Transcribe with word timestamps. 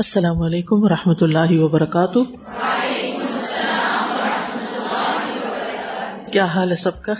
السلام 0.00 0.42
علیکم 0.42 0.82
و 0.82 0.88
رحمۃ 0.88 1.14
اللہ 1.20 1.60
وبرکاتہ۔ 1.60 2.18
کیا 6.32 6.44
حال 6.44 6.70
ہے 6.70 6.76
سب 6.76 7.02
کا؟ 7.02 7.12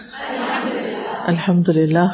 الحمد 1.27 1.69
للہ 1.69 2.09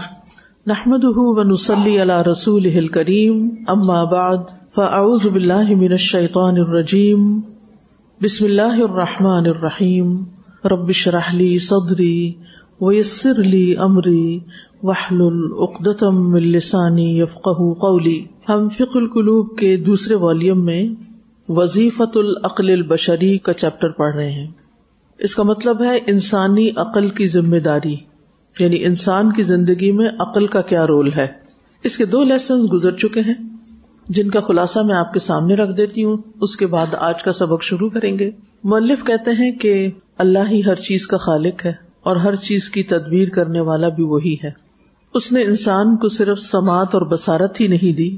نحمد 0.66 1.04
ونسلی 1.04 2.02
علی 2.02 2.30
رسول 2.30 2.88
کریم 2.88 3.64
اما 3.68 4.04
بعد، 4.04 4.38
فاعوذ 4.74 5.26
باللہ 5.26 5.74
من 5.74 5.90
الشیطان 5.90 6.54
الرجیم۔ 6.56 7.40
بسم 8.22 8.44
اللہ 8.44 8.82
الرحمٰن 8.82 9.46
الرحیم۔ 9.46 10.24
ربش 10.64 11.08
رحلی 11.08 11.58
صدری 11.58 12.34
ویسر 12.80 13.34
لی 13.34 13.76
امری۔ 13.76 14.38
وحل 14.82 15.20
العقدم 15.20 16.34
السانی 16.34 17.20
یفق 17.20 17.48
قولی 17.80 18.24
ہم 18.48 18.68
فق 18.68 18.96
القلوب 18.96 19.58
کے 19.58 19.76
دوسرے 19.76 20.14
والیوم 20.14 20.64
میں 20.64 20.88
وظیفت 21.48 22.16
العقل 22.16 22.70
البشری 22.70 23.38
کا 23.38 23.52
چیپٹر 23.52 23.88
پڑھ 23.88 24.16
رہے 24.16 24.30
ہیں۔ 24.30 24.46
اس 25.18 25.34
کا 25.34 25.42
مطلب 25.42 25.84
ہے 25.84 25.98
انسانی 26.06 26.70
عقل 26.76 27.08
کی 27.08 27.26
ذمہ 27.26 27.56
داری 27.56 27.96
یعنی 28.58 28.84
انسان 28.84 29.32
کی 29.32 29.42
زندگی 29.42 29.92
میں 29.92 30.08
عقل 30.18 30.46
کا 30.46 30.60
کیا 30.60 30.86
رول 30.86 31.10
ہے۔ 31.16 31.26
اس 31.84 31.96
کے 31.98 32.04
دو 32.04 32.24
لیسن 32.24 32.54
گزر 32.72 32.92
چکے 32.92 33.20
ہیں۔ 33.20 33.56
جن 34.08 34.30
کا 34.30 34.40
خلاصہ 34.40 34.78
میں 34.78 34.94
آپ 34.94 35.12
کے 35.12 35.18
سامنے 35.18 35.54
رکھ 35.54 35.76
دیتی 35.76 36.04
ہوں، 36.04 36.16
اس 36.40 36.56
کے 36.56 36.66
بعد 36.66 36.94
آج 36.98 37.22
کا 37.22 37.32
سبق 37.32 37.62
شروع 37.62 37.88
کریں 37.88 38.18
گے۔ 38.18 38.30
مولف 38.64 39.04
کہتے 39.04 39.30
ہیں 39.30 39.50
کہ 39.50 39.90
اللہ 40.18 40.50
ہی 40.50 40.60
ہر 40.66 40.74
چیز 40.74 41.06
کا 41.06 41.16
خالق 41.16 41.66
ہے 41.66 41.72
اور 42.02 42.16
ہر 42.16 42.34
چیز 42.34 42.70
کی 42.70 42.82
تدبیر 42.82 43.28
کرنے 43.28 43.60
والا 43.60 43.88
بھی 43.88 44.04
وہی 44.04 44.36
ہے۔ 44.44 44.65
اس 45.16 45.32
نے 45.32 45.42
انسان 45.42 45.96
کو 45.96 46.08
صرف 46.08 46.38
سماعت 46.38 46.94
اور 46.94 47.02
بسارت 47.02 47.60
ہی 47.60 47.66
نہیں 47.66 47.96
دی، 47.96 48.16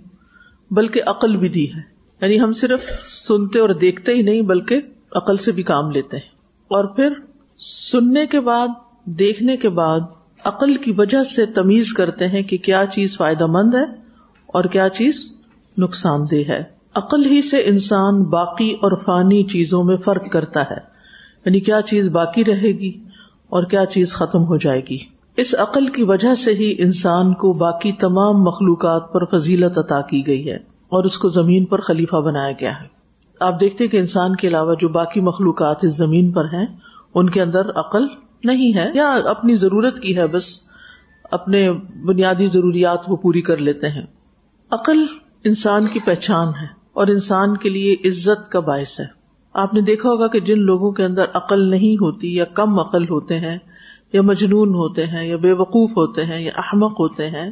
بلکہ 0.71 1.03
عقل 1.07 1.37
بھی 1.37 1.49
دی 1.49 1.73
ہے۔ 1.73 1.81
یعنی 2.21 2.41
ہم 2.41 2.53
صرف 2.53 2.81
سنتے 3.29 3.59
اور 3.59 3.69
دیکھتے 3.69 4.13
ہی 4.13 4.23
نہیں، 4.23 4.43
بلکہ 4.43 4.81
عقل 5.13 5.37
سے 5.37 5.53
بھی 5.53 5.63
کام 5.63 5.91
لیتے 5.91 6.17
ہیں۔ 6.17 6.25
اور 6.69 6.85
پھر 6.85 7.13
سننے 7.91 8.27
کے 8.27 8.41
بعد، 8.41 8.69
دیکھنے 9.05 9.57
کے 9.57 9.69
بعد 9.69 10.01
عقل 10.45 10.75
کی 10.75 10.93
وجہ 10.93 11.23
سے 11.23 11.47
تمیز 11.47 11.93
کرتے 11.93 12.29
ہیں 12.29 12.43
کہ 12.43 12.59
کیا 12.59 12.85
چیز 12.93 13.17
فائدہ 13.17 13.47
مند 13.47 13.75
ہے 13.75 13.85
اور 14.47 14.65
کیا 14.65 14.89
چیز 14.89 15.33
نقصان 15.79 16.21
دہ 16.31 16.51
ہے۔ 16.51 16.63
عقل 16.95 17.27
ہی 17.27 17.43
سے 17.43 17.57
انسان 17.57 18.23
باقی 18.23 18.73
اور 18.73 18.93
فانی 19.07 19.45
چیزوں 19.45 19.85
میں 19.85 19.97
فرق 19.97 20.31
کرتا 20.31 20.63
ہے۔ 20.63 20.81
یعنی 21.45 21.61
کیا 21.61 21.83
چیز 21.83 22.09
باقی 22.09 22.45
رہے 22.45 22.73
گی 22.73 23.05
اور 23.49 23.65
کیا 23.65 23.87
چیز 23.87 24.13
ختم 24.13 24.45
ہو 24.45 24.57
جائے 24.57 24.81
گی۔ 24.81 25.18
اس 25.39 25.55
عقل 25.59 25.87
کی 25.87 26.03
وجہ 26.03 26.35
سے 26.35 26.53
ہی 26.53 26.75
انسان 26.79 27.35
کو 27.35 27.53
باقی 27.53 27.93
تمام 27.93 28.43
مخلوقات 28.43 29.13
پر 29.13 29.25
فضیلت 29.25 29.79
عطا 29.79 30.01
کی 30.01 30.27
گئی 30.27 30.51
ہے 30.51 30.57
اور 30.89 31.05
اس 31.05 31.19
کو 31.19 31.29
زمین 31.29 31.65
پر 31.65 31.81
خلیفہ 31.81 32.17
بنایا 32.17 32.53
گیا 32.53 32.71
ہے۔ 32.71 32.87
آپ 33.41 33.61
دیکھتے 33.61 33.89
کہ 33.89 33.97
انسان 33.97 34.37
کے 34.37 34.49
علاوہ 34.49 34.75
جو 34.81 34.89
باقی 34.89 35.21
مخلوقات 35.21 35.77
اس 35.83 35.97
زمین 35.97 36.33
پر 36.33 36.45
ہیں، 36.45 36.67
ان 37.15 37.31
کے 37.31 37.43
اندر 37.43 37.71
عقل 37.71 38.07
نہیں 38.45 38.75
ہے 38.75 38.91
یا 38.95 39.13
اپنی 39.13 39.55
ضرورت 39.55 40.01
کی 40.01 40.17
ہے، 40.17 40.27
بس 40.27 40.45
اپنے 41.31 41.73
بنیادی 42.05 42.47
ضروریات 42.47 43.05
کو 43.05 43.17
پوری 43.17 43.41
کر 43.41 43.57
لیتے 43.57 43.89
ہیں۔ 43.89 44.07
عقل 44.71 45.07
انسان 45.45 45.87
کی 45.87 45.99
پہچان 46.05 46.49
ہے 46.49 46.67
اور 46.93 47.07
انسان 47.07 47.57
کے 47.57 47.69
لیے 47.69 47.97
عزت 48.05 48.51
کا 48.51 48.61
باعث 48.61 49.01
ہے۔ 49.01 49.07
آپ 49.55 49.75
نے 49.75 49.81
دیکھا 49.81 50.09
ہوگا 50.09 50.27
کہ 50.27 50.41
جن 50.41 50.59
لوگوں 50.59 50.93
کے 50.93 51.05
اندر 51.05 51.25
عقل 51.35 51.71
نہیں 51.71 51.95
ہوتی 52.01 52.35
یا 52.35 52.45
کم 52.45 52.79
عقل 52.79 53.05
ہوتے 53.05 53.39
ہیں 53.39 53.59
یا 54.13 54.23
مجنون 54.23 54.69
ہوتے 54.69 55.07
ہیں، 55.07 55.27
یا 55.27 55.37
بے 55.37 55.53
وقوف 55.53 55.91
ہوتے 55.91 56.25
ہیں، 56.25 56.41
یا 56.41 56.53
احمق 56.57 57.01
ہوتے 57.01 57.27
ہیں، 57.27 57.51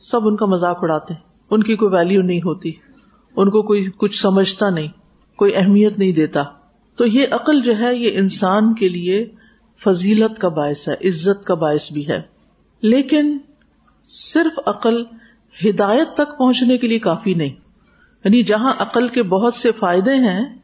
سب 0.00 0.28
ان 0.28 0.36
کا 0.36 0.46
مذاق 0.46 0.78
اڑاتے 0.82 1.14
ہیں۔ 1.14 1.20
ان 1.50 1.62
کی 1.62 1.76
کوئی 1.76 1.94
ویلو 1.94 2.22
نہیں 2.22 2.38
ہوتی۔ 2.38 2.72
ان 3.36 3.50
کو 3.50 3.62
کوئی 3.62 3.86
کچھ 3.96 4.22
سمجھتا 4.22 4.70
نہیں، 4.70 4.88
کوئی 5.36 5.56
اہمیت 5.56 5.98
نہیں 5.98 6.12
دیتا۔ 6.12 6.42
تو 6.96 7.06
یہ 7.06 7.26
عقل 7.30 7.62
جو 7.62 7.72
ہے، 7.78 7.96
یہ 7.96 8.18
انسان 8.18 8.74
کے 8.74 8.88
لیے 8.88 9.24
فضیلت 9.84 10.40
کا 10.40 10.48
باعث 10.48 10.88
ہے، 10.88 10.94
عزت 11.08 11.44
کا 11.44 11.54
باعث 11.54 11.92
بھی 11.92 12.08
ہے۔ 12.08 12.22
لیکن 12.82 13.38
صرف 14.04 14.58
عقل 14.66 15.02
ہدایت 15.64 16.08
تک 16.14 16.38
پہنچنے 16.38 16.78
کے 16.78 16.88
لیے 16.88 16.98
کافی 16.98 17.34
نہیں۔ 17.34 17.54
یعنی 18.24 18.42
جہاں 18.42 18.72
عقل 18.78 19.08
کے 19.08 19.22
بہت 19.22 19.54
سے 19.54 19.72
فائدے 19.72 20.14
ہیں، 20.14 20.58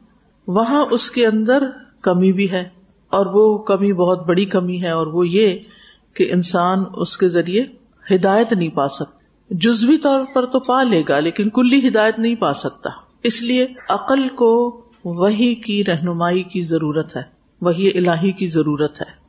وہاں 0.47 0.85
اس 0.91 1.11
کے 1.11 1.27
اندر 1.27 1.63
کمی 2.01 2.31
بھی 2.31 2.51
ہے۔ 2.51 2.69
اور 3.09 3.25
وہ 3.25 3.57
کمی 3.57 3.93
بہت 3.93 4.27
بڑی 4.27 4.45
کمی 4.45 4.81
ہے 4.81 4.89
اور 4.89 5.07
وہ 5.07 5.27
یہ 5.27 5.59
کہ 6.13 6.31
انسان 6.33 6.83
اس 6.93 7.17
کے 7.17 7.27
ذریعے 7.27 7.63
ہدایت 8.15 8.53
نہیں 8.53 8.69
پا 8.69 8.87
سکتا۔ 8.87 9.17
جزوی 9.49 9.97
طور 9.97 10.25
پر 10.35 10.45
تو 10.45 10.59
پا 10.59 10.83
لے 10.83 11.03
گا، 11.09 11.19
لیکن 11.19 11.49
کلی 11.49 11.87
ہدایت 11.87 12.19
نہیں 12.19 12.35
پا 12.35 12.53
سکتا۔ 12.53 12.89
اس 13.23 13.41
لیے 13.41 13.67
عقل 13.89 14.27
کو 14.27 14.81
وہی 15.05 15.55
کی 15.55 15.85
رہنمائی 15.85 16.43
کی 16.43 16.63
ضرورت 16.63 17.15
ہے 17.15 17.21
وہی 17.61 17.97
الہی 17.97 18.31
کی 18.31 18.47
ضرورت 18.47 19.01
ہے۔ 19.01 19.27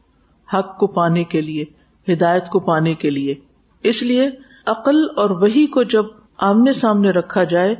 حق 0.59 0.79
کو 0.79 0.87
پانے 0.87 1.25
کے 1.25 1.41
لیے، 1.41 1.65
ہدایت 2.13 2.49
کو 2.49 2.61
پانے 2.61 2.95
کے 2.95 3.11
لیے۔ 3.11 3.35
اس 3.83 4.03
لیے 4.03 4.31
عقل 4.67 4.97
اور 5.17 5.31
وہی 5.31 5.67
کو 5.67 5.83
جب 5.83 6.05
آمنے 6.39 6.73
سامنے 6.73 7.11
رکھا 7.11 7.45
جائے، 7.45 7.75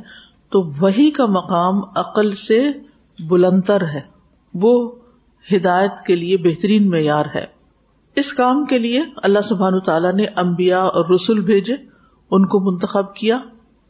تو 0.49 0.71
وہی 0.79 1.11
کا 1.11 1.25
مقام 1.25 1.81
عقل 1.95 2.31
سے 2.31 2.69
بلندر 3.19 3.81
ہے۔ 3.81 4.01
وہ 4.53 4.91
ہدایت 5.51 6.05
کے 6.07 6.15
لیے 6.15 6.37
بہترین 6.37 6.89
معیار 6.89 7.25
ہے۔ 7.35 7.45
اس 8.15 8.33
کام 8.33 8.65
کے 8.65 8.77
لیے 8.77 9.03
اللہ 9.23 9.39
سبحان 9.39 9.79
تعالیٰ 9.79 10.13
نے 10.13 10.25
امبیا 10.25 10.79
اور 10.79 11.05
رسول 11.09 11.39
بھیجے، 11.39 11.73
ان 12.31 12.45
کو 12.45 12.71
منتخب 12.71 13.13
کیا 13.13 13.35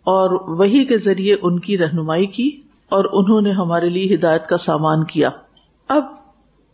اور 0.03 0.59
وہی 0.59 0.85
کے 0.85 0.97
ذریعے 0.97 1.35
ان 1.41 1.59
کی 1.59 1.77
رہنمائی 1.77 2.25
کی 2.25 2.49
اور 2.89 3.05
انہوں 3.05 3.41
نے 3.41 3.51
ہمارے 3.51 3.89
لیے 3.89 4.13
ہدایت 4.13 4.47
کا 4.47 4.57
سامان 4.57 5.03
کیا۔ 5.03 5.29
اب 5.87 6.03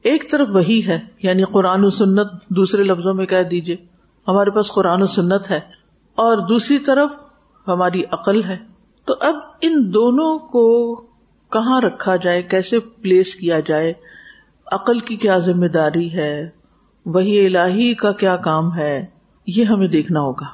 ایک 0.03 0.31
طرف 0.31 0.47
وہی 0.53 0.87
ہے 0.87 0.99
یعنی 1.23 1.43
قرآن 1.43 1.83
و 1.83 1.89
سنت 1.89 2.31
دوسرے 2.49 2.83
لفظوں 2.83 3.13
میں 3.13 3.25
کہہ 3.25 3.43
دیجیے 3.43 3.75
ہمارے 4.27 4.49
پاس 4.49 4.71
قرآن 4.71 5.01
و 5.01 5.05
سنت 5.05 5.51
ہے 5.51 5.59
اور 6.15 6.37
دوسری 6.37 6.79
طرف 6.79 7.09
ہماری 7.67 8.03
عقل 8.11 8.43
ہے۔ 8.43 8.57
تو 9.05 9.13
اب 9.19 9.35
ان 9.61 9.93
دونوں 9.93 10.39
کو 10.39 10.95
کہاں 11.51 11.81
رکھا 11.81 12.15
جائے، 12.15 12.41
کیسے 12.41 12.79
پلیس 12.79 13.35
کیا 13.35 13.59
جائے؟ 13.59 13.93
عقل 14.71 14.99
کی 14.99 15.15
کیا 15.15 15.37
ذمہ 15.37 15.65
داری 15.65 16.13
ہے؟ 16.13 16.49
وہی 17.05 17.45
الہی 17.45 17.93
کا 17.93 18.11
کیا 18.11 18.37
کام 18.37 18.77
ہے؟ 18.77 19.05
یہ 19.47 19.63
ہمیں 19.63 19.87
دیکھنا 19.87 20.19
ہوگا۔ 20.19 20.45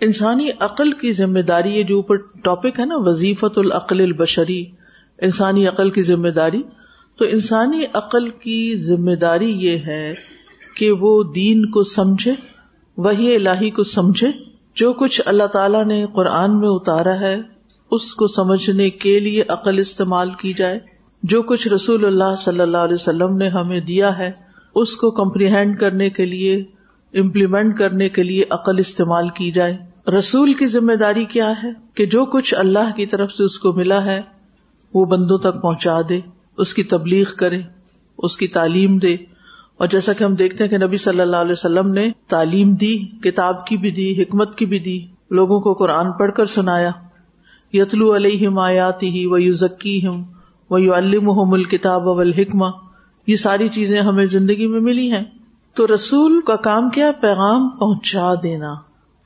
انسانی 0.00 0.48
عقل 0.60 0.90
کی 0.90 1.12
ذمہ 1.12 1.38
داری 1.38 1.70
یہ 1.70 1.82
جو 1.82 1.96
اوپر 1.96 2.16
ٹاپک 2.44 2.80
ہے 2.80 2.84
نا 2.84 2.94
وظیفت 2.98 3.58
العقل 3.58 4.00
البشری، 4.00 4.64
انسانی 5.18 5.68
عقل 5.68 5.90
کی 5.90 6.02
ذمہ 6.02 6.28
داری، 6.28 6.62
تو 7.16 7.24
انسانی 7.24 7.82
عقل 7.92 8.28
کی 8.28 8.74
ذمہ 8.76 9.14
داری 9.14 9.50
یہ 9.50 9.78
ہے 9.86 10.12
کہ 10.76 10.90
وہ 10.90 11.22
دین 11.22 11.70
کو 11.70 11.82
سمجھے، 11.82 12.34
وہی 12.96 13.36
الہی 13.36 13.70
کو 13.70 13.82
سمجھے۔ 13.82 14.28
جو 14.74 14.92
کچھ 14.92 15.22
اللہ 15.26 15.46
تعالی 15.46 15.84
نے 15.84 16.06
قرآن 16.14 16.60
میں 16.60 16.68
اتارا 16.68 17.20
ہے، 17.20 17.36
اس 17.90 18.14
کو 18.14 18.26
سمجھنے 18.26 18.90
کے 18.90 19.20
لیے 19.20 19.42
عقل 19.48 19.78
استعمال 19.78 20.30
کی 20.30 20.52
جائے۔ 20.52 20.99
جو 21.22 21.42
کچھ 21.42 21.68
رسول 21.68 22.04
اللہ 22.04 22.34
صلی 22.38 22.60
اللہ 22.60 22.76
علیہ 22.76 22.92
وسلم 22.92 23.36
نے 23.36 23.48
ہمیں 23.48 23.80
دیا 23.80 24.18
ہے، 24.18 24.30
اس 24.74 24.96
کو 24.96 25.10
کمپریہینڈ 25.10 25.78
کرنے 25.78 26.10
کے 26.10 26.26
لیے 26.26 26.64
امپلیمنٹ 27.14 27.78
کرنے 27.78 28.08
کے 28.08 28.22
لیے 28.22 28.44
عقل 28.50 28.78
استعمال 28.78 29.28
کی 29.28 29.50
جائے۔ 29.50 29.76
رسول 30.18 30.52
کی 30.52 30.66
ذمہ 30.66 30.92
داری 30.92 31.24
کیا 31.24 31.52
ہے؟ 31.62 31.68
کہ 31.94 32.06
جو 32.06 32.24
کچھ 32.24 32.54
اللہ 32.54 32.96
کی 32.96 33.06
طرف 33.06 33.32
سے 33.32 33.44
اس 33.44 33.58
کو 33.58 33.72
ملا 33.72 34.04
ہے، 34.04 34.20
وہ 34.94 35.04
بندوں 35.04 35.38
تک 35.38 35.62
پہنچا 35.62 36.00
دے، 36.08 36.20
اس 36.56 36.74
کی 36.74 36.82
تبلیغ 36.82 37.24
کرے، 37.36 37.60
اس 38.18 38.36
کی 38.36 38.48
تعلیم 38.48 38.98
دے۔ 38.98 39.14
اور 39.76 39.86
جیسا 39.86 40.12
کہ 40.12 40.24
ہم 40.24 40.34
دیکھتے 40.34 40.64
ہیں 40.64 40.70
کہ 40.70 40.86
نبی 40.86 40.96
صلی 40.96 41.20
اللہ 41.20 41.36
علیہ 41.36 41.52
وسلم 41.52 41.88
نے 41.88 42.10
تعلیم 42.28 42.74
دی، 42.74 42.98
کتاب 42.98 43.66
کی 43.66 43.76
بھی 43.76 43.90
دی، 43.90 44.22
حکمت 44.22 44.58
کی 44.58 44.66
بھی 44.66 44.78
دی، 44.78 45.00
لوگوں 45.30 45.60
کو 45.60 45.74
قرآن 45.74 46.12
پڑھ 46.12 46.32
کر 46.32 46.44
سنایا۔ 46.44 46.90
یتلو 47.72 48.16
علیہ 48.16 48.48
آیاتی 48.58 49.08
ہی 49.08 49.26
و 49.26 49.38
یوزکی 49.38 50.06
ہم 50.06 50.22
وہ 50.70 50.80
یو 50.80 50.94
الم 50.94 51.52
الکتاب 51.52 52.08
الحکمہ 52.08 52.66
یہ 53.26 53.36
ساری 53.36 53.68
چیزیں 53.68 54.00
ہمیں 54.00 54.24
زندگی 54.24 54.66
میں 54.66 54.80
ملی 54.80 55.12
ہیں۔ 55.12 55.24
تو 55.74 55.86
رسول 55.94 56.40
کا 56.40 56.56
کام 56.56 56.90
کیا؟ 56.90 57.12
پیغام 57.20 57.68
پہنچا 57.68 58.34
دینا۔ 58.42 58.72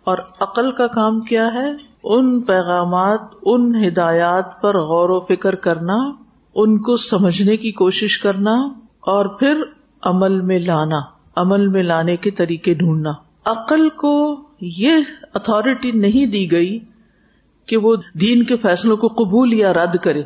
اور 0.04 0.18
عقل 0.40 0.72
کا 0.72 0.86
کام 0.86 1.20
کیا 1.20 1.46
ہے؟ 1.46 1.72
ان 2.04 2.40
پیغامات، 2.40 3.20
ان 3.42 3.84
ہدایات 3.88 4.60
پر 4.62 4.78
غور 4.78 5.08
و 5.08 5.20
فکر 5.20 5.54
کرنا، 5.54 6.12
ان 6.54 6.78
کو 6.78 6.96
سمجھنے 6.96 7.56
کی 7.56 7.72
کوشش 7.72 8.18
کرنا، 8.18 8.52
اور 9.00 9.26
پھر 9.26 9.62
عمل 10.02 10.40
میں 10.40 10.58
لانا، 10.58 11.00
عمل 11.36 11.66
میں 11.68 11.82
لانے 11.82 12.16
کے 12.16 12.30
طریقے 12.30 12.74
ڈھونڈنا۔ 12.74 13.12
عقل 13.44 13.88
کو 13.88 14.42
یہ 14.60 14.92
اتارٹی 15.34 15.90
نہیں 15.90 16.26
دی 16.26 16.50
گئی 16.52 16.78
کہ 17.66 17.76
وہ 17.76 17.96
دین 18.20 18.44
کے 18.44 18.56
فیصلوں 18.56 18.96
کو 18.96 19.08
قبول 19.08 19.52
یا 19.52 19.72
رد 19.72 19.96
کرے۔ 19.96 20.22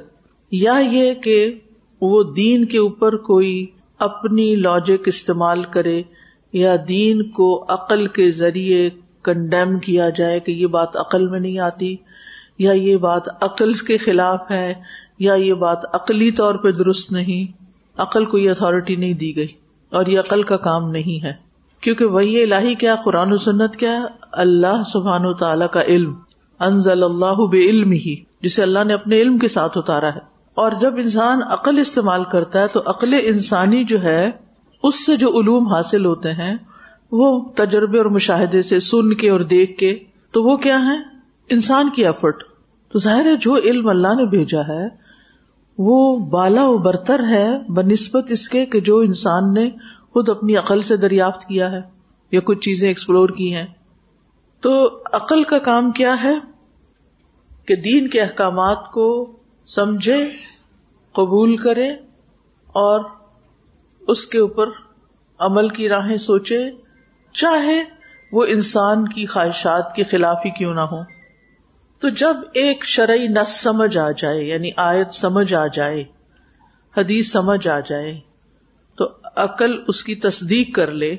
یا 0.51 0.79
یہ 0.93 1.15
کہ 1.15 1.55
وہ 2.01 2.23
دین 2.23 2.65
کے 2.65 2.79
اوپر 2.79 3.17
کوئی 3.17 3.67
اپنی 3.99 4.55
لاجک 4.55 5.03
استعمال 5.07 5.63
کرے 5.63 6.03
یا 6.53 6.77
دین 6.89 7.31
کو 7.31 7.65
عقل 7.69 8.07
کے 8.07 8.31
ذریعے 8.31 8.91
کنڈیم 9.23 9.79
کیا 9.79 10.09
جائے 10.11 10.41
کہ 10.41 10.53
یہ 10.53 10.67
بات 10.67 10.97
عقل 10.97 11.29
میں 11.29 11.41
نہیں 11.41 11.59
آتی، 11.59 11.97
یا 12.59 12.73
یہ 12.73 12.97
بات 12.97 13.23
عقل 13.41 13.73
کے 13.73 13.97
خلاف 13.97 14.51
ہے، 14.51 14.75
یا 15.19 15.35
یہ 15.35 15.55
بات 15.55 15.79
عقلی 15.93 16.31
طور 16.31 16.55
پہ 16.55 16.71
درست 16.71 17.13
نہیں، 17.13 17.53
عقل 17.97 18.25
کو 18.25 18.39
یہ 18.39 18.51
اتارٹی 18.51 18.97
نہیں 18.97 19.13
دی 19.13 19.37
گئی 19.37 19.49
اور 19.91 20.07
یہ 20.07 20.21
عقل 20.21 20.43
کا 20.43 20.57
کام 20.57 20.91
نہیں 20.91 21.25
ہے۔ 21.25 21.33
کیونکہ 21.81 22.05
وہی 22.05 22.43
الہی 22.43 22.75
کیا، 22.75 22.97
قرآن 23.05 23.33
و 23.33 23.37
سنت 23.37 23.77
کیا؟ 23.77 24.01
اللہ 24.33 24.83
سبحان 24.93 25.25
و 25.25 25.33
تعالی 25.33 25.65
کا 25.73 25.83
علم، 25.83 26.15
انزل 26.61 27.03
اللہ 27.03 27.47
بے 27.47 27.61
علم 27.61 27.93
ہی 27.93 28.15
جسے 28.43 28.63
اللہ 28.63 28.85
نے 28.85 28.95
اپنے 28.95 29.21
علم 29.21 29.39
کے 29.39 29.49
ساتھ 29.49 29.79
اتارا 29.79 30.15
ہے۔ 30.15 30.38
اور 30.59 30.73
جب 30.81 30.97
انسان 30.97 31.43
عقل 31.43 31.79
استعمال 31.79 32.25
کرتا 32.25 32.61
ہے 32.61 32.67
تو 32.67 32.81
عقل 32.87 33.15
انسانی 33.23 33.85
جو 33.85 34.03
ہے، 34.03 34.31
اس 34.83 35.07
سے 35.07 35.17
جو 35.17 35.29
علوم 35.29 35.73
حاصل 35.73 36.07
ہوتے 36.07 36.33
ہیں، 36.33 36.57
وہ 37.13 37.49
تجربے 37.55 37.99
اور 37.99 38.07
مشاہدے 38.07 38.63
سے، 38.63 38.79
سن 38.81 39.15
کے 39.15 39.31
اور 39.31 39.41
دیکھ 39.41 39.79
کے، 39.79 39.99
تو 40.31 40.43
وہ 40.43 40.57
کیا 40.57 40.79
ہے 40.79 40.97
انسان 41.51 41.91
کی 41.91 42.07
ایفرٹ 42.07 42.43
تو 42.93 42.99
ظاہر 42.99 43.27
ہے، 43.27 43.37
جو 43.37 43.57
علم 43.57 43.89
اللہ 43.89 44.09
نے 44.09 44.25
بھیجا 44.25 44.61
ہے، 44.61 44.87
وہ 45.79 46.17
بالا 46.19 46.65
و 46.65 46.79
برتر 46.79 47.21
ہے 47.29 47.59
بہ 47.69 47.83
نسبت 47.83 48.25
اس 48.29 48.49
کے 48.49 48.67
کہ 48.67 48.81
جو 48.81 48.99
انسان 48.99 49.53
نے 49.55 49.71
خود 50.13 50.29
اپنی 50.29 50.57
عقل 50.57 50.83
سے 50.83 50.97
دریافت 50.97 51.45
کیا 51.45 51.71
ہے، 51.71 51.81
یا 52.33 52.41
کچھ 52.45 52.59
چیزیں 52.59 52.89
ایکسپلور 52.89 53.29
کی 53.29 53.55
ہیں۔ 53.55 53.67
تو 54.61 55.03
عقل 55.13 55.43
کا 55.43 55.59
کام 55.59 55.91
کیا 55.91 56.17
ہے؟ 56.23 56.35
کہ 57.67 57.77
دین 57.77 58.09
کے 58.09 58.21
احکامات 58.21 58.91
کو 58.93 59.33
سمجھے 59.65 60.29
قبول 61.19 61.57
کرے 61.57 61.89
اور 62.75 63.05
اس 64.09 64.27
کے 64.27 64.39
اوپر 64.39 64.69
عمل 65.41 65.69
کی 65.69 65.89
راہیں 65.89 66.17
سوچے، 66.17 66.59
چاہے 67.35 67.83
وہ 68.33 68.45
انسان 68.49 69.09
کی 69.09 69.27
خواہشات 69.27 69.95
کے 69.95 70.05
خلاف 70.05 70.39
ہی 70.45 70.51
کیوں 70.51 70.75
نہ 70.75 70.81
ہو 70.81 71.03
تو 72.03 72.09
جب 72.09 72.37
ایک 72.55 72.85
شرعی 72.85 73.27
نس 73.29 73.61
سمجھ 73.63 73.97
آ 73.99 74.11
جائے 74.11 74.43
یعنی 74.45 74.71
آیت 74.77 75.15
سمجھ 75.15 75.53
آ 75.55 75.67
جائے، 75.67 76.03
حدیث 76.95 77.33
سمجھ 77.33 77.69
آ 77.69 77.79
جائے، 77.81 78.13
تو 78.99 79.09
عقل 79.37 79.75
اس 79.89 80.03
کی 80.05 80.15
تصدیق 80.15 80.75
کر 80.75 80.93
لے، 80.93 81.17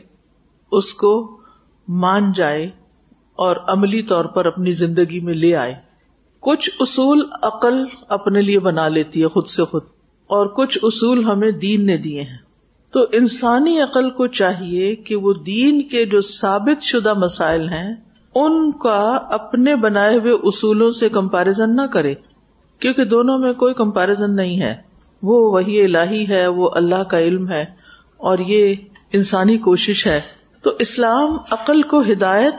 اس 0.71 0.93
کو 0.93 1.11
مان 1.87 2.31
جائے 2.31 2.65
اور 3.39 3.55
عملی 3.67 4.01
طور 4.03 4.25
پر 4.25 4.45
اپنی 4.45 4.71
زندگی 4.71 5.19
میں 5.19 5.33
لے 5.33 5.55
آئے۔ 5.55 5.75
کچھ 6.43 6.69
اصول 6.79 7.21
عقل 7.41 7.83
اپنے 8.09 8.41
لیے 8.41 8.59
بنا 8.59 8.87
لیتی 8.87 9.21
ہے 9.21 9.27
خود 9.27 9.47
سے 9.47 9.63
خود، 9.63 9.83
اور 10.29 10.45
کچھ 10.47 10.77
اصول 10.83 11.23
ہمیں 11.25 11.51
دین 11.51 11.85
نے 11.85 11.97
دیے 11.97 12.21
ہیں۔ 12.21 12.37
تو 12.93 13.05
انسانی 13.11 13.79
عقل 13.81 14.09
کو 14.09 14.27
چاہیے 14.27 14.95
کہ 14.95 15.15
وہ 15.15 15.33
دین 15.45 15.81
کے 15.81 16.05
جو 16.05 16.21
ثابت 16.21 16.83
شدہ 16.83 17.13
مسائل 17.13 17.67
ہیں، 17.69 17.93
ان 18.35 18.71
کا 18.71 19.01
اپنے 19.31 19.75
بنائے 19.75 20.17
ہوئے 20.17 20.33
اصولوں 20.43 20.89
سے 20.91 21.09
کمپیرزن 21.09 21.75
نہ 21.75 21.85
کرے، 21.93 22.13
کیونکہ 22.81 23.05
دونوں 23.05 23.37
میں 23.37 23.53
کوئی 23.53 23.73
کمپیرزن 23.73 24.35
نہیں 24.35 24.61
ہے۔ 24.61 24.75
وہ 25.23 25.39
وہی 25.51 25.81
الہی 25.83 26.27
ہے، 26.29 26.45
وہ 26.47 26.69
اللہ 26.73 27.03
کا 27.03 27.19
علم 27.19 27.51
ہے، 27.51 27.61
اور 28.19 28.39
یہ 28.39 28.75
انسانی 29.13 29.57
کوشش 29.57 30.05
ہے۔ 30.07 30.19
تو 30.63 30.71
اسلام 30.79 31.37
عقل 31.51 31.81
کو 31.81 32.01
ہدایت 32.01 32.53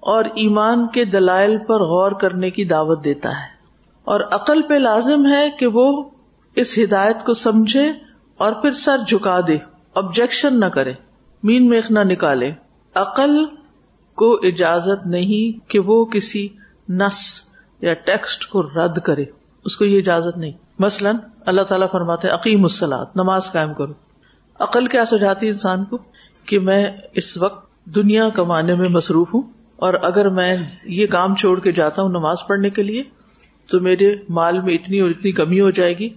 اور 0.00 0.24
ایمان 0.24 0.86
کے 0.86 1.04
دلائل 1.04 1.58
پر 1.58 1.80
غور 1.80 2.12
کرنے 2.12 2.50
کی 2.50 2.64
دعوت 2.64 3.04
دیتا 3.04 3.28
ہے۔ 3.28 3.60
اور 4.04 4.20
عقل 4.20 4.62
پہ 4.62 4.74
لازم 4.74 5.26
ہے 5.26 5.50
کہ 5.50 5.66
وہ 5.66 6.04
اس 6.56 6.78
ہدایت 6.78 7.16
کو 7.26 7.34
سمجھے 7.34 7.92
اور 8.36 8.52
پھر 8.52 8.72
سر 8.72 8.96
جھکا 9.08 9.40
دے 9.46 9.56
آبجیکشن 9.94 10.60
نہ 10.60 10.66
کرے، 10.66 10.92
مین 11.42 11.68
میخ 11.68 11.90
نہ 11.90 11.98
نکالے۔ 11.98 12.52
عقل 12.94 13.44
کو 14.14 14.34
اجازت 14.42 15.06
نہیں 15.06 15.70
کہ 15.70 15.78
وہ 15.78 16.04
کسی 16.04 16.48
نس 16.88 17.40
یا 17.80 17.94
ٹیکسٹ 17.94 18.46
کو 18.46 18.62
رد 18.62 18.98
کرے، 18.98 19.24
اس 19.64 19.76
کو 19.76 19.84
یہ 19.84 19.98
اجازت 19.98 20.38
نہیں۔ 20.38 20.52
مثلاً 20.78 21.16
اللہ 21.46 21.62
تعالیٰ 21.62 21.90
فرماتے 21.92 22.28
عقیم 22.28 22.62
السلاد 22.62 23.06
نماز 23.16 23.52
قائم 23.52 23.74
کرو۔ 23.74 23.92
عقل 24.58 24.86
کیا 24.86 25.04
سجاتی 25.04 25.48
انسان 25.48 25.84
کو؟ 25.84 25.98
کہ 26.46 26.58
میں 26.58 26.86
اس 27.14 27.36
وقت 27.36 27.84
دنیا 27.84 28.28
کمانے 28.28 28.74
میں 28.74 28.88
مصروف 28.88 29.34
ہوں۔ 29.34 29.42
اور 29.80 29.94
اگر 30.02 30.28
میں 30.28 30.56
یہ 30.84 31.06
کام 31.06 31.34
چھوڑ 31.34 31.60
کے 31.60 31.72
جاتا 31.72 32.02
ہوں 32.02 32.08
نماز 32.08 32.36
پڑھنے 32.48 32.70
کے 32.70 32.82
لیے، 32.82 33.02
تو 33.70 33.80
میرے 33.80 34.14
مال 34.28 34.60
میں 34.60 34.74
اتنی 34.74 35.00
اور 35.00 35.10
اتنی 35.10 35.32
کمی 35.32 35.60
ہو 35.60 35.70
جائے 35.70 35.98
گی۔ 35.98 36.08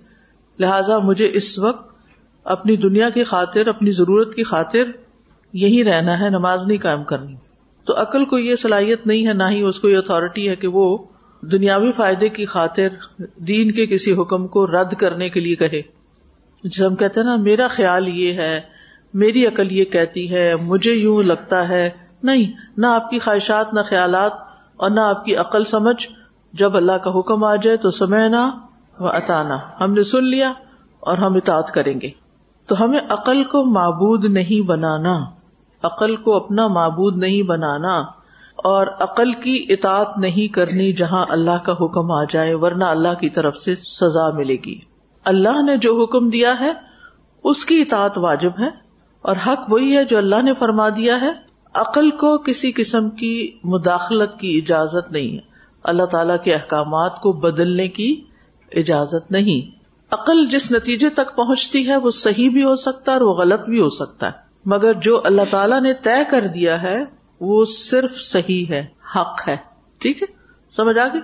لہذا 0.59 0.97
مجھے 0.97 1.29
اس 1.33 1.59
وقت 1.59 1.95
اپنی 2.43 2.75
دنیا 2.75 3.09
کی 3.09 3.23
خاطر، 3.23 3.67
اپنی 3.67 3.91
ضرورت 3.91 4.35
کی 4.35 4.43
خاطر 4.43 4.83
یہی 5.53 5.83
رہنا 5.83 6.19
ہے، 6.19 6.29
نماز 6.29 6.67
نہیں 6.67 6.77
قائم 6.77 7.03
کرنی۔ 7.03 7.35
تو 7.85 8.01
عقل 8.01 8.25
کو 8.25 8.39
یہ 8.39 8.55
صلاحیت 8.55 9.07
نہیں 9.07 9.27
ہے، 9.27 9.33
نہ 9.33 9.43
ہی 9.51 9.61
اس 9.61 9.79
کو 9.79 9.89
یہ 9.89 9.97
اتارٹی 9.97 10.49
ہے 10.49 10.55
کہ 10.55 10.67
وہ 10.67 10.97
دنیاوی 11.41 11.91
فائدے 11.91 12.29
کی 12.29 12.45
خاطر 12.45 12.87
دین 13.35 13.71
کے 13.71 13.85
کسی 13.85 14.13
حکم 14.13 14.47
کو 14.47 14.67
رد 14.67 14.93
کرنے 14.93 15.29
کے 15.29 15.39
لیے 15.39 15.55
کہے۔ 15.55 15.81
جسے 16.63 16.85
ہم 16.85 16.95
کہتے 16.95 17.19
ہیں 17.19 17.27
نا، 17.27 17.35
میرا 17.35 17.67
خیال 17.67 18.07
یہ 18.07 18.33
ہے، 18.33 18.61
میری 19.13 19.45
عقل 19.45 19.71
یہ 19.71 19.85
کہتی 19.85 20.31
ہے، 20.31 20.55
مجھے 20.55 20.91
یوں 20.91 21.23
لگتا 21.23 21.67
ہے۔ 21.69 21.89
نہیں، 22.23 22.51
نہ 22.77 22.87
آپ 22.87 23.09
کی 23.09 23.19
خواہشات، 23.19 23.73
نہ 23.73 23.81
خیالات 23.89 24.31
اور 24.77 24.89
نہ 24.89 24.99
آپ 24.99 25.25
کی 25.25 25.35
عقل 25.35 25.63
سمجھ۔ 25.63 26.07
جب 26.53 26.77
اللہ 26.77 26.91
کا 26.91 27.19
حکم 27.19 27.43
آ 27.43 27.55
جائے 27.55 27.77
تو 27.77 27.89
سمے 27.89 28.29
نہ 28.29 28.49
اتانا 28.99 29.57
ہم 29.81 29.93
نے 29.93 30.03
سن 30.03 30.27
لیا 30.27 30.53
اور 31.01 31.17
ہم 31.17 31.35
اطاعت 31.35 31.71
کریں 31.71 32.01
گے۔ 32.01 32.09
تو 32.67 32.83
ہمیں 32.83 32.99
عقل 33.09 33.43
کو 33.43 33.65
معبود 33.65 34.25
نہیں 34.25 34.65
بنانا۔ 34.67 35.13
عقل 35.83 36.15
کو 36.15 36.35
اپنا 36.35 36.67
معبود 36.67 37.17
نہیں 37.17 37.41
بنانا۔ 37.41 37.99
اور 38.55 38.87
عقل 38.87 39.31
کی 39.31 39.65
اطاعت 39.69 40.17
نہیں 40.17 40.53
کرنی 40.53 40.93
جہاں 40.93 41.25
اللہ 41.29 41.57
کا 41.63 41.73
حکم 41.73 42.11
آ 42.11 42.23
جائے، 42.23 42.53
ورنہ 42.53 42.83
اللہ 42.83 43.13
کی 43.19 43.29
طرف 43.29 43.57
سے 43.57 43.75
سزا 43.75 44.29
ملے 44.29 44.55
گی۔ 44.65 44.79
اللہ 45.25 45.61
نے 45.61 45.77
جو 45.77 46.03
حکم 46.03 46.29
دیا 46.29 46.55
ہے، 46.59 46.73
اس 47.43 47.65
کی 47.65 47.81
اطاعت 47.81 48.17
واجب 48.17 48.51
ہے۔ 48.59 48.69
اور 49.21 49.35
حق 49.47 49.59
وہی 49.69 49.97
ہے 49.97 50.05
جو 50.05 50.17
اللہ 50.17 50.41
نے 50.41 50.53
فرما 50.53 50.89
دیا 50.89 51.21
ہے۔ 51.21 51.52
عقل 51.73 52.09
کو 52.09 52.37
کسی 52.37 52.71
قسم 52.71 53.09
کی 53.09 53.51
مداخلت 53.63 54.39
کی 54.39 54.57
اجازت 54.57 55.11
نہیں 55.11 55.33
ہے۔ 55.33 55.39
اللہ 55.83 56.05
تعالی 56.05 56.33
کے 56.43 56.53
احکامات 56.53 57.21
کو 57.21 57.31
بدلنے 57.31 57.87
کی 57.87 58.23
اجازت 58.71 59.31
نہیں۔ 59.31 59.77
عقل 60.11 60.45
جس 60.45 60.71
نتیجے 60.71 61.09
تک 61.09 61.35
پہنچتی 61.35 61.87
ہے 61.87 61.97
وہ 61.97 62.09
صحیح 62.09 62.49
بھی 62.49 62.63
ہو 62.63 62.75
سکتا 62.75 63.11
ہے 63.11 63.17
اور 63.17 63.21
وہ 63.21 63.33
غلط 63.33 63.61
بھی 63.61 63.81
ہو 63.81 63.89
سکتا 63.89 64.25
ہے۔ 64.25 64.31
مگر 64.65 64.93
جو 64.93 65.21
اللہ 65.23 65.41
تعالیٰ 65.49 65.81
نے 65.81 65.93
طے 65.93 66.23
کر 66.31 66.47
دیا 66.47 66.81
ہے 66.81 66.97
وہ 67.39 67.65
صرف 67.65 68.17
صحیح 68.21 68.65
ہے 68.69 68.85
حق 69.15 69.47
ہے۔ 69.47 69.55
ٹھیک 69.99 70.23
ہے؟ 70.23 70.33
سمجھ 70.69 70.97
آ 70.99 71.07
گئی؟ 71.07 71.21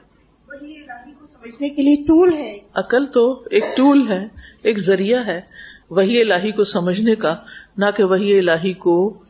سمجھنے 1.33 1.69
کے 1.69 1.81
لیے 1.81 1.95
ٹول 1.95 2.33
ہے۔ 2.33 2.57
عقل 2.73 3.05
تو 3.05 3.43
ایک 3.51 3.63
ٹول 3.77 4.11
ہے 4.11 4.27
ایک 4.63 4.79
ذریعہ 4.79 5.25
ہے۔ 5.25 5.41
وہی 5.89 6.21
الہی 6.21 6.51
کو 6.51 6.63
سمجھنے 6.63 7.15
کا 7.15 7.35
نہ 7.77 7.85
کہ 7.97 8.03
وہی 8.03 8.39
الہی 8.39 8.73
کو 8.73 9.23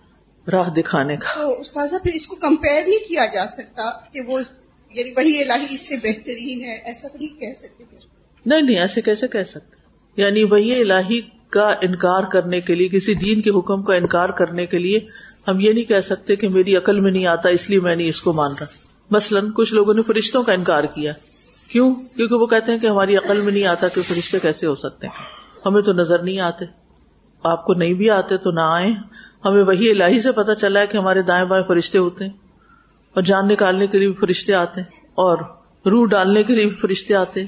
راہ 0.51 0.69
دکھانے 0.69 1.15
کا۔ 1.15 1.43
استاذہ 1.59 1.95
پھر 2.03 2.11
اس 2.13 2.27
کو 2.27 2.35
کمپیئر 2.35 2.81
نہیں 2.87 3.09
کیا 3.09 3.25
جا 3.25 3.45
سکتا 3.47 4.11
کہ 4.13 4.21
وہ 4.21 4.39
یعنی 4.91 5.11
وہی 5.17 5.43
الہی 5.43 5.65
اس 5.69 5.87
سے 5.87 5.95
بہترین 5.95 6.61
ہے 6.61 6.81
ایسا 6.85 7.07
تو 7.07 7.17
نہیں 7.17 7.39
کہہ 7.39 7.53
سکتے 7.57 7.83
نہیں 8.45 8.61
نہیں 8.61 8.79
ایسے 8.79 9.01
کیسے 9.01 9.27
کہہ 9.27 9.43
سکتے؟ 9.43 9.75
یعنی 10.21 10.43
وہی 10.43 10.81
الہی 10.81 11.21
کا 11.49 11.73
انکار 11.81 12.23
کرنے 12.23 12.61
کے 12.61 12.75
لیے 12.75 12.87
کسی 12.87 13.13
دین 13.13 13.41
کے 13.41 13.49
حکم 13.49 13.83
کا 13.83 13.93
انکار 13.93 14.29
کرنے 14.29 14.65
کے 14.65 14.77
لیے 14.77 14.99
ہم 15.47 15.59
یہ 15.59 15.73
نہیں 15.73 15.83
کہہ 15.83 16.01
سکتے 16.03 16.35
کہ 16.35 16.49
میری 16.49 16.75
عقل 16.75 16.99
میں 16.99 17.11
نہیں 17.11 17.27
آتا 17.27 17.49
اس 17.49 17.69
لیے 17.69 17.79
میں 17.79 17.95
نہیں 17.95 18.09
اس 18.09 18.21
کو 18.21 18.33
مان 18.33 18.51
رہا۔ 18.59 18.65
مثلاً 19.11 19.51
کچھ 19.51 19.73
لوگوں 19.73 19.93
نے 19.93 20.01
فرشتوں 20.01 20.43
کا 20.43 20.53
انکار 20.53 20.83
کیا۔ 20.83 21.13
کیوں؟ 21.71 21.95
کیونکہ 22.15 22.35
وہ 22.35 22.45
کہتے 22.45 22.71
ہیں 22.71 22.79
کہ 22.79 22.87
ہماری 22.87 23.17
عقل 23.17 23.41
میں 23.41 23.51
نہیں 23.53 23.65
آتا 23.65 23.87
کہ 23.87 24.01
فرشتے 24.01 24.39
کیسے 24.39 24.67
ہو 24.67 24.75
سکتے 24.75 25.07
ہیں۔ 25.07 25.13
ہمیں 25.65 25.81
تو 25.81 25.93
نظر 25.93 26.23
نہیں 26.23 26.39
آتے۔ 26.39 26.65
آپ 27.43 27.65
کو 27.65 27.73
نہیں 27.73 27.93
بھی 27.93 28.09
آتے 28.09 28.37
تو 28.37 28.51
نہ 28.51 28.59
آئے 28.59 28.91
ہمیں 29.45 29.63
وہی 29.63 29.91
الہی 29.91 30.19
سے 30.19 30.31
پتا 30.31 30.55
چلا 30.55 30.79
ہے 30.79 30.87
کہ 30.87 30.97
ہمارے 30.97 31.21
دائیں 31.21 31.45
بائیں 31.45 31.65
فرشتے 31.67 31.97
ہوتے 31.97 32.25
ہیں 32.25 32.31
اور 33.13 33.21
جان 33.21 33.47
نکالنے 33.47 33.87
کے 33.87 33.97
لیے 33.97 34.07
بھی 34.07 34.15
فرشتے 34.15 34.53
آتے 34.53 34.81
ہیں 34.81 34.87
اور 35.05 35.37
روح 35.85 36.07
ڈالنے 36.07 36.43
کے 36.43 36.55
لیے 36.55 36.65
بھی 36.65 36.75
فرشتے 36.75 37.15
آتے 37.15 37.39
ہیں۔ 37.41 37.47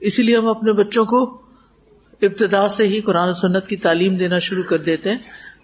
اسی 0.00 0.22
لیے 0.22 0.36
ہم 0.36 0.48
اپنے 0.48 0.72
بچوں 0.72 1.04
کو 1.04 1.40
ابتدا 2.22 2.68
سے 2.68 2.86
ہی 2.86 3.00
قرآن 3.00 3.32
سنت 3.32 3.66
کی 3.66 3.76
تعلیم 3.76 4.16
دینا 4.16 4.38
شروع 4.38 4.62
کر 4.62 4.78
دیتے 4.78 5.10
ہیں 5.10 5.18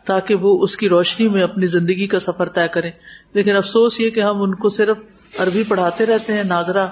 تاکہ 0.04 0.34
وہ 0.34 0.62
اس 0.62 0.76
کی 0.76 0.88
روشنی 0.88 1.28
میں 1.28 1.42
اپنی 1.42 1.66
زندگی 1.66 2.06
کا 2.06 2.18
سفر 2.18 2.48
طے 2.48 2.68
کریں۔ 2.68 2.90
لیکن 3.32 3.56
افسوس 3.56 4.00
یہ 4.00 4.10
کہ 4.10 4.20
ہم 4.20 4.42
ان 4.42 4.54
کو 4.54 4.68
صرف 4.68 4.96
عربی 5.38 5.62
پڑھاتے 5.68 6.06
رہتے 6.06 6.32
ہیں، 6.32 6.44
ناظرہ 6.44 6.86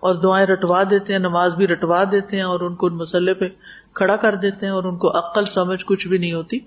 اور 0.00 0.14
دعائیں 0.14 0.46
رٹوا 0.46 0.82
دیتے 0.90 1.12
ہیں، 1.12 1.20
نماز 1.20 1.54
بھی 1.54 1.66
رٹوا 1.66 2.04
دیتے 2.04 2.36
ہیں 2.36 2.44
اور 2.44 2.60
ان 2.60 2.74
کو 2.74 2.86
ان 2.86 2.96
مسئلے 2.96 3.34
پہ 3.34 3.48
کھڑا 3.94 4.16
کر 4.16 4.34
دیتے 4.34 4.66
ہیں 4.66 4.72
اور 4.72 4.84
ان 4.84 4.96
کو 4.96 5.18
عقل، 5.18 5.44
سمجھ 5.44 5.84
کچھ 5.84 6.08
بھی 6.08 6.18
نہیں 6.18 6.32
ہوتی۔ 6.32 6.58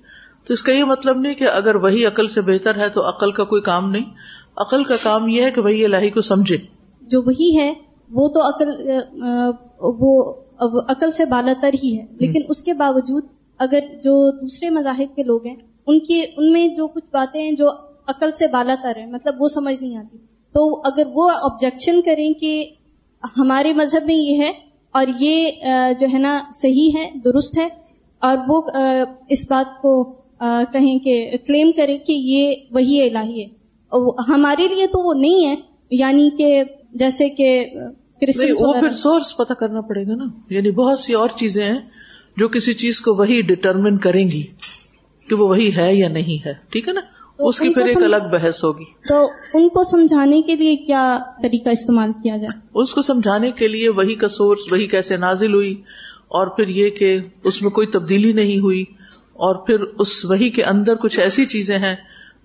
تو 0.47 0.53
اس 0.53 0.63
کا 0.63 0.71
یہ 0.71 0.83
مطلب 0.83 1.19
نہیں 1.19 1.35
کہ 1.35 1.43
اگر 1.43 1.75
وہی 1.75 2.05
عقل 2.05 2.27
سے 2.27 2.41
بہتر 2.41 2.75
ہے 2.75 2.89
تو 2.89 3.07
عقل 3.09 3.31
کا 3.31 3.43
کوئی 3.43 3.61
کام 3.61 3.91
نہیں۔ 3.91 4.03
عقل 4.57 4.83
کا 4.83 4.95
کام 5.03 5.27
یہ 5.27 5.43
ہے 5.43 5.51
کہ 5.51 5.61
وہی 5.61 5.85
الہی 5.85 6.09
کو 6.09 6.21
سمجھے۔ 6.21 6.57
جو 7.01 7.21
وہی 7.21 7.57
ہے 7.57 7.73
وہ 8.11 8.27
تو 8.27 8.47
عقل 8.47 8.69
وہ 9.79 10.33
عقل 10.87 11.11
سے 11.11 11.25
بالا 11.25 11.53
تر 11.61 11.69
ہی 11.83 11.97
ہے۔ 11.97 12.05
لیکن 12.19 12.41
اس 12.49 12.63
کے 12.63 12.73
باوجود 12.73 13.23
اگر 13.59 13.79
جو 13.79 14.31
دوسرے 14.31 14.69
مذاہب 14.69 15.15
کے 15.15 15.23
لوگ 15.23 15.45
ہیں 15.45 15.55
ان 15.87 15.99
کے 15.99 16.21
ان 16.21 16.51
میں 16.51 16.67
جو 16.67 16.87
کچھ 16.87 17.05
باتیں 17.13 17.41
ہیں 17.41 17.51
جو 17.51 17.67
عقل 18.07 18.31
سے 18.31 18.47
بالا 18.47 18.75
تر 18.83 18.97
ہیں 18.97 19.05
مطلب 19.05 19.35
وہ 19.39 19.47
سمجھ 19.47 19.83
نہیں 19.83 19.97
آتی۔ 19.97 20.17
تو 20.53 20.81
اگر 20.83 21.03
وہ 21.13 21.29
آبجیکشن 21.43 22.01
کریں 22.01 22.33
کہ 22.33 22.69
ہمارے 23.39 23.73
مذہب 23.73 24.05
میں 24.05 24.15
یہ 24.15 24.41
ہے 24.41 24.49
اور 24.91 25.05
یہ 25.19 25.47
جو 25.99 26.07
ہے 26.13 26.17
نا 26.17 26.39
صحیح 26.53 26.89
ہے 26.95 27.11
درست 27.25 27.57
ہے 27.57 27.67
اور 28.19 28.37
وہ 28.47 28.61
اس 29.29 29.51
بات 29.51 29.81
کو 29.81 30.16
کہیں 30.73 30.99
کہ 30.99 31.31
کلیم 31.47 31.71
کرے 31.71 31.97
کہ 31.97 32.11
یہ 32.11 32.55
وہی 32.71 33.01
الہی 33.01 33.41
ہے۔ 33.41 33.47
ہمارے 34.27 34.67
لیے 34.67 34.87
تو 34.87 35.07
وہ 35.07 35.13
نہیں 35.13 35.49
ہے۔ 35.49 35.55
یعنی 35.91 36.29
کہ 36.37 36.63
جیسے 36.93 37.29
کہ 37.29 37.65
وہ 38.59 38.73
پھر 38.73 38.89
سورس 38.89 39.37
پتہ 39.37 39.53
کرنا 39.53 39.81
پڑے 39.81 40.07
گا 40.07 40.15
نا۔ 40.15 40.25
یعنی 40.49 40.71
بہت 40.71 40.99
سی 40.99 41.13
اور 41.13 41.29
چیزیں 41.35 41.65
ہیں 41.65 41.79
جو 42.37 42.47
کسی 42.47 42.73
چیز 42.73 43.01
کو 43.01 43.15
وہی 43.15 43.41
ڈٹرمن 43.41 43.97
کریں 43.97 44.27
گی 44.27 44.43
کہ 45.29 45.35
وہ 45.35 45.47
وہی 45.47 45.75
ہے 45.77 45.95
یا 45.95 46.09
نہیں 46.09 46.47
ہے۔ 46.47 46.53
ٹھیک 46.69 46.87
ہے 46.87 46.93
نا؟ 46.93 47.01
اس 47.39 47.59
کی 47.59 47.69
پھر 47.69 47.81
ایک 47.81 47.97
الگ 47.97 48.29
بحث 48.31 48.63
ہوگی۔ 48.63 48.83
تو 49.09 49.21
ان 49.53 49.69
کو 49.69 49.83
سمجھانے 49.83 50.41
کے 50.41 50.55
لیے 50.55 50.75
کیا 50.75 51.19
طریقہ 51.41 51.69
استعمال 51.69 52.11
کیا 52.23 52.37
جائے؟ 52.37 52.59
اس 52.73 52.93
کو 52.93 53.01
سمجھانے 53.01 53.51
کے 53.51 53.67
لیے 53.67 53.89
وہی 53.89 54.15
کا 54.15 54.27
سورس 54.27 54.71
وہی 54.71 54.87
کیسے 54.87 55.17
نازل 55.17 55.53
ہوئی 55.53 55.81
اور 56.27 56.47
پھر 56.47 56.67
یہ 56.67 56.89
کہ 56.89 57.19
اس 57.43 57.61
میں 57.61 57.71
کوئی 57.71 57.87
تبدیلی 57.87 58.33
نہیں 58.33 58.59
ہوئی۔ 58.59 58.83
اور 59.37 59.55
پھر 59.55 59.79
اس 59.81 60.25
وہی 60.25 60.49
کے 60.49 60.63
اندر 60.63 60.95
کچھ 60.95 61.19
ایسی 61.19 61.45
چیزیں 61.45 61.79
ہیں 61.79 61.95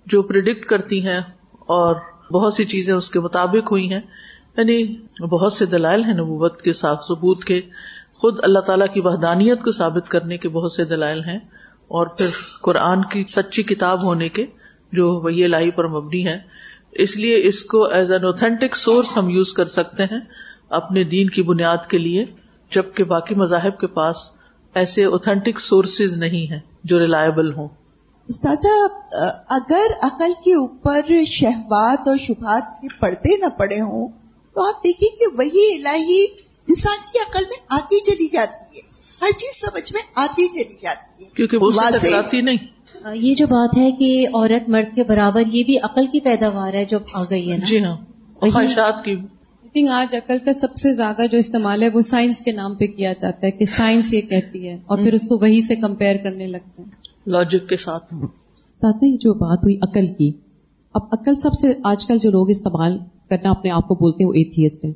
جو 0.07 0.23
پرڈکٹ 0.23 0.65
کرتی 0.67 1.07
ہیں 1.07 1.21
اور 1.53 1.97
بہت 2.33 2.55
سی 2.55 2.65
چیزیں 2.65 2.95
اس 2.95 3.11
کے 3.11 3.21
مطابق 3.21 3.71
ہوئی 3.71 3.93
ہیں۔ 3.93 4.01
یعنی 4.57 4.97
بہت 5.27 5.53
سے 5.53 5.67
دلائل 5.67 6.05
ہیں 6.05 6.15
نبوت 6.15 6.63
کے، 6.63 6.73
صاف 6.73 7.05
ثبوت 7.09 7.45
کے، 7.45 7.61
خود 8.15 8.39
اللہ 8.43 8.59
تعالیٰ 8.59 8.87
کی 8.95 9.01
وحدانیت 9.01 9.63
کو 9.63 9.73
ثابت 9.73 10.09
کرنے 10.09 10.39
کے 10.39 10.49
بہت 10.49 10.73
سے 10.73 10.85
دلائل 10.85 11.21
ہیں۔ 11.21 11.39
اور 11.89 12.07
پھر 12.07 12.27
قرآن 12.63 13.03
کی 13.03 13.25
سچی 13.29 13.63
کتاب 13.63 14.03
ہونے 14.03 14.29
کے 14.29 14.47
جو 14.93 15.21
وہی 15.21 15.47
لائی 15.47 15.71
پر 15.71 15.89
مبنی 15.89 16.27
ہے۔ 16.27 16.39
اس 16.93 17.17
لیے 17.17 17.47
اس 17.47 17.63
کو 17.63 17.85
ایز 17.85 18.13
این 18.13 18.25
اوتھینٹک 18.25 18.77
سورس 18.77 19.17
ہم 19.17 19.29
یوز 19.29 19.53
کر 19.53 19.65
سکتے 19.65 20.03
ہیں 20.03 20.21
اپنے 20.69 21.05
دین 21.05 21.31
کی 21.31 21.43
بنیاد 21.43 21.77
کے 21.89 21.99
لیے، 21.99 22.25
جبکہ 22.71 23.05
باقی 23.05 23.35
مذاہب 23.35 23.79
کے 23.79 23.87
پاس 23.87 24.17
ایسے 24.75 25.05
اوتھینٹک 25.05 25.61
سورسز 25.61 26.17
نہیں 26.17 26.51
ہیں 26.51 26.61
جو 26.85 26.99
ریلائبل 26.99 27.53
ہوں۔ 27.55 27.69
استاذہ 28.29 28.75
اگر 29.49 29.93
عقل 30.03 30.33
کے 30.45 30.55
اوپر 30.55 31.25
شہبات 31.27 32.09
اور 32.09 32.17
شبہات 32.17 32.83
کے 32.83 32.89
پڑتے 32.99 33.37
نہ 33.37 33.47
پڑے 33.59 33.81
ہوں 33.81 34.09
تو 34.55 34.69
آپ 34.69 34.85
دیکھیں 34.85 35.09
کہ 35.21 35.37
وہی 35.39 35.75
الہی 35.75 36.25
انسان 36.69 36.99
کی 37.13 37.19
عقل 37.19 37.43
میں 37.45 37.67
آتی 37.69 38.01
چلی 38.01 38.29
جاتی 38.29 38.77
ہے۔ 38.77 38.81
ہر 39.23 39.31
چیز 39.31 39.61
سمجھ 39.61 39.93
میں 39.93 40.03
آتی 40.15 40.49
چلی 40.49 40.77
جاتی 40.83 41.25
ہے۔ 41.25 41.31
کیونکہ 41.37 41.57
وہ 41.57 41.71
آتی 42.17 42.41
نہیں۔ 42.41 42.57
یہ 43.15 43.35
جو 43.35 43.47
بات 43.47 43.79
ہے 43.79 43.91
کہ 43.91 44.29
عورت 44.29 44.69
مرد 44.69 44.95
کے 44.95 45.05
برابر 45.05 45.43
یہ 45.47 45.65
بھی 45.65 45.79
عقل 45.79 46.07
کی 46.07 46.21
پیداوار 46.21 46.75
ہے 46.75 46.85
جو 46.85 46.99
آ 47.13 47.25
گئی 47.31 47.53
ہے 47.53 47.57
جی 47.59 47.85
ہاں۔ 47.85 47.97
خواہشات 48.41 49.05
کی 49.05 49.17
تھنک 49.73 49.89
آج 49.91 50.15
عقل 50.15 50.39
کا 50.39 50.53
سب 50.53 50.75
سے 50.75 50.95
زیادہ 50.95 51.23
جو 51.33 51.39
استعمال 51.39 51.83
ہے 51.83 51.89
وہ 51.95 52.01
سائنس 52.01 52.41
کے 52.41 52.53
نام 52.53 52.75
پہ 52.75 52.87
کیا 52.87 53.13
جاتا 53.13 53.47
ہے 53.47 53.51
کہ 53.51 53.65
سائنس 53.65 54.15
یہ 54.15 54.21
کہتی 54.21 54.69
ہے 54.69 54.75
اور 54.87 54.99
پھر 54.99 55.13
اس 55.13 55.23
کو 55.23 55.39
وہی 55.41 55.61
سے 55.61 55.77
کمپیئر 55.77 56.17
کرنے 56.17 56.47
لگتے 56.47 56.83
ہیں۔ 56.83 56.91
لاجک 57.27 57.69
کے 57.69 57.77
ساتھ۔ 57.77 58.15
جو 59.03 59.35
بات 59.35 59.59
ہوئی 59.59 59.77
عقل 59.83 60.07
کی 60.07 60.33
اب 60.95 61.03
عقل 61.13 61.37
سب 61.37 61.53
سے 61.53 61.73
آج 61.85 62.07
کل 62.07 62.19
جو 62.23 62.31
لوگ 62.31 62.51
استعمال 62.51 62.99
کرنا 63.31 63.51
اپنے 63.51 63.71
آپ 63.71 63.89
کو 63.89 63.95
بولتے 63.95 64.23
ہیں 64.23 64.29
وہ 64.29 64.35
ایتھیسٹ 64.35 64.85
ہیں۔ 64.85 64.93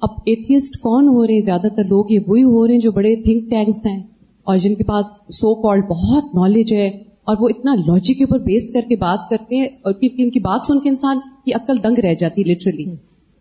اب 0.00 0.08
ایتھیسٹ 0.26 0.76
کون 0.76 1.08
ہو 1.08 1.26
رہے 1.26 1.34
ہیں؟ 1.34 1.42
زیادہ 1.42 1.66
تر 1.76 1.84
لوگ 1.84 2.04
یہ 2.08 2.18
وہی 2.26 2.42
ہو 2.42 2.66
رہے 2.66 2.74
ہیں 2.74 2.80
جو 2.80 2.92
بڑے 2.92 3.16
تھنک 3.16 3.50
ٹینکس 3.50 3.86
ہیں 3.86 4.02
اور 4.44 4.56
جن 4.56 4.74
کے 4.74 4.84
پاس 4.84 5.04
سو 5.28 5.54
کال 5.54 5.80
بہت 5.82 6.24
نالج 6.24 6.74
ہے 6.74 6.88
اور 7.24 7.36
وہ 7.40 7.48
اتنا 7.48 7.74
لاجک 7.74 8.18
کے 8.18 8.24
اوپر 8.24 8.38
بیس 8.38 8.72
کر 8.72 8.80
کے 8.88 8.96
بات 8.96 9.18
کرتے 9.30 9.56
ہیں 9.56 9.68
اور 9.82 9.92
ان 10.02 10.30
کی 10.30 10.40
بات 10.40 10.60
سن 10.66 10.80
کے 10.80 10.88
انسان 10.88 11.18
کی 11.44 11.52
عقل 11.52 11.82
دنگ 11.82 11.98
رہ 11.98 12.14
جاتی 12.14 12.44
لٹرلی 12.44 12.84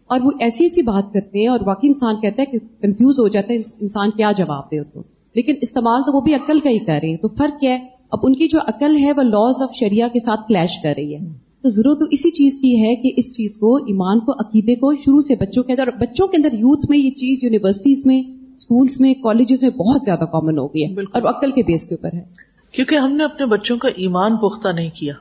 اور 0.08 0.20
وہ 0.24 0.32
ایسی 0.40 0.64
ایسی 0.64 0.82
بات 0.82 1.14
کرتے 1.14 1.40
ہیں 1.40 1.48
اور 1.48 1.60
واقعی 1.66 1.88
انسان 1.88 2.22
کہتا 2.22 2.42
ہے 2.42 2.46
کہ 2.46 2.58
کنفیوز 2.82 3.20
ہو 3.20 3.28
جاتا 3.28 3.54
ہے 3.54 3.58
انسان 3.58 4.12
کیا 4.12 4.32
جواب 4.32 4.72
دے 4.72 4.84
تو 4.84 5.04
لیکن 5.36 5.54
استعمال 5.62 6.02
تو 6.02 6.16
وہ 6.16 6.22
بھی 6.22 6.34
عقل 6.34 6.60
کا 6.60 6.70
ہی 6.70 6.80
کر 6.80 7.00
رہے 7.02 7.10
ہیں۔ 7.10 7.18
تو 7.18 7.28
فرق 7.28 7.60
کیا 7.60 7.72
ہے؟ 7.72 7.88
اب 8.12 8.20
ان 8.24 8.36
کی 8.36 8.48
جو 8.48 8.60
عقل 8.60 8.98
ہے 8.98 9.12
وہ 9.12 9.24
لاز 9.24 9.62
آف 9.62 9.70
شریعہ 9.80 10.08
کے 10.08 10.20
ساتھ 10.20 10.40
کلیش 10.48 10.82
کر 10.84 10.94
رہی 10.98 11.16
ہے۔ 11.16 11.20
تو 11.62 11.70
ضرورت 11.70 12.00
تو 12.00 12.06
اسی 12.12 12.30
چیز 12.30 12.60
کی 12.60 12.82
ہے 12.82 12.96
کہ 12.96 13.12
اس 13.18 13.36
چیز 13.36 13.58
کو 13.58 13.76
ایمان 13.76 14.20
کو 14.20 14.32
عقیدے 14.32 14.76
کو 14.76 14.96
شروع 14.96 15.20
سے 15.20 15.36
بچوں 15.36 15.64
کے 15.64 15.74
اندر 15.74 15.90
بچوں 15.92 16.28
کے 16.28 16.38
اندر 16.38 16.54
یوتھ 16.54 16.86
میں 16.90 16.98
یہ 16.98 17.10
چیز 17.10 17.40
یونیورسٹیز 17.44 18.06
میں 18.06 18.24
اسکولس 18.58 19.00
میں 19.00 19.14
کالجز 19.14 19.64
میں 19.64 19.72
بہت 19.72 20.02
زیادہ 20.06 20.20
کامن 20.20 20.58
ہو 20.58 20.68
گئی 20.68 20.84
ہے۔ 20.84 21.02
اور 21.14 21.22
عقل 21.22 21.52
کے 21.52 21.64
بیس 21.64 21.90
کے 21.90 21.96
اوپر 21.96 22.14
ہے۔ 22.14 22.24
کیونکہ 22.72 22.96
ہم 22.96 23.12
نے 23.12 23.24
اپنے 23.24 23.46
بچوں 23.46 23.78
کا 23.78 23.88
ایمان 23.88 24.38
پختہ 24.38 24.68
نہیں 24.68 24.90
کیا۔ 24.90 25.14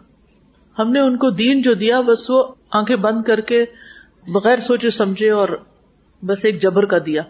ہم 0.78 0.92
نے 0.92 1.00
ان 1.00 1.16
کو 1.16 1.30
دین 1.30 1.62
جو 1.62 1.74
دیا 1.74 2.00
بس 2.00 2.30
وہ 2.30 2.42
آنکھیں 2.72 2.96
بند 2.96 3.22
کر 3.22 3.40
کے 3.40 3.64
بغیر 4.28 4.58
سوچے 4.58 4.90
سمجھے 4.90 5.30
اور 5.30 5.48
بس 6.26 6.44
ایک 6.44 6.62
جبر 6.62 6.84
کا 6.84 6.98
دیا 6.98 7.22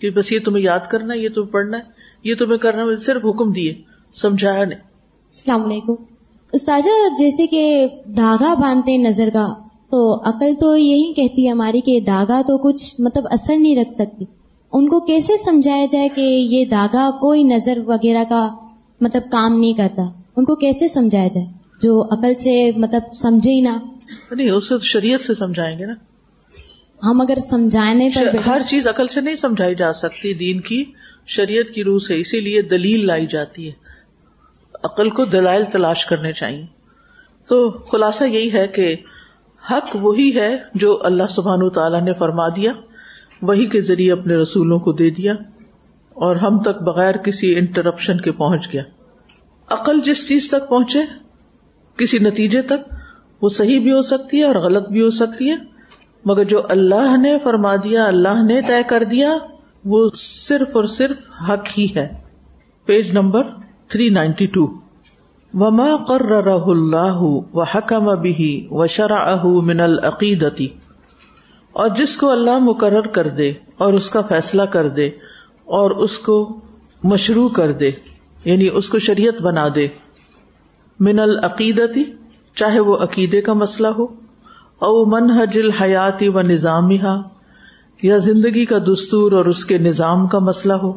کہ 0.00 0.10
بس 0.10 0.32
یہ 0.32 0.38
تمہیں 0.44 0.64
یاد 0.64 0.78
کرنا 0.90 1.14
یہ 1.14 1.28
تمہیں 1.28 1.50
پڑھنا 1.50 1.76
ہے، 1.76 1.82
یہ 2.24 2.34
تمہیں 2.38 2.58
کرنا 2.58 2.82
ہے، 2.82 2.96
صرف 2.96 3.26
حکم 3.26 3.52
دیے، 3.52 3.74
سمجھایا 4.14 4.64
نہیں۔ 4.64 4.78
السلام 4.78 5.64
علیکم۔ 5.64 5.94
استاذ 6.52 6.84
جیسے 7.18 7.46
کہ 7.46 7.86
دھاگا 8.16 8.54
باندھتے 8.54 8.96
نظر 8.96 9.28
کا، 9.32 9.54
تو 9.90 10.28
عقل 10.28 10.54
تو 10.60 10.76
یہی 10.76 11.12
کہتی 11.12 11.46
ہے 11.46 11.50
ہماری 11.50 11.80
کہ 11.80 12.00
دھاگا 12.00 12.42
تو 12.42 12.58
کچھ 12.58 12.94
مطلب 12.98 13.24
اثر 13.30 13.56
نہیں 13.56 13.76
رکھ 13.76 13.92
سکتی۔ 13.92 14.24
ان 14.72 14.88
کو 14.88 15.00
کیسے 15.00 15.36
سمجھایا 15.36 15.86
جائے 15.90 16.08
کہ 16.08 16.20
یہ 16.20 16.64
دھاگا 16.64 17.10
کوئی 17.10 17.42
نظر 17.42 17.78
وغیرہ 17.86 18.24
کا 18.28 18.48
مطلب 19.00 19.22
کام 19.30 19.58
نہیں 19.58 19.72
کرتا؟ 19.72 20.02
ان 20.36 20.44
کو 20.44 20.54
کیسے 20.54 20.88
سمجھایا 20.88 21.28
جائے؟ 21.28 21.46
جو 21.82 22.04
عقل 22.04 22.34
سے 22.34 22.70
مطلب 22.76 23.14
سمجھے 23.14 23.52
ہی 23.52 23.60
نہ۔ 23.60 23.78
نہیں 24.30 24.50
اسے 24.50 24.74
شریعت 24.82 25.20
سے 25.20 25.34
سمجھائیں 25.34 25.78
گے 25.78 25.86
نا۔ 25.86 25.94
ہم 27.06 27.20
اگر 27.20 27.38
سمجھانے 27.50 28.10
پر 28.14 28.36
ہر 28.46 28.62
چیز 28.68 28.88
عقل 28.88 29.06
سے 29.06 29.20
نہیں 29.20 29.34
سمجھائی 29.34 29.74
جا 29.74 29.92
سکتی 29.92 30.34
دین 30.34 30.60
کی 30.60 30.84
شریعت 31.26 31.74
کی 31.74 31.84
روح 31.84 31.98
سے 31.98 32.20
اسی 32.20 32.40
لیے 32.40 32.62
دلیل 32.62 33.06
لائی 33.06 33.26
جاتی 33.26 33.66
ہے۔ 33.66 33.72
عقل 34.84 35.10
کو 35.10 35.24
دلائل 35.24 35.64
تلاش 35.64 36.06
کرنے 36.06 36.32
چاہیے۔ 36.32 36.66
تو 37.48 37.70
خلاصہ 37.70 38.24
یہی 38.24 38.52
ہے 38.52 38.66
کہ 38.66 38.96
حق 39.70 39.88
وہی 39.94 40.36
ہے 40.36 40.56
جو 40.74 41.00
اللہ 41.04 41.26
سبحان 41.30 41.70
تعالیٰ 41.70 42.02
نے 42.02 42.12
فرما 42.12 42.48
دیا 42.48 42.72
وہی 43.42 43.66
کے 43.66 43.80
ذریعے 43.80 44.12
اپنے 44.12 44.34
رسولوں 44.34 44.78
کو 44.78 44.92
دے 44.92 45.10
دیا 45.10 45.32
اور 46.10 46.36
ہم 46.36 46.62
تک 46.62 46.82
بغیر 46.82 47.16
کسی 47.16 47.58
انٹرپشن 47.58 48.20
کے 48.20 48.32
پہنچ 48.32 48.68
گیا۔ 48.72 48.82
عقل 49.68 50.00
جس 50.00 50.28
چیز 50.28 50.48
تک 50.50 50.68
پہنچے 50.68 50.98
کسی 51.96 52.18
نتیجے 52.18 52.62
تک 52.62 52.94
وہ 53.42 53.48
صحیح 53.48 53.80
بھی 53.80 53.92
ہو 53.92 54.02
سکتی 54.02 54.38
ہے 54.38 54.44
اور 54.44 54.54
غلط 54.54 54.88
بھی 54.88 55.02
ہو 55.02 55.10
سکتی 55.10 55.50
ہے۔ 55.50 55.56
مگر 56.24 56.44
جو 56.44 56.60
اللہ 56.68 57.16
نے 57.16 57.38
فرما 57.38 57.76
دیا، 57.76 58.04
اللہ 58.04 58.42
نے 58.42 58.62
طے 58.62 58.82
کر 58.86 59.02
دیا، 59.04 59.32
وہ 59.84 60.10
صرف 60.14 60.76
اور 60.76 60.84
صرف 60.84 61.16
حق 61.50 61.78
ہی 61.78 61.86
ہے۔ 61.96 62.08
Page 62.84 63.12
number 63.12 63.42
three 63.88 64.08
ninety 64.08 64.46
two. 64.46 64.66
وما 65.54 65.96
قرر 66.08 66.46
اللہ 66.46 67.22
و 67.54 67.62
حکم 67.62 68.20
بھی 68.20 68.66
و 68.70 68.86
شرح 68.86 69.44
من 69.44 69.80
العقیدتی 69.80 70.68
اور 71.72 71.88
جس 71.88 72.16
کو 72.16 72.30
اللہ 72.30 72.58
مقرر 72.58 73.06
کر 73.06 73.28
دے 73.28 73.52
اور 73.76 73.92
اس 73.92 74.10
کا 74.10 74.20
فیصلہ 74.20 74.62
کر 74.62 74.88
دے 74.88 75.06
اور 75.64 75.90
اس 75.90 76.18
کو 76.18 76.60
مشروع 77.04 77.48
کر 77.48 77.72
دے 77.72 77.90
یعنی 78.44 78.68
اس 78.72 78.88
کو 78.88 78.98
شریعت 78.98 79.42
بنا 79.42 79.68
دے۔ 79.74 79.88
من 81.00 81.18
العقیدتی 81.18 82.04
چاہے 82.54 82.80
وہ 82.80 82.96
عقیدے 82.96 83.40
کا 83.40 83.52
مسئلہ 83.52 83.88
ہو، 83.88 84.04
او 84.78 85.04
منحج 85.04 85.58
الحیاتی 85.58 86.28
و 86.28 86.40
نظام 86.40 86.90
یا 88.02 88.16
زندگی 88.16 88.64
کا 88.64 88.78
دستور 88.78 89.32
اور 89.32 89.44
اس 89.44 89.64
کے 89.64 89.78
نظام 89.78 90.26
کا 90.26 90.38
مسئلہ 90.38 90.72
ہو۔ 90.72 90.92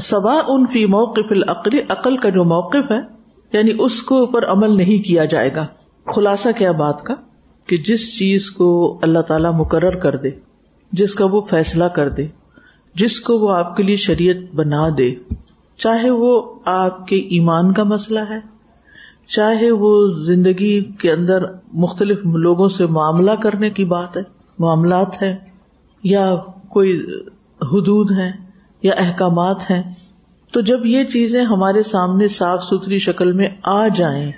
سوا 0.00 0.40
ان 0.46 0.66
فی 0.66 0.86
موقف 0.86 1.26
العقل، 1.30 1.78
عقل 1.88 2.16
کا 2.16 2.28
جو 2.28 2.44
موقف 2.44 2.90
ہے 2.90 3.00
یعنی 3.52 3.70
اس 3.78 4.02
کو 4.02 4.18
اوپر 4.18 4.44
عمل 4.44 4.76
نہیں 4.76 5.02
کیا 5.02 5.24
جائے 5.24 5.54
گا۔ 5.54 5.66
خلاصہ 6.14 6.48
کیا 6.58 6.72
بات 6.72 7.02
کا؟ 7.02 7.14
کہ 7.66 7.76
جس 7.76 8.18
چیز 8.18 8.50
کو 8.50 8.98
اللہ 9.02 9.18
تعالی 9.18 9.48
مقرر 9.58 9.98
کر 9.98 10.16
دے، 10.16 10.28
جس 10.92 11.14
کا 11.14 11.24
وہ 11.24 11.40
فیصلہ 11.40 11.84
کر 11.84 12.08
دے، 12.08 12.26
جس 12.94 13.20
کو 13.20 13.38
وہ 13.38 13.50
آپ 13.50 13.76
کے 13.76 13.82
لیے 13.82 13.96
شریعت 13.96 14.54
بنا 14.54 14.88
دے، 14.88 15.34
چاہے 15.76 16.10
وہ 16.10 16.54
آپ 16.64 17.06
کے 17.06 17.16
ایمان 17.16 17.72
کا 17.72 17.82
مسئلہ 17.82 18.20
ہے 18.20 18.59
چاہے 19.30 19.70
وہ 19.70 20.08
زندگی 20.22 20.80
کے 20.94 21.12
اندر 21.12 21.42
مختلف 21.72 22.18
لوگوں 22.24 22.68
سے 22.68 22.86
معاملہ 22.86 23.30
کرنے 23.30 23.70
کی 23.70 23.84
بات 23.84 24.16
ہے، 24.16 24.22
معاملات 24.58 25.22
ہے 25.22 25.36
یا 26.02 26.34
کوئی 26.68 26.96
حدود 27.62 28.10
ہے 28.12 28.30
یا 28.82 28.92
احکامات 28.96 29.70
ہیں، 29.70 29.82
تو 30.52 30.60
جب 30.60 30.86
یہ 30.86 31.04
چیزیں 31.04 31.44
ہمارے 31.44 31.82
سامنے 31.82 32.26
صاف 32.26 32.64
ستھری 32.64 32.98
شکل 32.98 33.32
میں 33.32 33.48
آ 33.62 33.88
جائیں، 33.88 34.32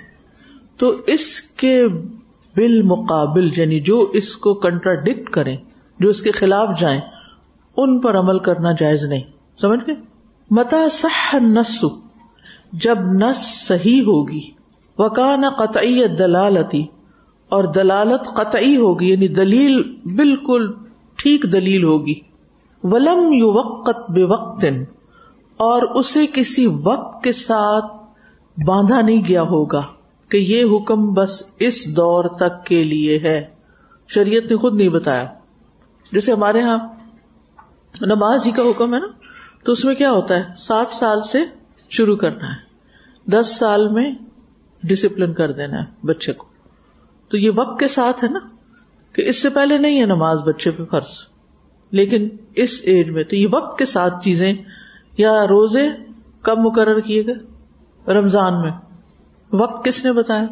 تو 0.77 0.95
اس 1.07 1.41
کے 1.41 1.87
بالمقابل 2.55 3.49
یعنی 3.57 3.79
جو 3.79 3.99
اس 4.13 4.37
کو 4.37 4.53
کنٹراڈکٹ 4.53 5.29
کریں، 5.29 5.57
جو 5.99 6.09
اس 6.09 6.21
کے 6.21 6.31
خلاف 6.31 6.79
جائیں، 6.79 6.99
ان 7.77 7.99
پر 7.99 8.17
عمل 8.19 8.39
کرنا 8.39 8.71
جائز 8.71 9.03
نہیں۔ 9.03 9.21
سمجھ 9.61 9.79
گئے؟ 9.87 9.95
متا 10.51 10.87
صح 10.91 11.35
نس 11.39 11.85
جب 12.73 12.97
نس 12.99 13.67
صحیح 13.67 14.01
ہوگی 14.01 14.62
وکان 14.97 15.43
قطعی 15.57 16.07
دلالتی 16.07 16.85
اور 17.49 17.63
دلالت 17.63 18.35
قطعی 18.35 18.77
ہوگی 18.77 19.09
یعنی 19.09 19.27
دلیل 19.27 19.81
بالکل 20.03 20.71
ٹھیک 21.15 21.43
دلیل 21.53 21.83
ہوگی۔ 21.83 22.13
ولم 22.83 23.33
یو 23.33 23.53
وقت 23.53 24.11
بے 24.11 24.23
وقت 24.23 24.65
اور 25.57 25.81
اسے 25.81 26.25
کسی 26.33 26.67
وقت 26.83 27.23
کے 27.23 27.31
ساتھ 27.31 27.85
باندھا 28.65 29.01
نہیں 29.01 29.23
گیا 29.27 29.41
ہوگا 29.41 29.81
کہ 30.29 30.37
یہ 30.37 30.63
حکم 30.63 31.13
بس 31.13 31.43
اس 31.59 31.97
دور 31.97 32.25
تک 32.25 32.65
کے 32.65 32.83
لیے 32.83 33.19
ہے۔ 33.19 33.45
شریعت 34.07 34.51
نے 34.51 34.57
خود 34.57 34.75
نہیں 34.75 34.89
بتایا۔ 34.89 35.25
جیسے 36.11 36.33
ہمارے 36.33 36.59
یہاں 36.59 36.77
نماز 38.01 38.47
ہی 38.47 38.51
کا 38.51 38.63
حکم 38.63 38.93
ہے 38.93 38.99
نا، 38.99 39.07
تو 39.65 39.71
اس 39.71 39.85
میں 39.85 39.95
کیا 39.95 40.11
ہوتا 40.11 40.35
ہے؟ 40.35 40.43
سات 40.57 40.91
سال 40.91 41.23
سے 41.23 41.39
شروع 41.89 42.15
کرنا 42.15 42.47
ہے۔ 42.47 42.73
دس 43.31 43.55
سال 43.59 43.87
میں 43.87 44.11
ڈسپلن 44.83 45.33
کر 45.33 45.51
دینا 45.51 45.81
ہے 45.81 46.05
بچے 46.05 46.33
کو۔ 46.33 46.45
تو 47.29 47.37
یہ 47.37 47.51
وقت 47.55 47.79
کے 47.79 47.87
ساتھ 47.87 48.23
ہے 48.23 48.29
نا 48.29 48.39
کہ 49.13 49.21
اس 49.21 49.41
سے 49.41 49.49
پہلے 49.49 49.77
نہیں 49.77 50.01
ہے 50.01 50.05
نماز 50.05 50.37
بچے 50.37 50.71
پہ 50.71 50.83
فرض۔ 50.83 51.07
لیکن 51.91 52.29
اس 52.55 52.81
ایج 52.83 53.09
میں 53.09 53.23
تو 53.23 53.35
یہ 53.35 53.47
وقت 53.51 53.79
کے 53.79 53.85
ساتھ 53.85 54.23
چیزیں 54.23 54.53
یا 55.17 55.43
روزے 55.43 55.89
کب 56.41 56.57
مقرر 56.57 56.99
کیے 56.99 57.25
گئے؟ 57.25 57.35
رمضان 58.13 58.61
میں۔ 58.61 58.71
وقت 59.53 59.85
کس 59.85 60.05
نے 60.05 60.11
بتایا؟ 60.11 60.45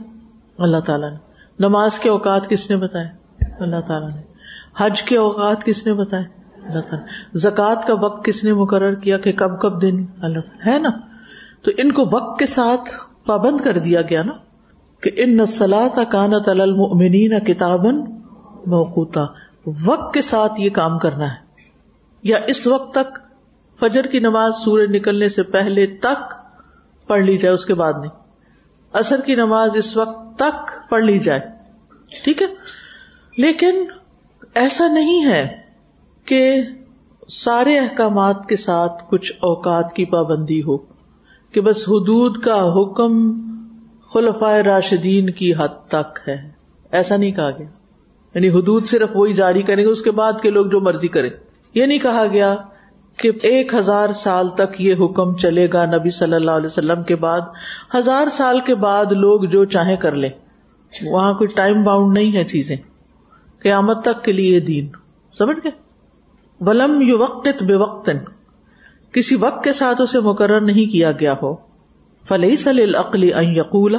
اللہ 0.58 0.78
تعالیٰ 0.78 1.12
نے۔ 1.12 1.18
نماز 1.60 2.00
کے 2.00 2.10
اوقات 2.10 2.50
کس 2.50 2.70
نے 2.70 2.76
بتایا 2.76 3.08
اللہ 3.60 3.80
تعالیٰ 3.88 4.10
نے۔ 4.10 4.22
حج 4.78 5.04
کے 5.04 5.18
اوقات 5.18 5.64
کس 5.64 5.88
نے 5.88 5.94
بتایا 5.94 6.24
اللہ 6.68 6.82
تعالیٰ 6.82 7.08
زکوٰۃ 7.34 7.88
کا 7.88 7.94
وقت 7.94 8.26
کس 8.26 8.44
نے 8.44 8.54
مقرر 8.54 8.96
کیا 8.96 9.18
کہ 9.18 9.32
کب 9.32 9.62
کب 9.62 9.82
دینی 9.82 10.06
اللہ 10.22 10.40
تعالیٰ 10.40 10.74
ہے 10.74 10.80
نا؟ 10.80 10.90
تو 11.62 11.72
ان 11.78 11.92
کو 11.92 12.10
وقت 12.12 12.40
کے 12.40 12.46
ساتھ 12.46 12.90
پابند 13.26 13.62
کر 13.62 13.80
دیا 13.80 14.02
گیا 14.02 14.24
نا 14.24 14.34
کہ 15.02 15.12
ان 15.16 15.38
نسلات 15.38 16.00
کانت 16.12 16.50
المنین 16.50 17.40
کتابن 17.40 17.96
موقوتا۔ 18.68 19.26
وقت 19.86 20.14
کے 20.14 20.22
ساتھ 20.22 20.54
یہ 20.58 20.70
کام 20.70 21.00
کرنا 21.00 21.26
ہے۔ 21.26 21.36
یا 22.24 22.38
اس 22.48 22.68
وقت 22.68 22.94
تک 22.94 23.20
فجر 23.80 24.04
کی 24.04 24.20
نماز 24.20 24.56
سورج 24.56 24.96
نکلنے 24.96 25.30
سے 25.30 25.44
پہلے 25.44 25.88
تک 25.88 26.34
پڑھ 27.08 27.22
لی 27.22 27.38
جائے، 27.38 27.54
اس 27.54 27.66
کے 27.66 27.74
بعد 27.74 27.94
نہیں۔ 28.02 28.12
اثر 28.94 29.22
کی 29.22 29.36
نماز 29.36 29.72
اس 29.76 29.98
وقت 29.98 30.40
تک 30.40 30.90
پڑھ 30.90 31.04
لی 31.04 31.20
جائے۔ 31.20 31.40
ٹھیک 32.24 32.42
ہے؟ 32.42 32.48
لیکن 33.38 33.86
ایسا 34.56 34.88
نہیں 34.88 35.26
ہے 35.26 35.58
کہ 36.26 36.62
سارے 37.30 37.80
احکامات 37.80 38.46
کے 38.50 38.56
ساتھ 38.56 39.04
کچھ 39.10 39.34
اوقات 39.34 39.94
کی 39.94 40.06
پابندی 40.06 40.62
ہو۔ 40.62 40.91
کہ 41.52 41.62
بس 41.62 41.90
حدود 41.90 42.38
کا 42.38 42.74
حکم 42.74 43.36
خلفائے 44.14 44.62
راشدین 44.62 45.30
کی 45.30 45.54
حد 45.54 45.88
تک 45.88 46.20
ہے۔ 46.28 46.50
ایسا 46.92 47.18
نہیں 47.18 47.32
کہا 47.32 47.50
گیا۔ 47.50 47.68
یعنی 48.36 48.50
حدود 48.50 48.86
صرف 48.86 49.10
وہی 49.14 49.34
جاری 49.34 49.62
کریں 49.62 49.84
گے، 49.84 49.90
اس 49.90 50.02
کے 50.02 50.12
بعد 50.12 50.34
کے 50.42 50.50
لوگ 50.50 50.66
جو 50.66 50.80
مرضی 50.80 51.08
کریں۔ 51.08 51.30
یہ 51.76 51.86
نہیں 51.86 52.00
کہا 52.00 52.26
گیا 52.34 52.56
کہ 53.18 53.32
ایک 53.44 53.74
ہزار 53.74 54.10
سال 54.10 54.50
تک 54.50 54.82
یہ 54.82 54.94
حکم 54.94 55.38
چلے 55.38 55.68
گا 55.74 55.86
نبی 55.86 56.10
صلی 56.10 56.36
اللہ 56.36 56.52
علیہ 56.52 56.66
وسلم 56.66 57.04
کے 57.04 57.16
بعد۔ 57.16 57.42
ہزار 57.96 58.28
سال 58.32 58.60
کے 58.60 58.76
بعد 58.76 59.12
لوگ 59.12 59.42
جو 59.42 59.66
چاہیں 59.66 59.98
کر 59.98 60.12
لیں۔ 60.12 60.30
وہاں 61.06 61.34
کوئی 61.34 61.48
ٹائم 61.48 61.84
باؤنڈ 61.84 62.14
نہیں 62.14 62.36
ہے 62.36 62.44
چیزیں۔ 62.44 62.76
قیامت 63.60 64.04
تک 64.06 64.24
کے 64.24 64.32
لیے 64.32 64.60
دین۔ 64.60 64.88
سمجھ 65.38 65.58
گئے؟ 65.64 65.72
ولم 66.60 67.02
یو 67.02 67.20
وقت 67.20 67.64
بے 67.64 67.76
وقت 67.76 68.10
کسی 69.14 69.36
وقت 69.36 69.64
کے 69.64 69.74
ساتھ 69.74 70.02
اسے 70.02 70.20
مقرر 70.20 70.62
نہیں 70.62 70.92
کیا 70.92 71.12
گیا 71.12 71.34
ہو۔ 71.44 71.56
فلح 72.28 72.56
سل 72.56 72.96
عقلی 72.96 73.32
یقولا 73.36 73.98